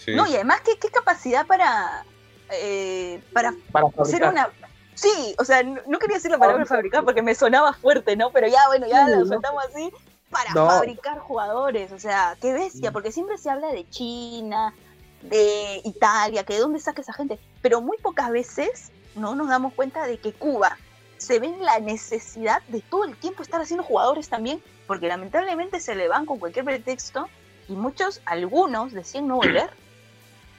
[0.08, 2.04] No, y además, ¿qué, qué capacidad para,
[2.52, 4.48] eh, para, para hacer una...
[4.94, 8.30] Sí, o sea, no, quería decir la palabra fabricar porque me sonaba fuerte, ¿no?
[8.30, 9.90] Pero ya, bueno, ya lo soltamos así
[10.30, 11.92] para fabricar jugadores.
[11.92, 14.74] O sea, qué bestia, porque siempre se habla de China,
[15.22, 17.38] de Italia, que de dónde saca esa gente.
[17.62, 20.76] Pero muy pocas veces no nos damos cuenta de que Cuba
[21.16, 25.80] se ve en la necesidad de todo el tiempo estar haciendo jugadores también, porque lamentablemente
[25.80, 27.28] se le van con cualquier pretexto
[27.68, 29.70] y muchos, algunos, deciden no volver.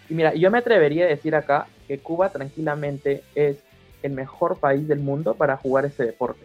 [0.09, 3.57] Y mira, yo me atrevería a decir acá que Cuba tranquilamente es
[4.01, 6.41] el mejor país del mundo para jugar ese deporte,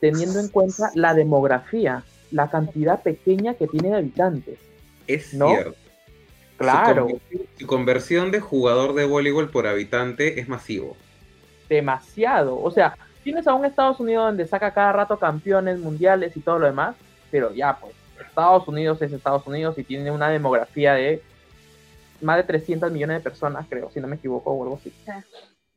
[0.00, 4.58] teniendo en cuenta la demografía, la cantidad pequeña que tiene de habitantes.
[5.06, 5.74] Es cierto.
[6.56, 7.08] Claro.
[7.58, 10.96] Su conversión, de jugador de voleibol por habitante es masivo.
[11.68, 12.60] Demasiado.
[12.60, 16.58] O sea, tienes a un Estados Unidos donde saca cada rato campeones mundiales y todo
[16.58, 16.94] lo demás,
[17.30, 21.22] pero ya, pues, Estados Unidos es Estados Unidos y tiene una demografía de
[22.20, 24.92] más de 300 millones de personas, creo, si no me equivoco o algo así.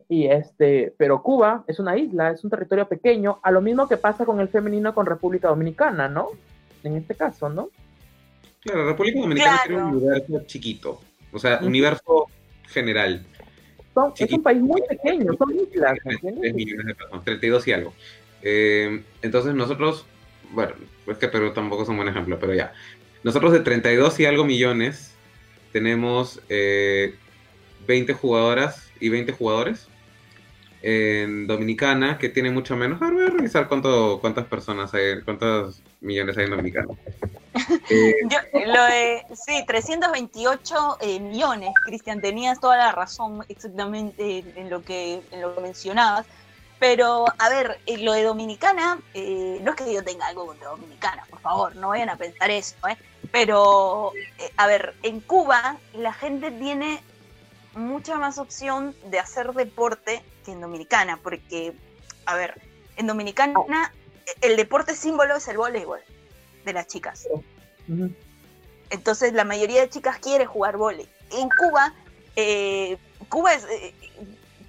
[0.09, 3.97] Y este, pero Cuba es una isla, es un territorio pequeño, a lo mismo que
[3.97, 6.29] pasa con el femenino con República Dominicana, ¿no?
[6.83, 7.69] En este caso, ¿no?
[8.61, 11.01] Claro, República Dominicana tiene un universo chiquito,
[11.33, 12.27] o sea, universo
[12.67, 13.25] general.
[14.17, 15.97] es un país muy pequeño, son islas.
[16.03, 17.93] 3 millones de personas, 32 y algo.
[18.43, 20.05] Eh, entonces nosotros,
[20.53, 20.73] bueno,
[21.05, 22.71] es que Perú tampoco es un buen ejemplo, pero ya.
[23.23, 25.13] Nosotros de 32 y algo millones
[25.73, 26.47] tenemos 20
[27.89, 29.89] eh, jugadoras y 20 jugadores
[30.89, 33.01] en Dominicana, que tiene mucho menos.
[33.01, 36.87] Ahora voy a revisar cuánto, cuántas personas hay, cuántos millones hay en Dominicana.
[37.89, 38.13] Eh,
[38.67, 45.21] lo de, sí, 328 eh, millones, Cristian, tenías toda la razón exactamente en lo que,
[45.31, 46.27] en lo que mencionabas.
[46.79, 51.23] Pero, a ver, eh, lo de Dominicana, no es que yo tenga algo contra Dominicana,
[51.29, 52.97] por favor, no vayan a pensar eso, ¿eh?
[53.31, 54.11] Pero,
[54.55, 57.01] a ver, en Cuba la gente tiene
[57.73, 61.73] mucha más opción de hacer deporte que en Dominicana, porque,
[62.25, 62.59] a ver,
[62.95, 63.53] en Dominicana
[64.41, 65.99] el deporte símbolo es el voleibol
[66.63, 67.27] de las chicas.
[68.89, 71.11] Entonces la mayoría de chicas quiere jugar voleibol.
[71.31, 71.93] En Cuba,
[72.37, 72.97] eh,
[73.27, 73.93] Cuba eh,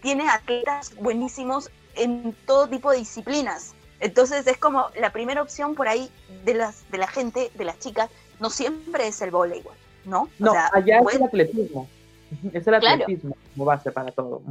[0.02, 3.74] tiene atletas buenísimos en todo tipo de disciplinas.
[4.00, 6.10] Entonces es como la primera opción por ahí
[6.44, 8.10] de las de la gente, de las chicas,
[8.40, 9.74] no siempre es el voleibol,
[10.04, 10.28] ¿no?
[10.40, 11.88] No, allá es el atletismo.
[12.52, 14.42] Es el atletismo como base para todo.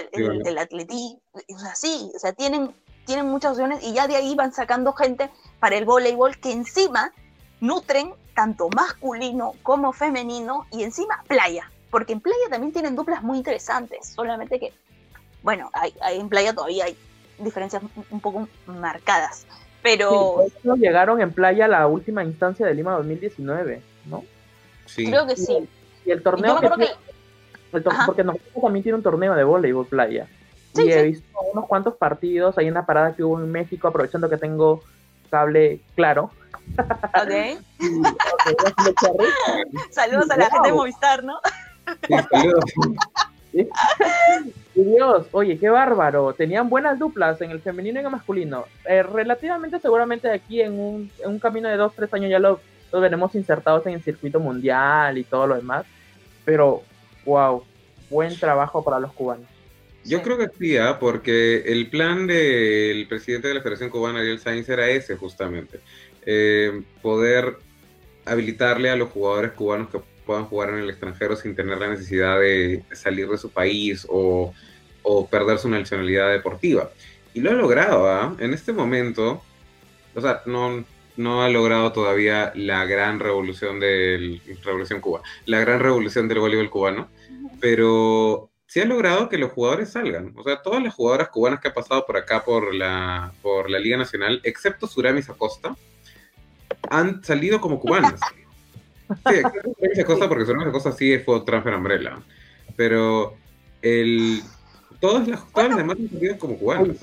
[0.00, 2.70] El, atletismo, o sea, sí, o sea, tienen,
[3.04, 5.30] tienen muchas opciones y ya de ahí van sacando gente
[5.60, 7.12] para el voleibol que encima
[7.60, 13.38] nutren tanto masculino como femenino y encima playa, porque en playa también tienen duplas muy
[13.38, 14.72] interesantes, solamente que,
[15.42, 16.96] bueno, hay, en playa todavía hay
[17.38, 19.46] diferencias un poco marcadas,
[19.82, 20.44] pero...
[20.76, 24.24] llegaron en playa a la última instancia de Lima 2019, ¿no?
[24.84, 25.06] Sí.
[25.06, 25.68] Creo que sí.
[26.06, 26.68] Y el torneo que,
[28.06, 30.26] porque nosotros también tiene un torneo de voleibol playa.
[30.74, 34.36] y he visto unos cuantos partidos, hay una parada que hubo en México, aprovechando que
[34.36, 34.82] tengo
[35.30, 36.30] cable claro.
[36.78, 37.58] Ok.
[39.90, 41.38] saludos a la gente de Movistar, ¿no?
[44.74, 46.34] Dios, oye, qué bárbaro.
[46.34, 48.64] Tenían buenas duplas en el femenino y en el masculino.
[48.84, 52.60] Eh, relativamente, seguramente aquí en un, en un camino de dos, tres años ya lo,
[53.00, 55.86] veremos insertados en el circuito mundial y todo lo demás.
[56.44, 56.82] Pero,
[57.24, 57.64] wow,
[58.10, 59.46] buen trabajo para los cubanos.
[60.04, 60.98] Yo creo que sí, ¿ah?
[61.00, 65.80] porque el plan del presidente de la Federación Cubana, Ariel Sainz, era ese justamente.
[66.24, 67.56] Eh, poder
[68.24, 72.38] habilitarle a los jugadores cubanos que puedan jugar en el extranjero sin tener la necesidad
[72.38, 74.52] de salir de su país o,
[75.30, 76.90] perder su nacionalidad deportiva.
[77.32, 78.34] Y lo ha logrado, ¿ah?
[78.40, 79.42] En este momento,
[80.14, 80.84] o sea, no,
[81.16, 86.70] no ha logrado todavía la gran revolución del Revolución Cuba, la gran revolución del voleibol
[86.70, 87.08] cubano,
[87.60, 90.32] pero sí ha logrado que los jugadores salgan.
[90.36, 93.78] O sea, todas las jugadoras cubanas que han pasado por acá por la, por la
[93.78, 95.76] Liga Nacional, excepto Suramis Acosta,
[96.90, 98.20] han salido como cubanas.
[99.08, 99.36] Sí,
[99.78, 102.18] Suramis Acosta, porque Suramis Acosta sí fue transfer umbrella.
[102.76, 103.34] Pero
[103.80, 104.42] el,
[105.00, 106.96] todas, las, todas las demás han salido como cubanas.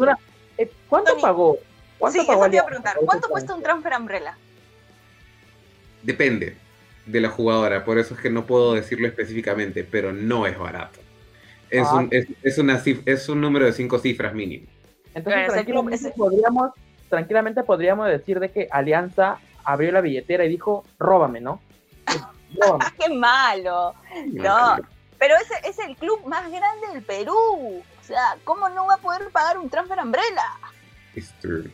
[0.58, 1.58] Eh, ¿Cuánto pagó?
[2.04, 2.98] ¿Cuánto sí, eso te iba a preguntar.
[3.06, 4.38] ¿Cuánto cuesta un transfer umbrella?
[6.02, 6.58] Depende
[7.06, 11.00] de la jugadora, por eso es que no puedo decirlo específicamente, pero no es barato.
[11.70, 11.96] Es, ah.
[11.96, 14.68] un, es, una, es un número de cinco cifras mínimo.
[15.16, 16.72] Entonces, tranquilamente, podríamos,
[17.08, 21.62] tranquilamente podríamos decir de que Alianza abrió la billetera y dijo, róbame, ¿no?
[22.60, 22.84] Róbame.
[23.00, 23.96] ¡Qué malo!
[24.26, 24.76] No,
[25.18, 27.34] pero ese es el club más grande del Perú.
[27.34, 30.44] O sea, ¿cómo no va a poder pagar un transfer umbrella?
[31.16, 31.72] history.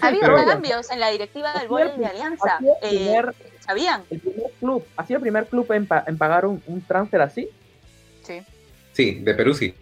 [0.00, 2.58] Ha habido cambios en la directiva del voleibol de Alianza.
[2.82, 3.22] Eh,
[3.60, 4.04] ¿Sabían?
[4.10, 7.48] El primer club, ¿ha sido el primer club en, pagar un, transfer así?
[8.22, 8.42] Sí.
[8.92, 9.74] Sí, de Perú sí.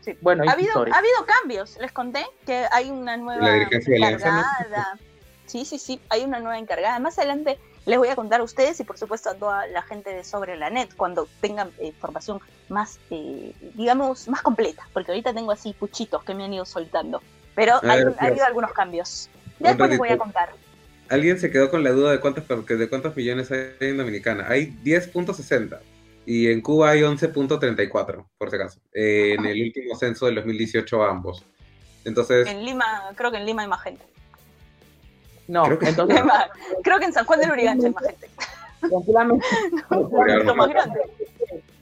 [0.00, 0.16] sí.
[0.20, 1.76] Bueno, ha habido, ha habido cambios.
[1.80, 4.98] Les conté que hay una nueva encargada.
[5.46, 6.98] Sí, sí, sí, hay una nueva encargada.
[6.98, 7.58] Más adelante
[7.88, 10.56] les voy a contar a ustedes y por supuesto a toda la gente de Sobre
[10.58, 15.72] la Net cuando tengan eh, información más, eh, digamos, más completa, porque ahorita tengo así
[15.72, 17.22] puchitos que me han ido soltando.
[17.54, 19.30] Pero ha habido algunos cambios.
[19.58, 20.50] Después les voy a contar.
[21.08, 24.46] Alguien se quedó con la duda de cuántos, de cuántos millones hay en Dominicana.
[24.48, 25.78] Hay 10.60
[26.26, 31.42] y en Cuba hay 11.34, por si acaso, en el último censo del 2018 ambos.
[32.04, 32.46] Entonces...
[32.46, 32.84] En Lima,
[33.16, 34.04] creo que en Lima hay más gente.
[35.46, 36.20] No, creo que, entonces,
[36.84, 38.28] creo que en San Juan del Urigancho hay más gente.
[38.80, 39.46] Tranquilamente.
[40.54, 41.00] más grande.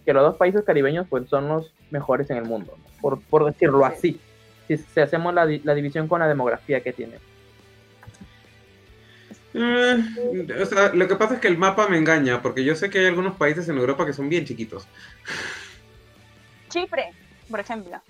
[0.05, 3.85] Que los dos países caribeños pues son los mejores en el mundo, por, por decirlo
[3.85, 4.21] así.
[4.69, 7.19] Si, si hacemos la, la división con la demografía que tiene.
[9.59, 12.91] Eh, o sea, lo que pasa es que el mapa me engaña, porque yo sé
[12.91, 14.87] que hay algunos países en Europa que son bien chiquitos.
[16.69, 17.13] Chipre,
[17.51, 18.03] por ejemplo.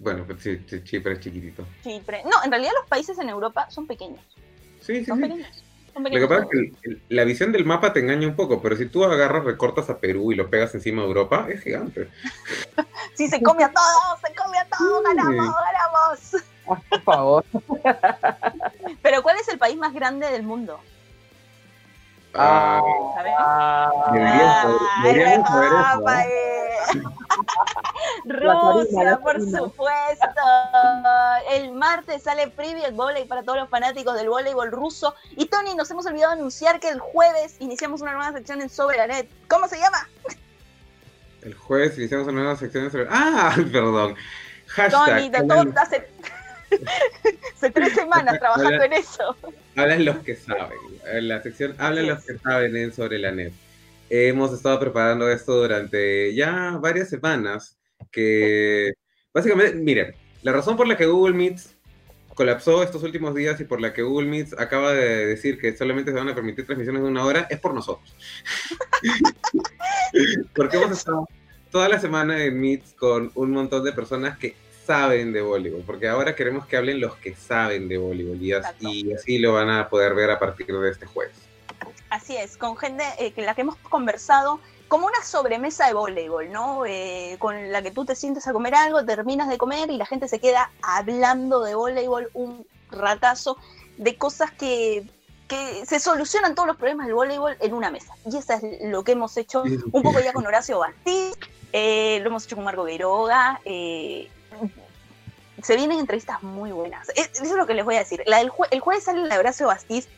[0.00, 1.66] bueno, pues sí, Chipre es chiquitito.
[1.82, 2.22] Chipre.
[2.24, 4.24] No, en realidad los países en Europa son pequeños.
[4.80, 5.62] Sí, sí, son pequeños.
[5.94, 8.86] Lo que pasa es que la visión del mapa te engaña un poco, pero si
[8.86, 12.08] tú agarras, recortas a Perú y lo pegas encima de Europa, es gigante.
[13.14, 16.44] sí, se come a todos, se come a todos, ganamos, ganamos.
[16.64, 17.44] Por favor.
[19.02, 20.80] Pero ¿cuál es el país más grande del mundo?
[22.34, 22.80] Ah,
[28.24, 30.26] Rusia, por supuesto.
[31.50, 35.14] El martes sale preview el volei para todos los fanáticos del voleibol ruso.
[35.32, 38.96] Y Tony, nos hemos olvidado anunciar que el jueves iniciamos una nueva sección en Sobre
[38.96, 39.28] la Net.
[39.48, 40.08] ¿Cómo se llama?
[41.42, 44.14] El jueves iniciamos una nueva sección en Sobre Ah, perdón.
[44.90, 46.08] Tony, de todo, hace
[47.54, 49.36] Hace tres semanas trabajando en eso.
[49.76, 50.78] Hablan los que saben.
[51.06, 53.52] En la sección Hablan los que saben sobre la net.
[54.10, 57.78] Hemos estado preparando esto durante ya varias semanas.
[58.10, 58.94] Que
[59.32, 61.76] básicamente, miren, la razón por la que Google Meets
[62.34, 66.12] colapsó estos últimos días y por la que Google Meets acaba de decir que solamente
[66.12, 68.14] se van a permitir transmisiones de una hora es por nosotros.
[70.54, 71.28] Porque hemos estado
[71.70, 74.54] toda la semana en Meets con un montón de personas que
[74.86, 79.38] saben de voleibol, porque ahora queremos que hablen los que saben de voleibol y así,
[79.38, 81.36] lo van a poder ver a partir de este jueves.
[82.10, 86.52] Así es, con gente eh, con la que hemos conversado como una sobremesa de voleibol,
[86.52, 86.84] ¿no?
[86.84, 90.04] Eh, con la que tú te sientes a comer algo, terminas de comer y la
[90.04, 93.56] gente se queda hablando de voleibol un ratazo
[93.96, 95.04] de cosas que,
[95.48, 98.14] que se solucionan todos los problemas del voleibol en una mesa.
[98.26, 101.32] Y eso es lo que hemos hecho un poco ya con Horacio Bastí,
[101.72, 104.28] eh, lo hemos hecho con Marco Gueroga, eh,
[105.62, 107.08] se vienen entrevistas muy buenas.
[107.10, 108.22] Eso es lo que les voy a decir.
[108.26, 110.08] La del el jueves sale la de Horacio Bastiz.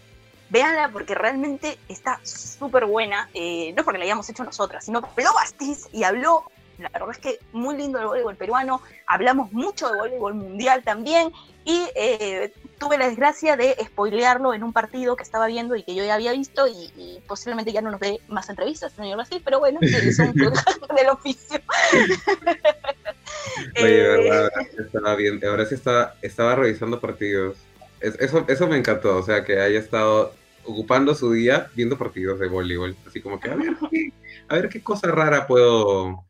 [0.51, 3.28] Véanla porque realmente está súper buena.
[3.35, 6.44] Eh, no porque la hayamos hecho nosotras, sino habló Bastiz y habló.
[6.79, 8.81] La verdad es que muy lindo el voleibol peruano.
[9.07, 11.33] Hablamos mucho de voleibol mundial también.
[11.65, 15.95] Y eh, tuve la desgracia de spoilearlo en un partido que estaba viendo y que
[15.95, 16.67] yo ya había visto.
[16.67, 19.43] Y, posiblemente ya no nos dé más entrevistas, señor Bastiz.
[19.45, 19.81] Pero bueno,
[20.17, 21.61] son del oficio.
[23.83, 25.41] Oye, eh, verdad, estaba bien.
[25.45, 27.57] Ahora sí estaba, estaba revisando partidos.
[28.01, 30.33] eso, eso me encantó, o sea, que haya estado
[30.65, 32.97] ocupando su día viendo partidos de voleibol.
[33.07, 34.13] Así como que, a ver, qué,
[34.49, 36.25] a ver qué cosa rara puedo,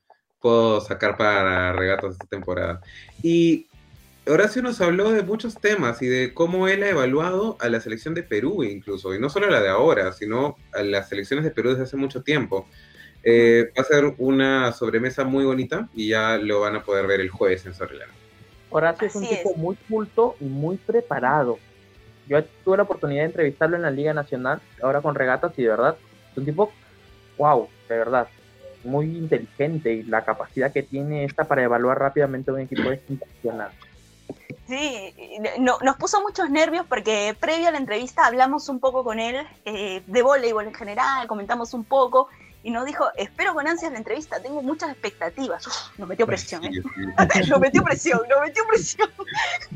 [0.45, 2.83] puedo sacar para regatos esta temporada.
[3.23, 3.67] Y
[4.27, 8.13] Horacio nos habló de muchos temas y de cómo él ha evaluado a la selección
[8.13, 11.51] de Perú incluso, y no solo a la de ahora, sino a las selecciones de
[11.51, 12.69] Perú desde hace mucho tiempo.
[13.23, 17.23] Eh, va a ser una sobremesa muy bonita y ya lo van a poder ver
[17.23, 18.13] el jueves en Sorrelano.
[18.69, 21.59] Horacio es un tipo muy culto y muy preparado.
[22.29, 25.69] Yo tuve la oportunidad de entrevistarlo en la Liga Nacional, ahora con regatas, y de
[25.69, 25.97] verdad,
[26.33, 26.71] es un tipo,
[27.39, 28.29] wow, de verdad,
[28.85, 33.77] muy inteligente y la capacidad que tiene esta para evaluar rápidamente un equipo es impresionante.
[34.67, 35.15] Sí,
[35.59, 39.37] no, nos puso muchos nervios porque previo a la entrevista hablamos un poco con él
[39.67, 42.29] eh, de voleibol en general, comentamos un poco
[42.65, 45.69] y nos dijo, espero con ansias la entrevista, tengo muchas expectativas.
[45.99, 46.71] nos metió presión, ¿eh?
[47.49, 49.11] nos metió presión, nos metió presión.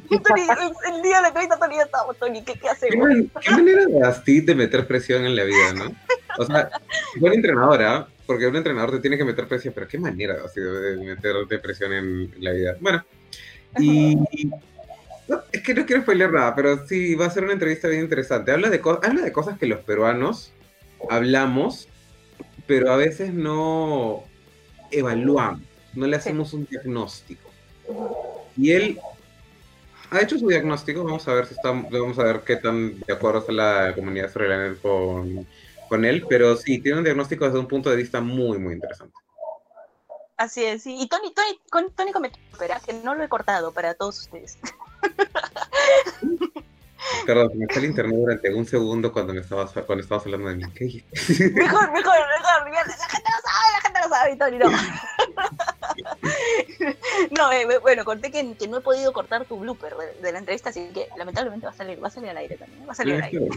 [0.10, 3.08] el día de la entrevista Tony estaba, Tony, ¿qué, qué hacemos?
[3.42, 5.94] ¿Qué, manera de Asti de meter presión en la vida, ¿no?
[6.38, 6.70] O sea,
[7.18, 11.04] buena entrenadora, porque un entrenador te tiene que meter presión, pero qué manera de, de
[11.04, 12.76] meterte presión en la vida.
[12.80, 13.04] Bueno,
[13.78, 14.16] y...
[15.52, 18.52] es que no quiero spoiler nada, pero sí, va a ser una entrevista bien interesante.
[18.52, 20.52] Habla de, habla de cosas que los peruanos
[21.10, 21.88] hablamos
[22.68, 24.24] pero a veces no
[24.92, 25.62] evaluamos,
[25.94, 27.50] no le hacemos un diagnóstico.
[28.56, 29.00] Y él
[30.10, 33.12] ha hecho su diagnóstico, vamos a ver si está, vamos a ver qué tan de
[33.12, 35.46] acuerdo está la comunidad sobre con,
[35.88, 39.14] con él, pero sí, tiene un diagnóstico desde un punto de vista muy, muy interesante.
[40.36, 40.96] Así es, sí.
[41.00, 41.58] Y Tony, Tony,
[41.96, 42.38] Tony comentó,
[42.86, 44.58] que no lo he cortado para todos ustedes.
[47.26, 50.56] Perdón, me está el internet durante un segundo cuando me estabas, cuando estabas hablando de
[50.56, 50.64] mí.
[50.74, 51.04] ¿Qué?
[51.54, 52.70] Mejor, mejor, mejor.
[52.70, 54.70] La gente lo sabe, la gente lo sabe, Tony, no.
[57.36, 60.70] no, eh, bueno, conté que, que, no he podido cortar tu blooper de, la entrevista,
[60.70, 62.86] así que lamentablemente va a salir, va a salir al aire también.
[62.86, 63.40] Va a salir al aire.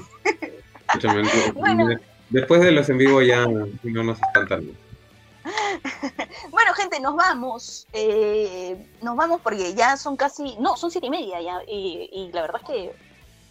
[1.54, 1.98] bueno.
[2.32, 4.72] Después de los en vivo ya no nos espantan.
[6.50, 7.88] bueno, gente, nos vamos.
[7.92, 10.56] Eh, nos vamos porque ya son casi.
[10.60, 11.60] No, son siete y media ya.
[11.68, 12.94] Y, la verdad es que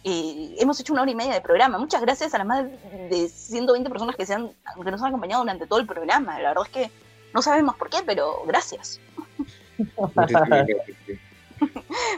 [0.03, 1.77] eh, hemos hecho una hora y media de programa.
[1.77, 4.51] Muchas gracias a las más de 120 personas que, se han,
[4.83, 6.39] que nos han acompañado durante todo el programa.
[6.39, 6.91] La verdad es que
[7.33, 8.99] no sabemos por qué, pero gracias.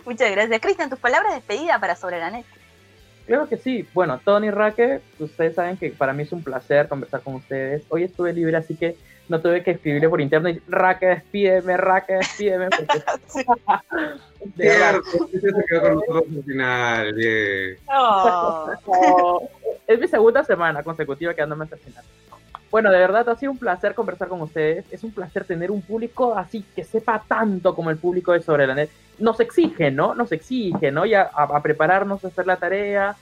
[0.05, 0.61] Muchas gracias.
[0.61, 2.45] Cristian, tus palabras de despedida para Sobre la Net.
[3.25, 3.87] Claro que sí.
[3.93, 7.83] Bueno, Tony Raque, ustedes saben que para mí es un placer conversar con ustedes.
[7.89, 8.95] Hoy estuve libre, así que
[9.29, 12.67] no tuve que escribirle por interno y Raque, despídeme, Raque, despídeme.
[12.69, 12.87] Porque...
[14.57, 14.69] se
[15.69, 17.17] quedó con nosotros al final.
[19.87, 22.03] es mi segunda semana consecutiva quedándome hasta el final.
[22.73, 24.91] Bueno, de verdad ha sido un placer conversar con ustedes.
[24.91, 28.65] Es un placer tener un público así que sepa tanto como el público de Sobre
[28.65, 28.89] la Net.
[29.19, 30.15] Nos exige, ¿no?
[30.15, 31.05] Nos exige, ¿no?
[31.05, 33.15] Ya a, prepararnos a hacer la tarea.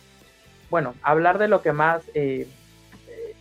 [0.69, 2.48] Bueno, hablar de lo que más, eh,
[3.10, 3.36] eh,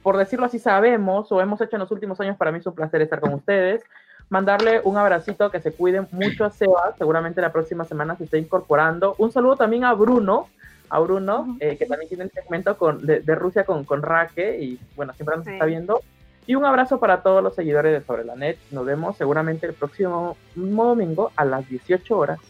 [0.00, 2.36] por decirlo así, sabemos o hemos hecho en los últimos años.
[2.36, 3.82] Para mí es un placer estar con ustedes.
[4.28, 6.94] Mandarle un abracito, que se cuiden mucho a Seba.
[6.96, 9.16] Seguramente la próxima semana se está incorporando.
[9.18, 10.46] Un saludo también a Bruno,
[10.90, 14.78] a Bruno, eh, que también tiene el segmento con, de, Rusia con, con Raque y
[14.96, 16.02] bueno, siempre nos está viendo.
[16.46, 18.58] Y un abrazo para todos los seguidores de Sobre la Net.
[18.72, 22.40] Nos vemos seguramente el próximo domingo a las 18 horas.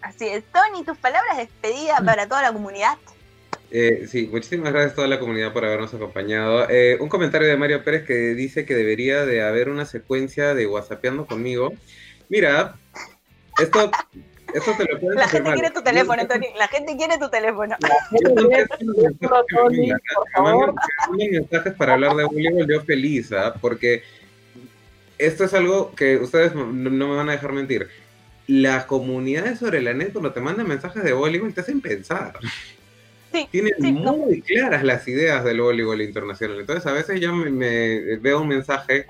[0.00, 0.42] Así es.
[0.52, 2.98] Tony, tus palabras de despedida para toda la comunidad.
[3.70, 6.68] Eh, sí, muchísimas gracias a toda la comunidad por habernos acompañado.
[6.70, 10.66] Eh, un comentario de Mario Pérez que dice que debería de haber una secuencia de
[10.66, 11.72] WhatsAppeando conmigo.
[12.28, 12.76] Mira,
[13.58, 13.90] esto
[14.54, 16.46] eso te lo La gente quiere tu teléfono, Tony.
[16.56, 17.76] La gente quiere tu teléfono.
[21.30, 23.54] mensajes para hablar de voleibol, yo feliz, ¿ah?
[23.60, 24.02] porque
[25.18, 27.88] esto es algo que ustedes no, me van a dejar mentir.
[28.46, 32.38] Las comunidades sobre la net, cuando te mandan mensajes de voleibol, te hacen pensar.
[33.50, 36.60] Tienen muy claras las ideas del voleibol internacional.
[36.60, 39.04] Entonces, a veces yo me, veo un mensaje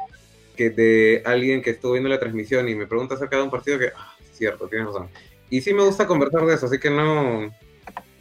[0.56, 3.78] que de alguien que estuvo viendo la transmisión y me pregunta acerca de un partido
[3.78, 5.08] que, ah, cierto, tienes razón.
[5.50, 7.50] Y sí me gusta conversar de eso, así que no.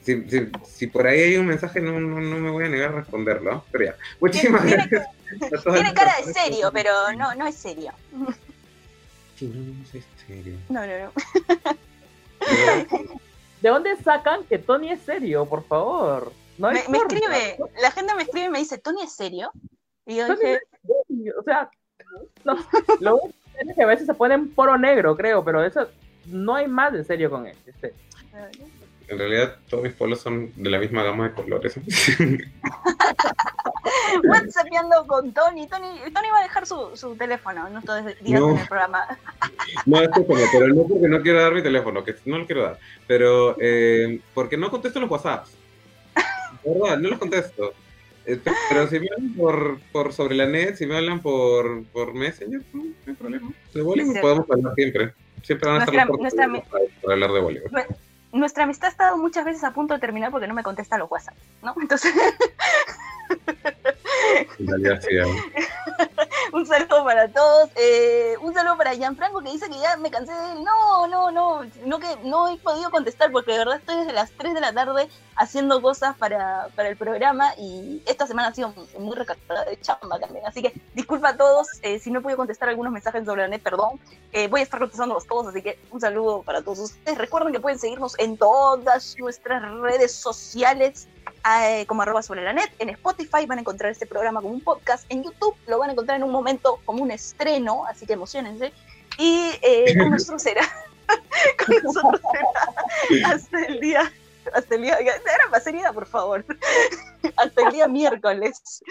[0.01, 0.23] Si,
[0.63, 3.65] si, por ahí hay un mensaje, no, no, no, me voy a negar a responderlo.
[3.71, 3.95] Pero ya.
[4.21, 5.07] Muchísimas gracias.
[5.63, 7.91] Tiene cara de serio, pero no, no es serio.
[9.35, 10.57] Sí, no, no es serio.
[10.69, 11.11] No, no, no.
[13.61, 16.31] ¿De dónde sacan que Tony es serio, por favor?
[16.57, 19.51] No me, me, escribe, la gente me escribe y me dice, ¿Tony es serio?
[20.05, 20.61] Y yo dije,
[21.37, 21.69] o sea,
[22.45, 22.57] no,
[22.99, 23.19] lo
[23.59, 25.87] es que a veces se ponen poro negro, creo, pero eso
[26.27, 27.55] no hay más de serio con él.
[27.65, 27.93] Este.
[29.07, 31.79] En realidad, todos mis polos son de la misma gama de colores.
[34.23, 35.67] WhatsAppando con Tony.
[35.67, 35.87] Tony.
[36.13, 39.07] Tony va a dejar su, su teléfono, no todos los días en el programa.
[39.85, 42.63] no, es como, pero no porque no quiero dar mi teléfono, que no lo quiero
[42.63, 45.51] dar, pero eh, porque no contesto los WhatsApps.
[46.65, 47.73] verdad, no los contesto.
[48.25, 52.13] Eh, pero si me hablan por, por sobre la net, si me hablan por, por
[52.13, 53.53] Messenger, no, hay problema.
[53.73, 55.13] De Bollywood podemos hablar siempre.
[55.47, 56.45] Siempre van a estar nuestra,
[57.01, 57.71] para hablar de Bollywood.
[58.33, 61.09] Nuestra amistad ha estado muchas veces a punto de terminar porque no me contesta los
[61.09, 61.73] WhatsApp, ¿no?
[61.79, 62.13] Entonces.
[66.53, 67.69] un saludo para todos.
[67.75, 70.63] Eh, un saludo para Gianfranco que dice que ya me cansé de él.
[70.63, 74.31] No, no, no, no que no he podido contestar porque de verdad estoy desde las
[74.31, 78.73] 3 de la tarde haciendo cosas para, para el programa y esta semana ha sido
[78.97, 80.45] muy recargada de chamba también.
[80.45, 83.47] Así que disculpa a todos eh, si no he podido contestar algunos mensajes sobre la
[83.47, 83.99] net, perdón.
[84.31, 87.17] Eh, voy a estar contestándolos todos, así que un saludo para todos ustedes.
[87.17, 91.07] Recuerden que pueden seguirnos en todas nuestras redes sociales
[91.47, 92.69] eh, como arroba sobre la net.
[92.79, 95.05] En Spotify van a encontrar este programa como un podcast.
[95.09, 98.73] En YouTube lo van a encontrar en un momento como un estreno, así que emocionense.
[99.17, 100.61] Y eh, con nosotros será,
[101.65, 104.11] con nosotros será hasta el día
[104.53, 105.17] hasta el día, era
[105.51, 106.45] pasería, por favor,
[107.37, 108.81] hasta el día miércoles,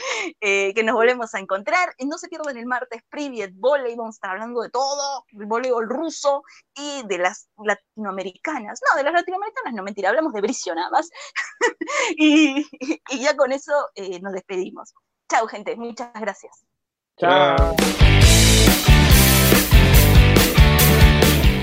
[0.40, 1.94] eh, que nos volvemos a encontrar.
[1.98, 5.46] Y no se pierdan el martes Privet Volley, vamos a estar hablando de todo, el
[5.46, 6.42] voleibol ruso
[6.74, 8.80] y de las latinoamericanas.
[8.88, 11.10] No, de las latinoamericanas no, mentira, hablamos de Bricio nada más.
[12.16, 12.66] y,
[13.18, 14.94] ya con eso eh, nos despedimos.
[15.30, 16.64] Chao, gente, muchas gracias.
[17.18, 17.74] Chao.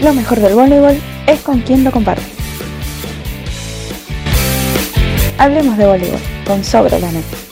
[0.02, 2.33] Lo mejor del voleibol es con quien lo comparte.
[5.44, 7.43] Hablemos de voleibol con Sobre la Net.